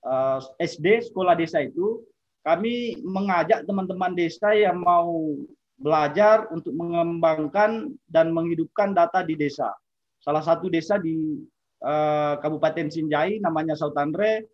uh, 0.04 0.44
eh, 0.60 0.68
SD 0.68 1.08
sekolah 1.08 1.32
desa 1.32 1.64
itu 1.64 2.04
kami 2.44 3.00
mengajak 3.00 3.64
teman-teman 3.64 4.12
desa 4.12 4.52
yang 4.52 4.84
mau 4.84 5.40
belajar 5.80 6.44
untuk 6.52 6.76
mengembangkan 6.76 7.96
dan 8.04 8.28
menghidupkan 8.28 8.92
data 8.92 9.24
di 9.24 9.40
desa. 9.40 9.72
Salah 10.20 10.44
satu 10.44 10.68
desa 10.68 11.00
di 11.00 11.40
uh, 11.80 12.36
Kabupaten 12.44 12.92
Sinjai 12.92 13.40
namanya 13.40 13.72
Sautanre, 13.72 14.44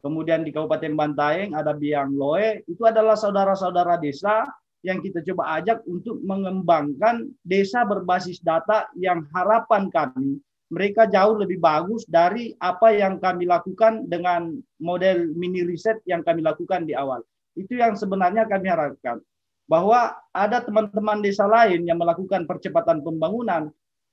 kemudian 0.00 0.42
di 0.42 0.50
Kabupaten 0.50 0.96
Bantaeng 0.96 1.52
ada 1.54 1.76
Biang 1.76 2.12
Loe, 2.16 2.64
itu 2.66 2.82
adalah 2.84 3.14
saudara-saudara 3.14 4.00
desa 4.00 4.48
yang 4.80 5.04
kita 5.04 5.20
coba 5.32 5.60
ajak 5.60 5.84
untuk 5.84 6.18
mengembangkan 6.24 7.28
desa 7.44 7.84
berbasis 7.84 8.40
data 8.40 8.88
yang 8.96 9.28
harapan 9.36 9.92
kami 9.92 10.40
mereka 10.70 11.10
jauh 11.10 11.34
lebih 11.34 11.58
bagus 11.58 12.06
dari 12.06 12.54
apa 12.62 12.94
yang 12.94 13.18
kami 13.18 13.44
lakukan 13.44 14.06
dengan 14.06 14.54
model 14.78 15.34
mini 15.34 15.66
riset 15.66 15.98
yang 16.06 16.22
kami 16.22 16.46
lakukan 16.46 16.86
di 16.86 16.94
awal. 16.94 17.26
Itu 17.58 17.74
yang 17.74 17.98
sebenarnya 17.98 18.46
kami 18.46 18.70
harapkan. 18.70 19.18
Bahwa 19.66 20.14
ada 20.30 20.62
teman-teman 20.62 21.22
desa 21.22 21.46
lain 21.46 21.86
yang 21.86 21.98
melakukan 21.98 22.46
percepatan 22.46 23.02
pembangunan 23.02 23.70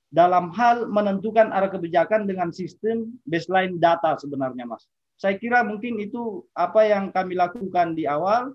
dalam 0.10 0.50
hal 0.54 0.90
menentukan 0.90 1.54
arah 1.54 1.70
kebijakan 1.70 2.26
dengan 2.26 2.50
sistem 2.50 3.14
baseline 3.26 3.78
data 3.78 4.18
sebenarnya, 4.18 4.66
Mas. 4.66 4.86
Saya 5.18 5.36
kira 5.42 5.66
mungkin 5.66 5.98
itu 5.98 6.46
apa 6.54 6.86
yang 6.86 7.10
kami 7.10 7.34
lakukan 7.34 7.98
di 7.98 8.06
awal 8.06 8.54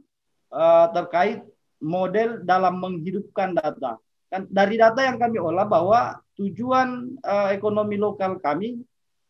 uh, 0.54 0.86
terkait 0.94 1.42
model 1.82 2.46
dalam 2.46 2.78
menghidupkan 2.78 3.58
data. 3.58 3.98
Dan 4.30 4.46
dari 4.48 4.78
data 4.78 5.02
yang 5.02 5.18
kami 5.18 5.42
olah 5.42 5.66
bahwa 5.66 6.22
tujuan 6.38 7.18
uh, 7.20 7.50
ekonomi 7.50 7.98
lokal 7.98 8.38
kami 8.38 8.80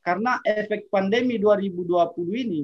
karena 0.04 0.38
efek 0.44 0.92
pandemi 0.92 1.40
2020 1.40 2.44
ini 2.44 2.62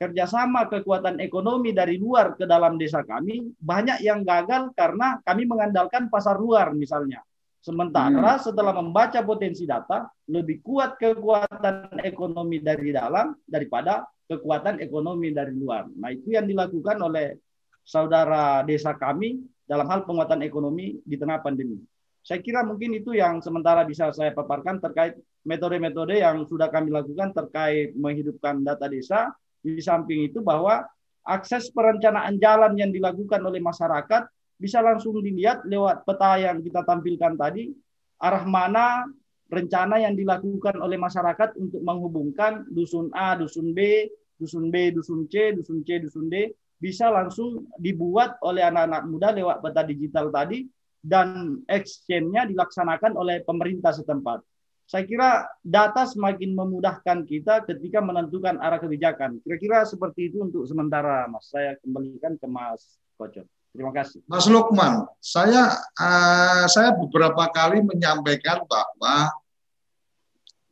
kerjasama 0.00 0.66
kekuatan 0.72 1.20
ekonomi 1.20 1.76
dari 1.76 2.00
luar 2.00 2.32
ke 2.32 2.48
dalam 2.48 2.80
desa 2.80 3.04
kami 3.04 3.52
banyak 3.60 4.00
yang 4.00 4.24
gagal 4.24 4.72
karena 4.72 5.20
kami 5.22 5.44
mengandalkan 5.44 6.08
pasar 6.08 6.40
luar 6.40 6.72
misalnya. 6.72 7.20
Sementara 7.60 8.40
hmm. 8.40 8.42
setelah 8.42 8.72
membaca 8.72 9.20
potensi 9.20 9.68
data 9.68 10.08
lebih 10.32 10.64
kuat 10.64 10.96
kekuatan 10.96 12.00
ekonomi 12.00 12.56
dari 12.64 12.88
dalam 12.88 13.36
daripada 13.44 14.08
kekuatan 14.24 14.80
ekonomi 14.80 15.28
dari 15.28 15.52
luar. 15.52 15.84
Nah 15.92 16.08
itu 16.08 16.32
yang 16.32 16.48
dilakukan 16.48 16.96
oleh 17.04 17.36
saudara 17.84 18.64
desa 18.64 18.96
kami 18.96 19.44
dalam 19.68 19.84
hal 19.92 20.08
penguatan 20.08 20.40
ekonomi 20.40 21.04
di 21.04 21.20
tengah 21.20 21.44
pandemi. 21.44 21.76
Saya 22.24 22.40
kira 22.40 22.64
mungkin 22.64 22.96
itu 22.96 23.12
yang 23.12 23.44
sementara 23.44 23.84
bisa 23.84 24.08
saya 24.12 24.32
paparkan 24.32 24.80
terkait 24.80 25.20
metode-metode 25.44 26.20
yang 26.20 26.44
sudah 26.48 26.72
kami 26.72 26.92
lakukan 26.92 27.32
terkait 27.36 27.92
menghidupkan 27.92 28.60
data 28.64 28.88
desa. 28.88 29.32
Di 29.60 29.76
samping 29.84 30.32
itu 30.32 30.40
bahwa 30.40 30.88
akses 31.28 31.68
perencanaan 31.68 32.40
jalan 32.40 32.72
yang 32.80 32.88
dilakukan 32.88 33.44
oleh 33.44 33.60
masyarakat 33.60 34.24
bisa 34.60 34.84
langsung 34.84 35.16
dilihat 35.24 35.64
lewat 35.64 36.04
peta 36.04 36.36
yang 36.36 36.60
kita 36.60 36.84
tampilkan 36.84 37.32
tadi, 37.40 37.72
arah 38.20 38.44
mana 38.44 39.08
rencana 39.48 39.98
yang 39.98 40.14
dilakukan 40.14 40.76
oleh 40.78 41.00
masyarakat 41.00 41.56
untuk 41.56 41.80
menghubungkan 41.80 42.68
dusun 42.68 43.08
A, 43.16 43.34
dusun 43.34 43.72
B, 43.72 44.06
dusun 44.36 44.68
B, 44.68 44.92
dusun 44.92 45.24
C, 45.26 45.56
dusun 45.56 45.80
C, 45.82 45.98
dusun 45.98 46.28
D 46.28 46.52
bisa 46.80 47.12
langsung 47.12 47.68
dibuat 47.76 48.40
oleh 48.40 48.64
anak-anak 48.64 49.02
muda 49.04 49.28
lewat 49.36 49.60
peta 49.60 49.84
digital 49.84 50.32
tadi 50.32 50.64
dan 51.00 51.60
exchange-nya 51.68 52.48
dilaksanakan 52.48 53.16
oleh 53.16 53.44
pemerintah 53.44 53.92
setempat. 53.92 54.40
Saya 54.88 55.06
kira 55.06 55.46
data 55.62 56.02
semakin 56.02 56.50
memudahkan 56.50 57.22
kita 57.22 57.62
ketika 57.68 58.02
menentukan 58.02 58.58
arah 58.58 58.82
kebijakan. 58.82 59.38
Kira-kira 59.44 59.86
seperti 59.86 60.34
itu 60.34 60.42
untuk 60.42 60.66
sementara, 60.66 61.30
Mas. 61.30 61.46
Saya 61.46 61.78
kembalikan 61.78 62.34
ke 62.34 62.46
Mas 62.50 62.98
Kocok. 63.14 63.59
Terima 63.70 63.94
kasih. 63.94 64.18
Mas 64.26 64.50
Lukman, 64.50 65.06
saya 65.22 65.78
uh, 65.94 66.66
saya 66.66 66.90
beberapa 66.98 67.46
kali 67.54 67.86
menyampaikan 67.86 68.66
bahwa 68.66 69.30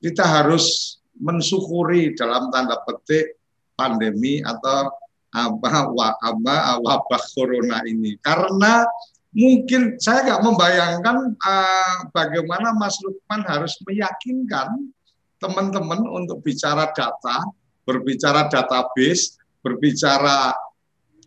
kita 0.03 0.26
harus 0.26 0.99
mensyukuri 1.14 2.14
dalam 2.18 2.51
tanda 2.51 2.78
petik 2.82 3.38
pandemi 3.78 4.42
atau 4.42 4.90
apa 5.30 5.92
wabah 5.94 6.80
wabah 6.82 7.22
corona 7.36 7.84
ini 7.84 8.16
karena 8.24 8.82
mungkin 9.30 10.01
saya 10.01 10.24
nggak 10.24 10.42
membayangkan 10.42 11.16
uh, 11.38 11.96
bagaimana 12.11 12.74
Mas 12.74 12.99
Lukman 12.99 13.46
harus 13.46 13.78
meyakinkan 13.86 14.90
teman-teman 15.38 16.03
untuk 16.03 16.42
bicara 16.42 16.90
data, 16.90 17.46
berbicara 17.86 18.51
database, 18.51 19.38
berbicara 19.62 20.51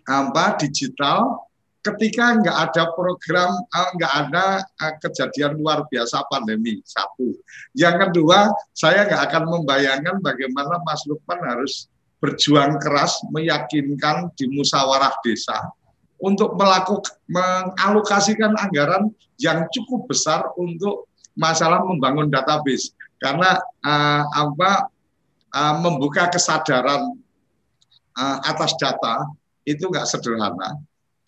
apa 0.03 0.59
digital 0.59 1.50
ketika 1.81 2.37
nggak 2.37 2.57
ada 2.69 2.93
program 2.93 3.51
uh, 3.57 3.89
nggak 3.97 4.13
ada 4.25 4.45
uh, 4.61 4.93
kejadian 5.01 5.57
luar 5.57 5.85
biasa 5.89 6.21
pandemi 6.29 6.79
satu. 6.85 7.33
Yang 7.73 8.09
kedua 8.09 8.53
saya 8.77 9.09
nggak 9.09 9.21
akan 9.29 9.43
membayangkan 9.49 10.17
bagaimana 10.21 10.77
Mas 10.85 11.01
Lukman 11.09 11.41
harus 11.41 11.89
berjuang 12.21 12.77
keras 12.77 13.17
meyakinkan 13.33 14.29
di 14.37 14.45
musyawarah 14.53 15.17
desa 15.25 15.73
untuk 16.21 16.53
melakukan 16.53 17.17
mengalokasikan 17.25 18.53
anggaran 18.61 19.09
yang 19.41 19.65
cukup 19.73 20.05
besar 20.05 20.53
untuk 20.53 21.09
masalah 21.33 21.81
membangun 21.81 22.29
database. 22.29 22.93
Karena 23.17 23.57
uh, 23.81 24.23
apa 24.37 24.85
uh, 25.49 25.75
membuka 25.81 26.29
kesadaran 26.29 27.17
uh, 28.13 28.37
atas 28.45 28.77
data 28.77 29.25
itu 29.65 29.89
nggak 29.89 30.05
sederhana 30.05 30.77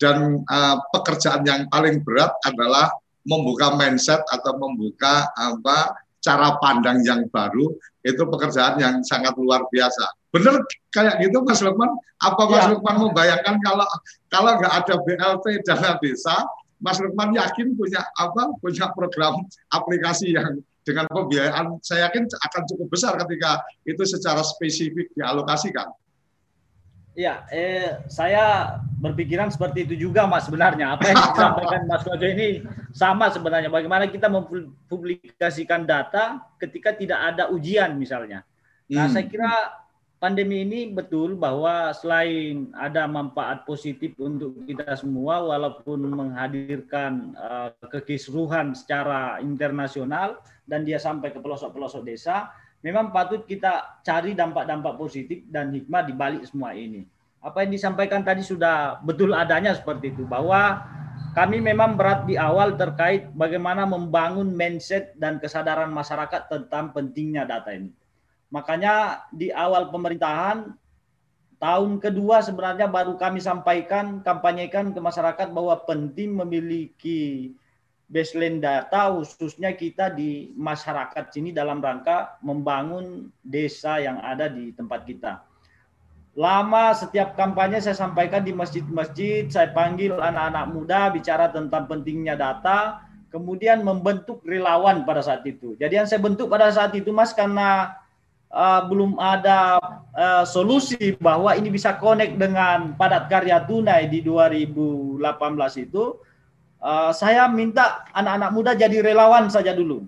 dan 0.04 0.44
uh, 0.52 0.76
pekerjaan 0.92 1.48
yang 1.48 1.64
paling 1.72 2.04
berat 2.04 2.36
adalah 2.44 2.92
membuka 3.24 3.72
mindset 3.72 4.20
atau 4.28 4.52
membuka 4.60 5.32
apa 5.32 5.96
cara 6.20 6.60
pandang 6.60 7.00
yang 7.00 7.24
baru 7.32 7.72
itu 8.04 8.20
pekerjaan 8.28 8.76
yang 8.76 9.00
sangat 9.00 9.32
luar 9.40 9.64
biasa. 9.72 10.04
Benar 10.28 10.60
kayak 10.92 11.24
gitu 11.24 11.40
Mas 11.40 11.64
Lukman? 11.64 11.88
Apa 12.20 12.42
Mas 12.52 12.68
ya. 12.68 12.76
Lukman 12.76 12.96
membayangkan 13.00 13.56
kalau 13.64 13.88
kalau 14.28 14.60
nggak 14.60 14.74
ada 14.84 14.94
BLT 15.00 15.46
dana 15.64 15.96
desa, 16.04 16.36
Mas 16.84 17.00
Lukman 17.00 17.32
yakin 17.32 17.72
punya 17.72 18.04
apa? 18.20 18.52
Punya 18.60 18.92
program 18.92 19.40
aplikasi 19.72 20.36
yang 20.36 20.60
dengan 20.84 21.08
pembiayaan 21.08 21.80
saya 21.80 22.12
yakin 22.12 22.28
akan 22.28 22.62
cukup 22.68 22.92
besar 22.92 23.16
ketika 23.24 23.64
itu 23.88 24.04
secara 24.04 24.44
spesifik 24.44 25.08
dialokasikan. 25.16 25.88
Ya, 27.14 27.46
eh, 27.54 28.02
saya 28.10 28.74
berpikiran 28.98 29.46
seperti 29.46 29.86
itu 29.86 30.10
juga 30.10 30.26
Mas 30.26 30.50
sebenarnya. 30.50 30.98
Apa 30.98 31.14
yang 31.14 31.18
disampaikan 31.30 31.82
Mas 31.86 32.02
Kojo 32.02 32.26
ini 32.26 32.66
sama 32.90 33.30
sebenarnya. 33.30 33.70
Bagaimana 33.70 34.10
kita 34.10 34.26
mempublikasikan 34.26 35.86
data 35.86 36.42
ketika 36.58 36.90
tidak 36.90 37.22
ada 37.22 37.54
ujian 37.54 37.94
misalnya. 37.94 38.42
Nah, 38.90 39.06
hmm. 39.06 39.14
saya 39.14 39.24
kira 39.30 39.52
pandemi 40.18 40.64
ini 40.64 40.88
betul 40.88 41.36
bahwa 41.36 41.92
selain 41.92 42.72
ada 42.74 43.04
manfaat 43.04 43.68
positif 43.68 44.16
untuk 44.16 44.56
kita 44.64 44.96
semua, 44.96 45.44
walaupun 45.44 46.00
menghadirkan 46.00 47.36
uh, 47.36 47.70
kekisruhan 47.92 48.72
secara 48.72 49.38
internasional 49.44 50.40
dan 50.64 50.82
dia 50.82 50.96
sampai 50.96 51.28
ke 51.28 51.38
pelosok-pelosok 51.44 52.02
desa, 52.08 52.48
memang 52.84 53.08
patut 53.08 53.48
kita 53.48 54.04
cari 54.04 54.36
dampak-dampak 54.36 55.00
positif 55.00 55.40
dan 55.48 55.72
hikmah 55.72 56.04
di 56.04 56.12
balik 56.12 56.44
semua 56.44 56.76
ini. 56.76 57.08
apa 57.44 57.60
yang 57.60 57.76
disampaikan 57.76 58.24
tadi 58.24 58.40
sudah 58.40 59.04
betul 59.04 59.36
adanya 59.36 59.76
seperti 59.76 60.16
itu 60.16 60.24
bahwa 60.24 60.80
kami 61.36 61.60
memang 61.60 61.92
berat 61.92 62.24
di 62.24 62.40
awal 62.40 62.72
terkait 62.72 63.28
bagaimana 63.36 63.84
membangun 63.84 64.48
mindset 64.48 65.12
dan 65.20 65.36
kesadaran 65.36 65.92
masyarakat 65.92 66.48
tentang 66.48 66.96
pentingnya 66.96 67.44
data 67.44 67.68
ini. 67.76 67.92
Makanya 68.48 69.26
di 69.28 69.52
awal 69.52 69.92
pemerintahan 69.92 70.72
tahun 71.60 72.00
kedua 72.00 72.40
sebenarnya 72.40 72.88
baru 72.88 73.20
kami 73.20 73.44
sampaikan 73.44 74.24
kampanyekan 74.24 74.96
ke 74.96 75.00
masyarakat 75.04 75.52
bahwa 75.52 75.84
penting 75.84 76.32
memiliki 76.32 77.52
baseline 78.08 78.60
data 78.60 79.12
khususnya 79.12 79.72
kita 79.72 80.12
di 80.12 80.52
masyarakat 80.56 81.24
sini 81.32 81.50
dalam 81.50 81.80
rangka 81.80 82.36
membangun 82.44 83.32
desa 83.40 84.00
yang 84.00 84.20
ada 84.20 84.48
di 84.48 84.72
tempat 84.76 85.02
kita 85.08 85.40
lama 86.34 86.90
setiap 86.94 87.38
kampanye 87.38 87.78
saya 87.78 87.94
sampaikan 87.94 88.42
di 88.42 88.50
masjid-masjid, 88.50 89.46
saya 89.46 89.70
panggil 89.70 90.18
anak-anak 90.18 90.66
muda 90.74 91.00
bicara 91.14 91.46
tentang 91.54 91.86
pentingnya 91.86 92.34
data, 92.34 93.06
kemudian 93.30 93.86
membentuk 93.86 94.42
relawan 94.42 95.06
pada 95.06 95.22
saat 95.22 95.46
itu. 95.46 95.78
Jadi 95.78 95.94
yang 95.94 96.06
saya 96.10 96.18
bentuk 96.18 96.50
pada 96.50 96.74
saat 96.74 96.90
itu 96.98 97.14
Mas 97.14 97.30
karena 97.30 97.94
uh, 98.50 98.82
belum 98.90 99.14
ada 99.22 99.78
uh, 100.14 100.42
solusi 100.42 101.14
bahwa 101.22 101.54
ini 101.54 101.70
bisa 101.70 101.94
connect 102.02 102.34
dengan 102.34 102.98
padat 102.98 103.30
karya 103.30 103.62
tunai 103.62 104.10
di 104.10 104.18
2018 104.18 105.22
itu, 105.86 106.18
uh, 106.84 107.10
saya 107.16 107.48
minta 107.48 108.04
anak-anak 108.12 108.50
muda 108.52 108.72
jadi 108.76 109.00
relawan 109.00 109.48
saja 109.48 109.72
dulu. 109.72 110.04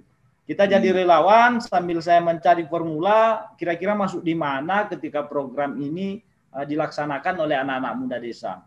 Kita 0.46 0.68
jadi 0.68 0.94
hmm. 0.94 0.98
relawan 1.02 1.52
sambil 1.58 1.98
saya 2.04 2.22
mencari 2.22 2.68
formula 2.68 3.50
kira-kira 3.58 3.96
masuk 3.98 4.22
di 4.22 4.36
mana 4.36 4.86
ketika 4.86 5.24
program 5.24 5.74
ini 5.80 6.20
uh, 6.54 6.62
dilaksanakan 6.62 7.34
oleh 7.42 7.56
anak-anak 7.56 7.92
muda 7.96 8.16
desa. 8.20 8.62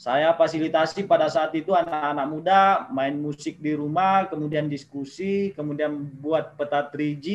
Saya 0.00 0.32
fasilitasi 0.32 1.04
pada 1.04 1.28
saat 1.28 1.52
itu 1.52 1.76
anak-anak 1.76 2.26
muda 2.30 2.60
main 2.88 3.20
musik 3.20 3.60
di 3.60 3.76
rumah, 3.76 4.24
kemudian 4.32 4.64
diskusi, 4.64 5.52
kemudian 5.52 5.92
buat 6.24 6.56
peta 6.56 6.88
3G, 6.88 7.28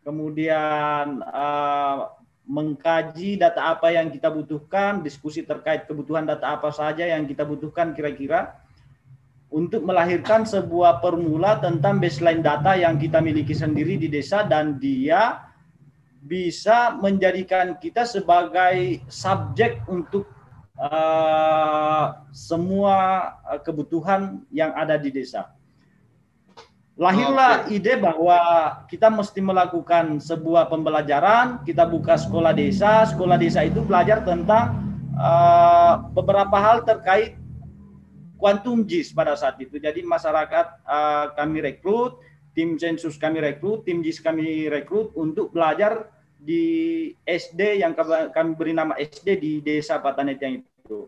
kemudian 0.00 1.20
uh, 1.20 2.16
mengkaji 2.48 3.36
data 3.36 3.76
apa 3.76 3.92
yang 3.92 4.08
kita 4.08 4.32
butuhkan, 4.32 5.04
diskusi 5.04 5.44
terkait 5.44 5.84
kebutuhan 5.84 6.24
data 6.24 6.56
apa 6.56 6.72
saja 6.72 7.04
yang 7.04 7.28
kita 7.28 7.44
butuhkan 7.44 7.92
kira-kira 7.92 8.61
untuk 9.52 9.84
melahirkan 9.84 10.48
sebuah 10.48 11.04
formula 11.04 11.60
tentang 11.60 12.00
baseline 12.00 12.40
data 12.40 12.72
yang 12.72 12.96
kita 12.96 13.20
miliki 13.20 13.52
sendiri 13.52 14.00
di 14.00 14.08
desa 14.08 14.48
dan 14.48 14.80
dia 14.80 15.44
bisa 16.24 16.96
menjadikan 16.96 17.76
kita 17.76 18.08
sebagai 18.08 19.04
subjek 19.12 19.84
untuk 19.84 20.24
uh, 20.80 22.24
semua 22.32 23.28
kebutuhan 23.60 24.40
yang 24.48 24.72
ada 24.72 24.96
di 24.96 25.12
desa. 25.12 25.52
Lahirlah 26.96 27.66
okay. 27.66 27.80
ide 27.80 27.96
bahwa 27.98 28.38
kita 28.86 29.08
mesti 29.08 29.40
melakukan 29.40 30.20
sebuah 30.20 30.68
pembelajaran, 30.68 31.64
kita 31.64 31.88
buka 31.88 32.20
sekolah 32.20 32.52
desa, 32.52 33.08
sekolah 33.08 33.36
desa 33.40 33.64
itu 33.64 33.80
belajar 33.82 34.22
tentang 34.22 34.76
uh, 35.16 36.04
beberapa 36.12 36.52
hal 36.54 36.84
terkait 36.84 37.41
quantum 38.42 38.82
JIS 38.82 39.14
pada 39.14 39.38
saat 39.38 39.54
itu. 39.62 39.78
Jadi 39.78 40.02
masyarakat 40.02 40.66
uh, 40.82 41.30
kami 41.38 41.62
rekrut, 41.62 42.18
tim 42.58 42.74
sensus 42.74 43.14
kami 43.14 43.38
rekrut, 43.38 43.86
tim 43.86 44.02
JIS 44.02 44.18
kami 44.18 44.66
rekrut 44.66 45.14
untuk 45.14 45.54
belajar 45.54 46.10
di 46.42 47.14
SD 47.22 47.86
yang 47.86 47.94
kami 48.34 48.58
beri 48.58 48.74
nama 48.74 48.98
SD 48.98 49.38
di 49.38 49.52
Desa 49.62 50.02
Patanet 50.02 50.42
yang 50.42 50.58
itu. 50.58 51.06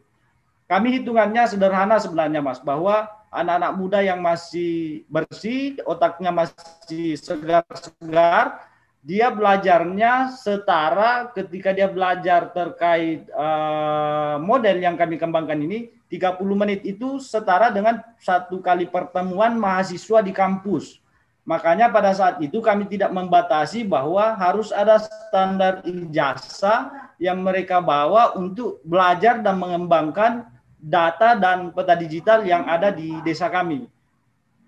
Kami 0.70 1.02
hitungannya 1.02 1.42
sederhana 1.50 1.98
sebenarnya 1.98 2.38
Mas, 2.38 2.62
bahwa 2.62 3.10
anak-anak 3.34 3.72
muda 3.74 3.98
yang 4.00 4.22
masih 4.22 5.02
bersih, 5.10 5.74
otaknya 5.84 6.30
masih 6.30 7.18
segar-segar, 7.18 8.62
dia 9.04 9.28
belajarnya 9.28 10.32
setara 10.32 11.28
ketika 11.36 11.76
dia 11.76 11.84
belajar 11.92 12.48
terkait 12.56 13.28
uh, 13.36 14.40
model 14.40 14.80
yang 14.80 14.96
kami 14.96 15.20
kembangkan 15.20 15.60
ini 15.60 15.92
30 16.08 16.40
menit 16.56 16.80
itu 16.88 17.20
setara 17.20 17.68
dengan 17.68 18.00
satu 18.16 18.64
kali 18.64 18.88
pertemuan 18.88 19.60
mahasiswa 19.60 20.24
di 20.24 20.32
kampus. 20.32 21.04
Makanya 21.44 21.92
pada 21.92 22.16
saat 22.16 22.40
itu 22.40 22.64
kami 22.64 22.88
tidak 22.88 23.12
membatasi 23.12 23.84
bahwa 23.84 24.32
harus 24.40 24.72
ada 24.72 24.96
standar 24.96 25.84
ijazah 25.84 27.12
yang 27.20 27.44
mereka 27.44 27.84
bawa 27.84 28.32
untuk 28.40 28.80
belajar 28.88 29.44
dan 29.44 29.60
mengembangkan 29.60 30.48
data 30.80 31.36
dan 31.36 31.76
peta 31.76 31.92
digital 31.92 32.40
yang 32.48 32.64
ada 32.64 32.88
di 32.88 33.20
desa 33.20 33.52
kami. 33.52 33.84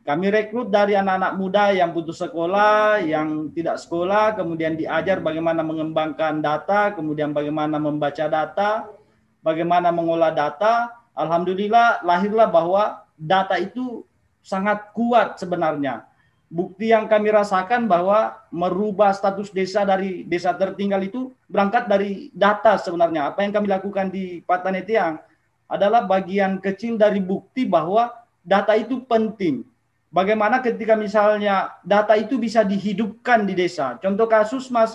Kami 0.06 0.30
rekrut 0.30 0.70
dari 0.70 0.94
anak-anak 0.94 1.32
muda 1.34 1.74
yang 1.74 1.90
putus 1.90 2.22
sekolah, 2.22 3.02
yang 3.02 3.50
tidak 3.50 3.82
sekolah, 3.82 4.38
kemudian 4.38 4.78
diajar 4.78 5.18
bagaimana 5.18 5.66
mengembangkan 5.66 6.38
data, 6.38 6.94
kemudian 6.94 7.34
bagaimana 7.34 7.74
membaca 7.74 8.30
data, 8.30 8.86
bagaimana 9.42 9.90
mengolah 9.90 10.30
data. 10.30 10.94
Alhamdulillah 11.10 12.06
lahirlah 12.06 12.46
bahwa 12.46 13.02
data 13.18 13.58
itu 13.58 14.06
sangat 14.46 14.94
kuat 14.94 15.42
sebenarnya. 15.42 16.06
Bukti 16.46 16.94
yang 16.94 17.10
kami 17.10 17.34
rasakan 17.34 17.90
bahwa 17.90 18.38
merubah 18.54 19.10
status 19.10 19.50
desa 19.50 19.82
dari 19.82 20.22
desa 20.22 20.54
tertinggal 20.54 21.02
itu 21.02 21.34
berangkat 21.50 21.90
dari 21.90 22.30
data 22.30 22.78
sebenarnya. 22.78 23.34
Apa 23.34 23.42
yang 23.42 23.50
kami 23.50 23.66
lakukan 23.66 24.14
di 24.14 24.38
Patanetiang 24.46 25.18
adalah 25.66 26.06
bagian 26.06 26.62
kecil 26.62 26.94
dari 26.94 27.18
bukti 27.18 27.66
bahwa 27.66 28.14
data 28.46 28.78
itu 28.78 29.02
penting 29.02 29.66
Bagaimana 30.10 30.62
ketika 30.62 30.94
misalnya 30.94 31.76
data 31.82 32.14
itu 32.14 32.38
bisa 32.38 32.62
dihidupkan 32.62 33.44
di 33.44 33.58
desa. 33.58 33.98
Contoh 33.98 34.30
kasus 34.30 34.70
Mas 34.70 34.94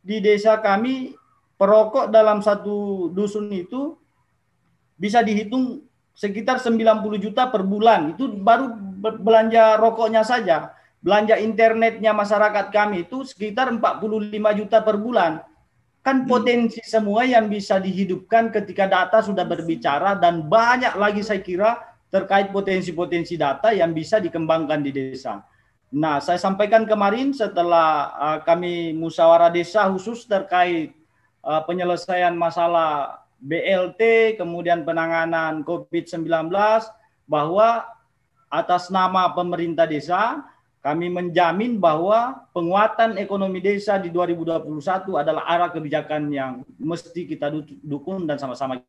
di 0.00 0.22
desa 0.22 0.58
kami 0.62 1.18
perokok 1.58 2.10
dalam 2.10 2.40
satu 2.40 3.10
dusun 3.10 3.50
itu 3.50 3.98
bisa 4.98 5.20
dihitung 5.20 5.82
sekitar 6.14 6.62
90 6.62 6.78
juta 7.18 7.50
per 7.50 7.66
bulan. 7.66 8.14
Itu 8.14 8.30
baru 8.30 8.70
belanja 9.02 9.76
rokoknya 9.82 10.22
saja. 10.22 10.74
Belanja 11.02 11.34
internetnya 11.42 12.14
masyarakat 12.14 12.70
kami 12.70 13.10
itu 13.10 13.26
sekitar 13.26 13.66
45 13.74 14.58
juta 14.62 14.78
per 14.78 14.96
bulan. 15.02 15.42
Kan 16.02 16.22
hmm. 16.22 16.30
potensi 16.30 16.82
semua 16.86 17.26
yang 17.26 17.50
bisa 17.50 17.82
dihidupkan 17.82 18.54
ketika 18.54 18.86
data 18.86 19.18
sudah 19.22 19.42
berbicara 19.42 20.14
dan 20.18 20.46
banyak 20.46 20.94
lagi 20.94 21.22
saya 21.26 21.42
kira 21.42 21.91
terkait 22.12 22.52
potensi-potensi 22.52 23.40
data 23.40 23.72
yang 23.72 23.96
bisa 23.96 24.20
dikembangkan 24.20 24.84
di 24.84 24.92
desa. 24.92 25.40
Nah, 25.96 26.20
saya 26.20 26.36
sampaikan 26.36 26.84
kemarin 26.84 27.32
setelah 27.32 28.12
uh, 28.12 28.38
kami 28.44 28.92
musyawarah 28.92 29.48
desa 29.48 29.88
khusus 29.88 30.28
terkait 30.28 30.92
uh, 31.40 31.64
penyelesaian 31.64 32.36
masalah 32.36 33.24
BLT, 33.40 34.36
kemudian 34.36 34.84
penanganan 34.84 35.64
COVID-19, 35.64 36.52
bahwa 37.24 37.88
atas 38.52 38.92
nama 38.92 39.32
pemerintah 39.32 39.88
desa, 39.88 40.44
kami 40.84 41.08
menjamin 41.08 41.80
bahwa 41.80 42.44
penguatan 42.52 43.16
ekonomi 43.16 43.64
desa 43.64 43.96
di 43.96 44.12
2021 44.12 44.68
adalah 45.16 45.48
arah 45.48 45.70
kebijakan 45.72 46.28
yang 46.28 46.52
mesti 46.76 47.24
kita 47.24 47.48
dukung 47.80 48.28
dan 48.28 48.36
sama-sama 48.36 48.82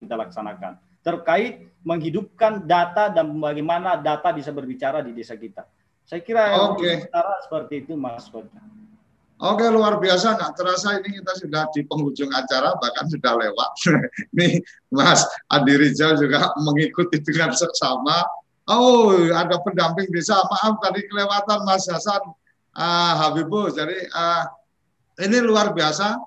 kita 0.00 0.16
laksanakan 0.16 0.89
terkait 1.00 1.72
menghidupkan 1.80 2.68
data 2.68 3.08
dan 3.08 3.32
bagaimana 3.40 3.96
data 3.96 4.36
bisa 4.36 4.52
berbicara 4.52 5.00
di 5.00 5.16
desa 5.16 5.36
kita. 5.36 5.64
Saya 6.04 6.20
kira 6.20 6.58
okay. 6.74 7.06
seperti 7.46 7.86
itu 7.86 7.94
Mas 7.96 8.28
Kota. 8.28 8.60
Oke 9.40 9.64
luar 9.72 9.96
biasa, 9.96 10.36
nggak 10.36 10.52
terasa 10.52 11.00
ini 11.00 11.16
kita 11.16 11.32
sudah 11.32 11.64
di 11.72 11.80
penghujung 11.88 12.28
acara 12.28 12.76
bahkan 12.76 13.08
sudah 13.08 13.40
lewat. 13.40 13.70
ini 14.36 14.60
Mas 14.92 15.24
Adi 15.48 15.80
Rizal 15.80 16.20
juga 16.20 16.52
mengikuti 16.60 17.16
dengan 17.24 17.56
seksama. 17.56 18.20
Oh 18.68 19.16
ada 19.32 19.56
pendamping 19.64 20.12
desa, 20.12 20.36
maaf 20.44 20.76
tadi 20.84 21.08
kelewatan 21.08 21.64
Mas 21.64 21.88
Hasan 21.88 22.20
uh, 22.76 23.12
Habibu. 23.16 23.72
Jadi 23.72 24.12
uh, 24.12 24.44
ini 25.24 25.40
luar 25.40 25.72
biasa. 25.72 26.20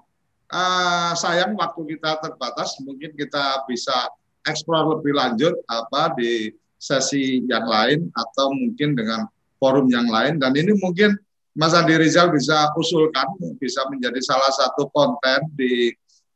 Uh, 0.54 1.14
sayang 1.18 1.54
waktu 1.58 1.98
kita 1.98 2.18
terbatas, 2.18 2.78
mungkin 2.82 3.14
kita 3.14 3.66
bisa 3.66 4.10
eksplor 4.48 5.00
lebih 5.00 5.14
lanjut 5.16 5.54
apa 5.72 6.14
di 6.16 6.52
sesi 6.80 7.40
yang 7.48 7.64
lain 7.64 8.12
atau 8.12 8.52
mungkin 8.52 8.96
dengan 9.00 9.24
forum 9.56 9.88
yang 9.88 10.12
lain. 10.12 10.40
Dan 10.40 10.52
ini 10.60 10.76
mungkin 10.84 11.16
Mas 11.56 11.72
Andi 11.72 11.96
Rizal 11.96 12.34
bisa 12.34 12.74
usulkan 12.76 13.30
bisa 13.62 13.86
menjadi 13.88 14.20
salah 14.20 14.52
satu 14.52 14.90
konten 14.92 15.48
di 15.56 15.94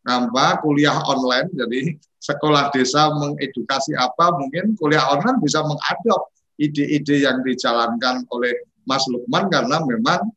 apa 0.08 0.64
kuliah 0.64 0.96
online. 1.04 1.52
Jadi 1.52 2.00
sekolah 2.24 2.72
desa 2.72 3.12
mengedukasi 3.12 3.98
apa 4.00 4.32
mungkin 4.40 4.78
kuliah 4.80 5.04
online 5.12 5.44
bisa 5.44 5.60
mengadop 5.66 6.32
ide-ide 6.58 7.28
yang 7.28 7.44
dijalankan 7.44 8.24
oleh 8.34 8.56
Mas 8.88 9.04
Lukman 9.12 9.52
karena 9.52 9.84
memang 9.84 10.32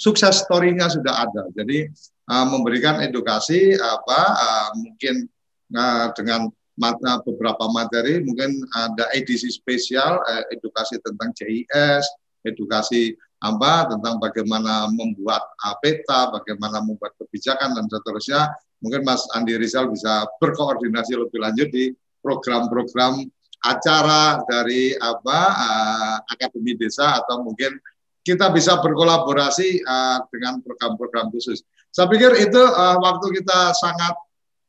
sukses 0.00 0.48
story-nya 0.48 0.88
sudah 0.88 1.28
ada. 1.28 1.44
Jadi 1.52 1.86
uh, 2.32 2.46
memberikan 2.48 3.04
edukasi 3.04 3.76
apa 3.76 4.20
uh, 4.32 4.68
mungkin 4.80 5.28
nah, 5.68 6.08
dengan 6.16 6.48
mata 6.80 7.20
beberapa 7.20 7.68
materi 7.68 8.24
mungkin 8.24 8.64
ada 8.72 9.12
edisi 9.12 9.52
spesial 9.52 10.16
eh, 10.24 10.56
edukasi 10.56 10.96
tentang 11.04 11.30
JIS, 11.36 12.04
edukasi 12.48 13.12
apa 13.40 13.88
tentang 13.88 14.20
bagaimana 14.20 14.88
membuat 14.92 15.40
peta, 15.80 16.28
bagaimana 16.32 16.80
membuat 16.84 17.16
kebijakan 17.20 17.76
dan 17.76 17.86
seterusnya. 17.88 18.52
Mungkin 18.80 19.04
Mas 19.04 19.24
Andi 19.36 19.56
Rizal 19.60 19.92
bisa 19.92 20.24
berkoordinasi 20.40 21.12
lebih 21.16 21.40
lanjut 21.40 21.68
di 21.68 21.92
program-program 22.24 23.24
acara 23.60 24.40
dari 24.48 24.96
apa 24.96 25.40
uh, 25.52 26.16
Akademi 26.32 26.76
Desa 26.76 27.20
atau 27.20 27.44
mungkin 27.44 27.76
kita 28.24 28.52
bisa 28.52 28.80
berkolaborasi 28.80 29.84
uh, 29.84 30.24
dengan 30.32 30.64
program-program 30.64 31.32
khusus. 31.32 31.64
Saya 31.92 32.08
pikir 32.08 32.32
itu 32.40 32.60
uh, 32.60 32.96
waktu 33.00 33.40
kita 33.40 33.72
sangat 33.76 34.16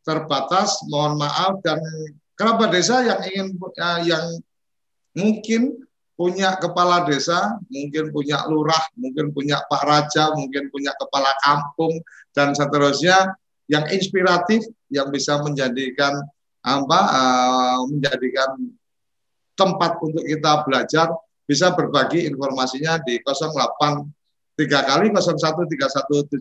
terbatas. 0.05 0.81
Mohon 0.89 1.25
maaf 1.25 1.53
dan 1.65 1.79
kerabat 2.37 2.73
desa 2.73 3.05
yang 3.05 3.21
ingin 3.27 3.47
uh, 3.57 3.99
yang 4.01 4.25
mungkin 5.13 5.81
punya 6.17 6.53
kepala 6.61 7.01
desa, 7.09 7.57
mungkin 7.69 8.13
punya 8.13 8.45
lurah, 8.45 8.81
mungkin 8.93 9.33
punya 9.33 9.57
Pak 9.65 9.83
Raja, 9.85 10.29
mungkin 10.37 10.69
punya 10.69 10.93
kepala 10.93 11.33
kampung 11.41 11.97
dan 12.33 12.53
seterusnya 12.53 13.33
yang 13.65 13.87
inspiratif 13.89 14.61
yang 14.93 15.09
bisa 15.09 15.41
menjadikan 15.41 16.13
apa 16.61 16.99
uh, 17.09 17.79
menjadikan 17.89 18.53
tempat 19.57 19.97
untuk 20.03 20.21
kita 20.21 20.61
belajar 20.61 21.09
bisa 21.49 21.73
berbagi 21.73 22.29
informasinya 22.29 23.01
di 23.01 23.17
08 23.17 24.61
3 24.61 24.89
kali 24.93 25.07
01317160 25.09 26.37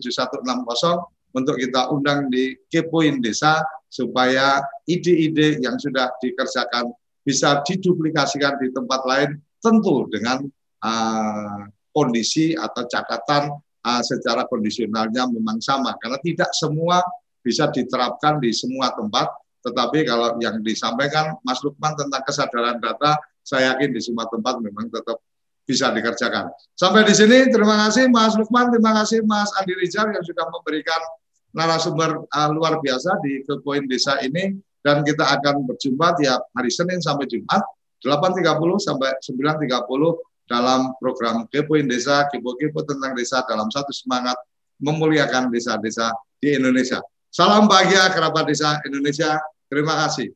untuk 1.31 1.55
kita 1.59 1.91
undang 1.91 2.27
di 2.27 2.55
Kepoin 2.67 3.19
Desa 3.23 3.63
supaya 3.91 4.63
ide-ide 4.87 5.59
yang 5.59 5.75
sudah 5.75 6.11
dikerjakan 6.19 6.91
bisa 7.21 7.59
diduplikasikan 7.67 8.57
di 8.59 8.71
tempat 8.71 9.01
lain 9.05 9.37
tentu 9.61 10.09
dengan 10.09 10.41
uh, 10.81 11.61
kondisi 11.93 12.55
atau 12.57 12.87
catatan 12.87 13.51
uh, 13.85 14.01
secara 14.01 14.47
kondisionalnya 14.47 15.27
memang 15.29 15.61
sama 15.61 15.93
karena 16.01 16.17
tidak 16.23 16.49
semua 16.55 17.03
bisa 17.43 17.69
diterapkan 17.69 18.41
di 18.41 18.49
semua 18.55 18.89
tempat 18.95 19.27
tetapi 19.61 20.09
kalau 20.09 20.41
yang 20.41 20.57
disampaikan 20.65 21.37
Mas 21.45 21.61
Lukman 21.61 21.93
tentang 21.93 22.25
kesadaran 22.25 22.81
data 22.81 23.21
saya 23.45 23.75
yakin 23.75 23.93
di 23.93 24.01
semua 24.01 24.25
tempat 24.29 24.57
memang 24.57 24.89
tetap 24.89 25.21
bisa 25.65 25.93
dikerjakan. 25.93 26.49
Sampai 26.73 27.05
di 27.05 27.13
sini 27.13 27.49
terima 27.53 27.87
kasih 27.87 28.09
Mas 28.09 28.33
Lukman, 28.33 28.73
terima 28.73 28.97
kasih 29.01 29.21
Mas 29.25 29.49
Andi 29.61 29.77
Rizal 29.77 30.09
yang 30.09 30.25
sudah 30.25 30.45
memberikan 30.49 30.97
narasumber 31.51 32.23
uh, 32.27 32.49
luar 32.51 32.79
biasa 32.79 33.19
di 33.23 33.43
Kepoin 33.43 33.87
Desa 33.87 34.19
ini 34.23 34.55
dan 34.81 35.05
kita 35.05 35.27
akan 35.39 35.67
berjumpa 35.69 36.17
tiap 36.17 36.49
hari 36.57 36.71
Senin 36.73 36.99
sampai 36.99 37.29
Jumat 37.29 37.61
8.30 38.01 38.81
sampai 38.81 39.13
9.30 39.21 39.69
dalam 40.49 40.91
program 40.97 41.45
Kepoin 41.47 41.85
Desa, 41.87 42.27
Kepo-Kepo 42.27 42.83
tentang 42.83 43.15
desa 43.15 43.45
dalam 43.47 43.69
satu 43.71 43.93
semangat 43.93 44.35
memuliakan 44.81 45.53
desa-desa 45.53 46.11
di 46.41 46.57
Indonesia. 46.57 46.99
Salam 47.31 47.69
bahagia 47.69 48.11
kerabat 48.11 48.49
desa 48.49 48.81
Indonesia. 48.83 49.39
Terima 49.71 49.95
kasih. 50.03 50.35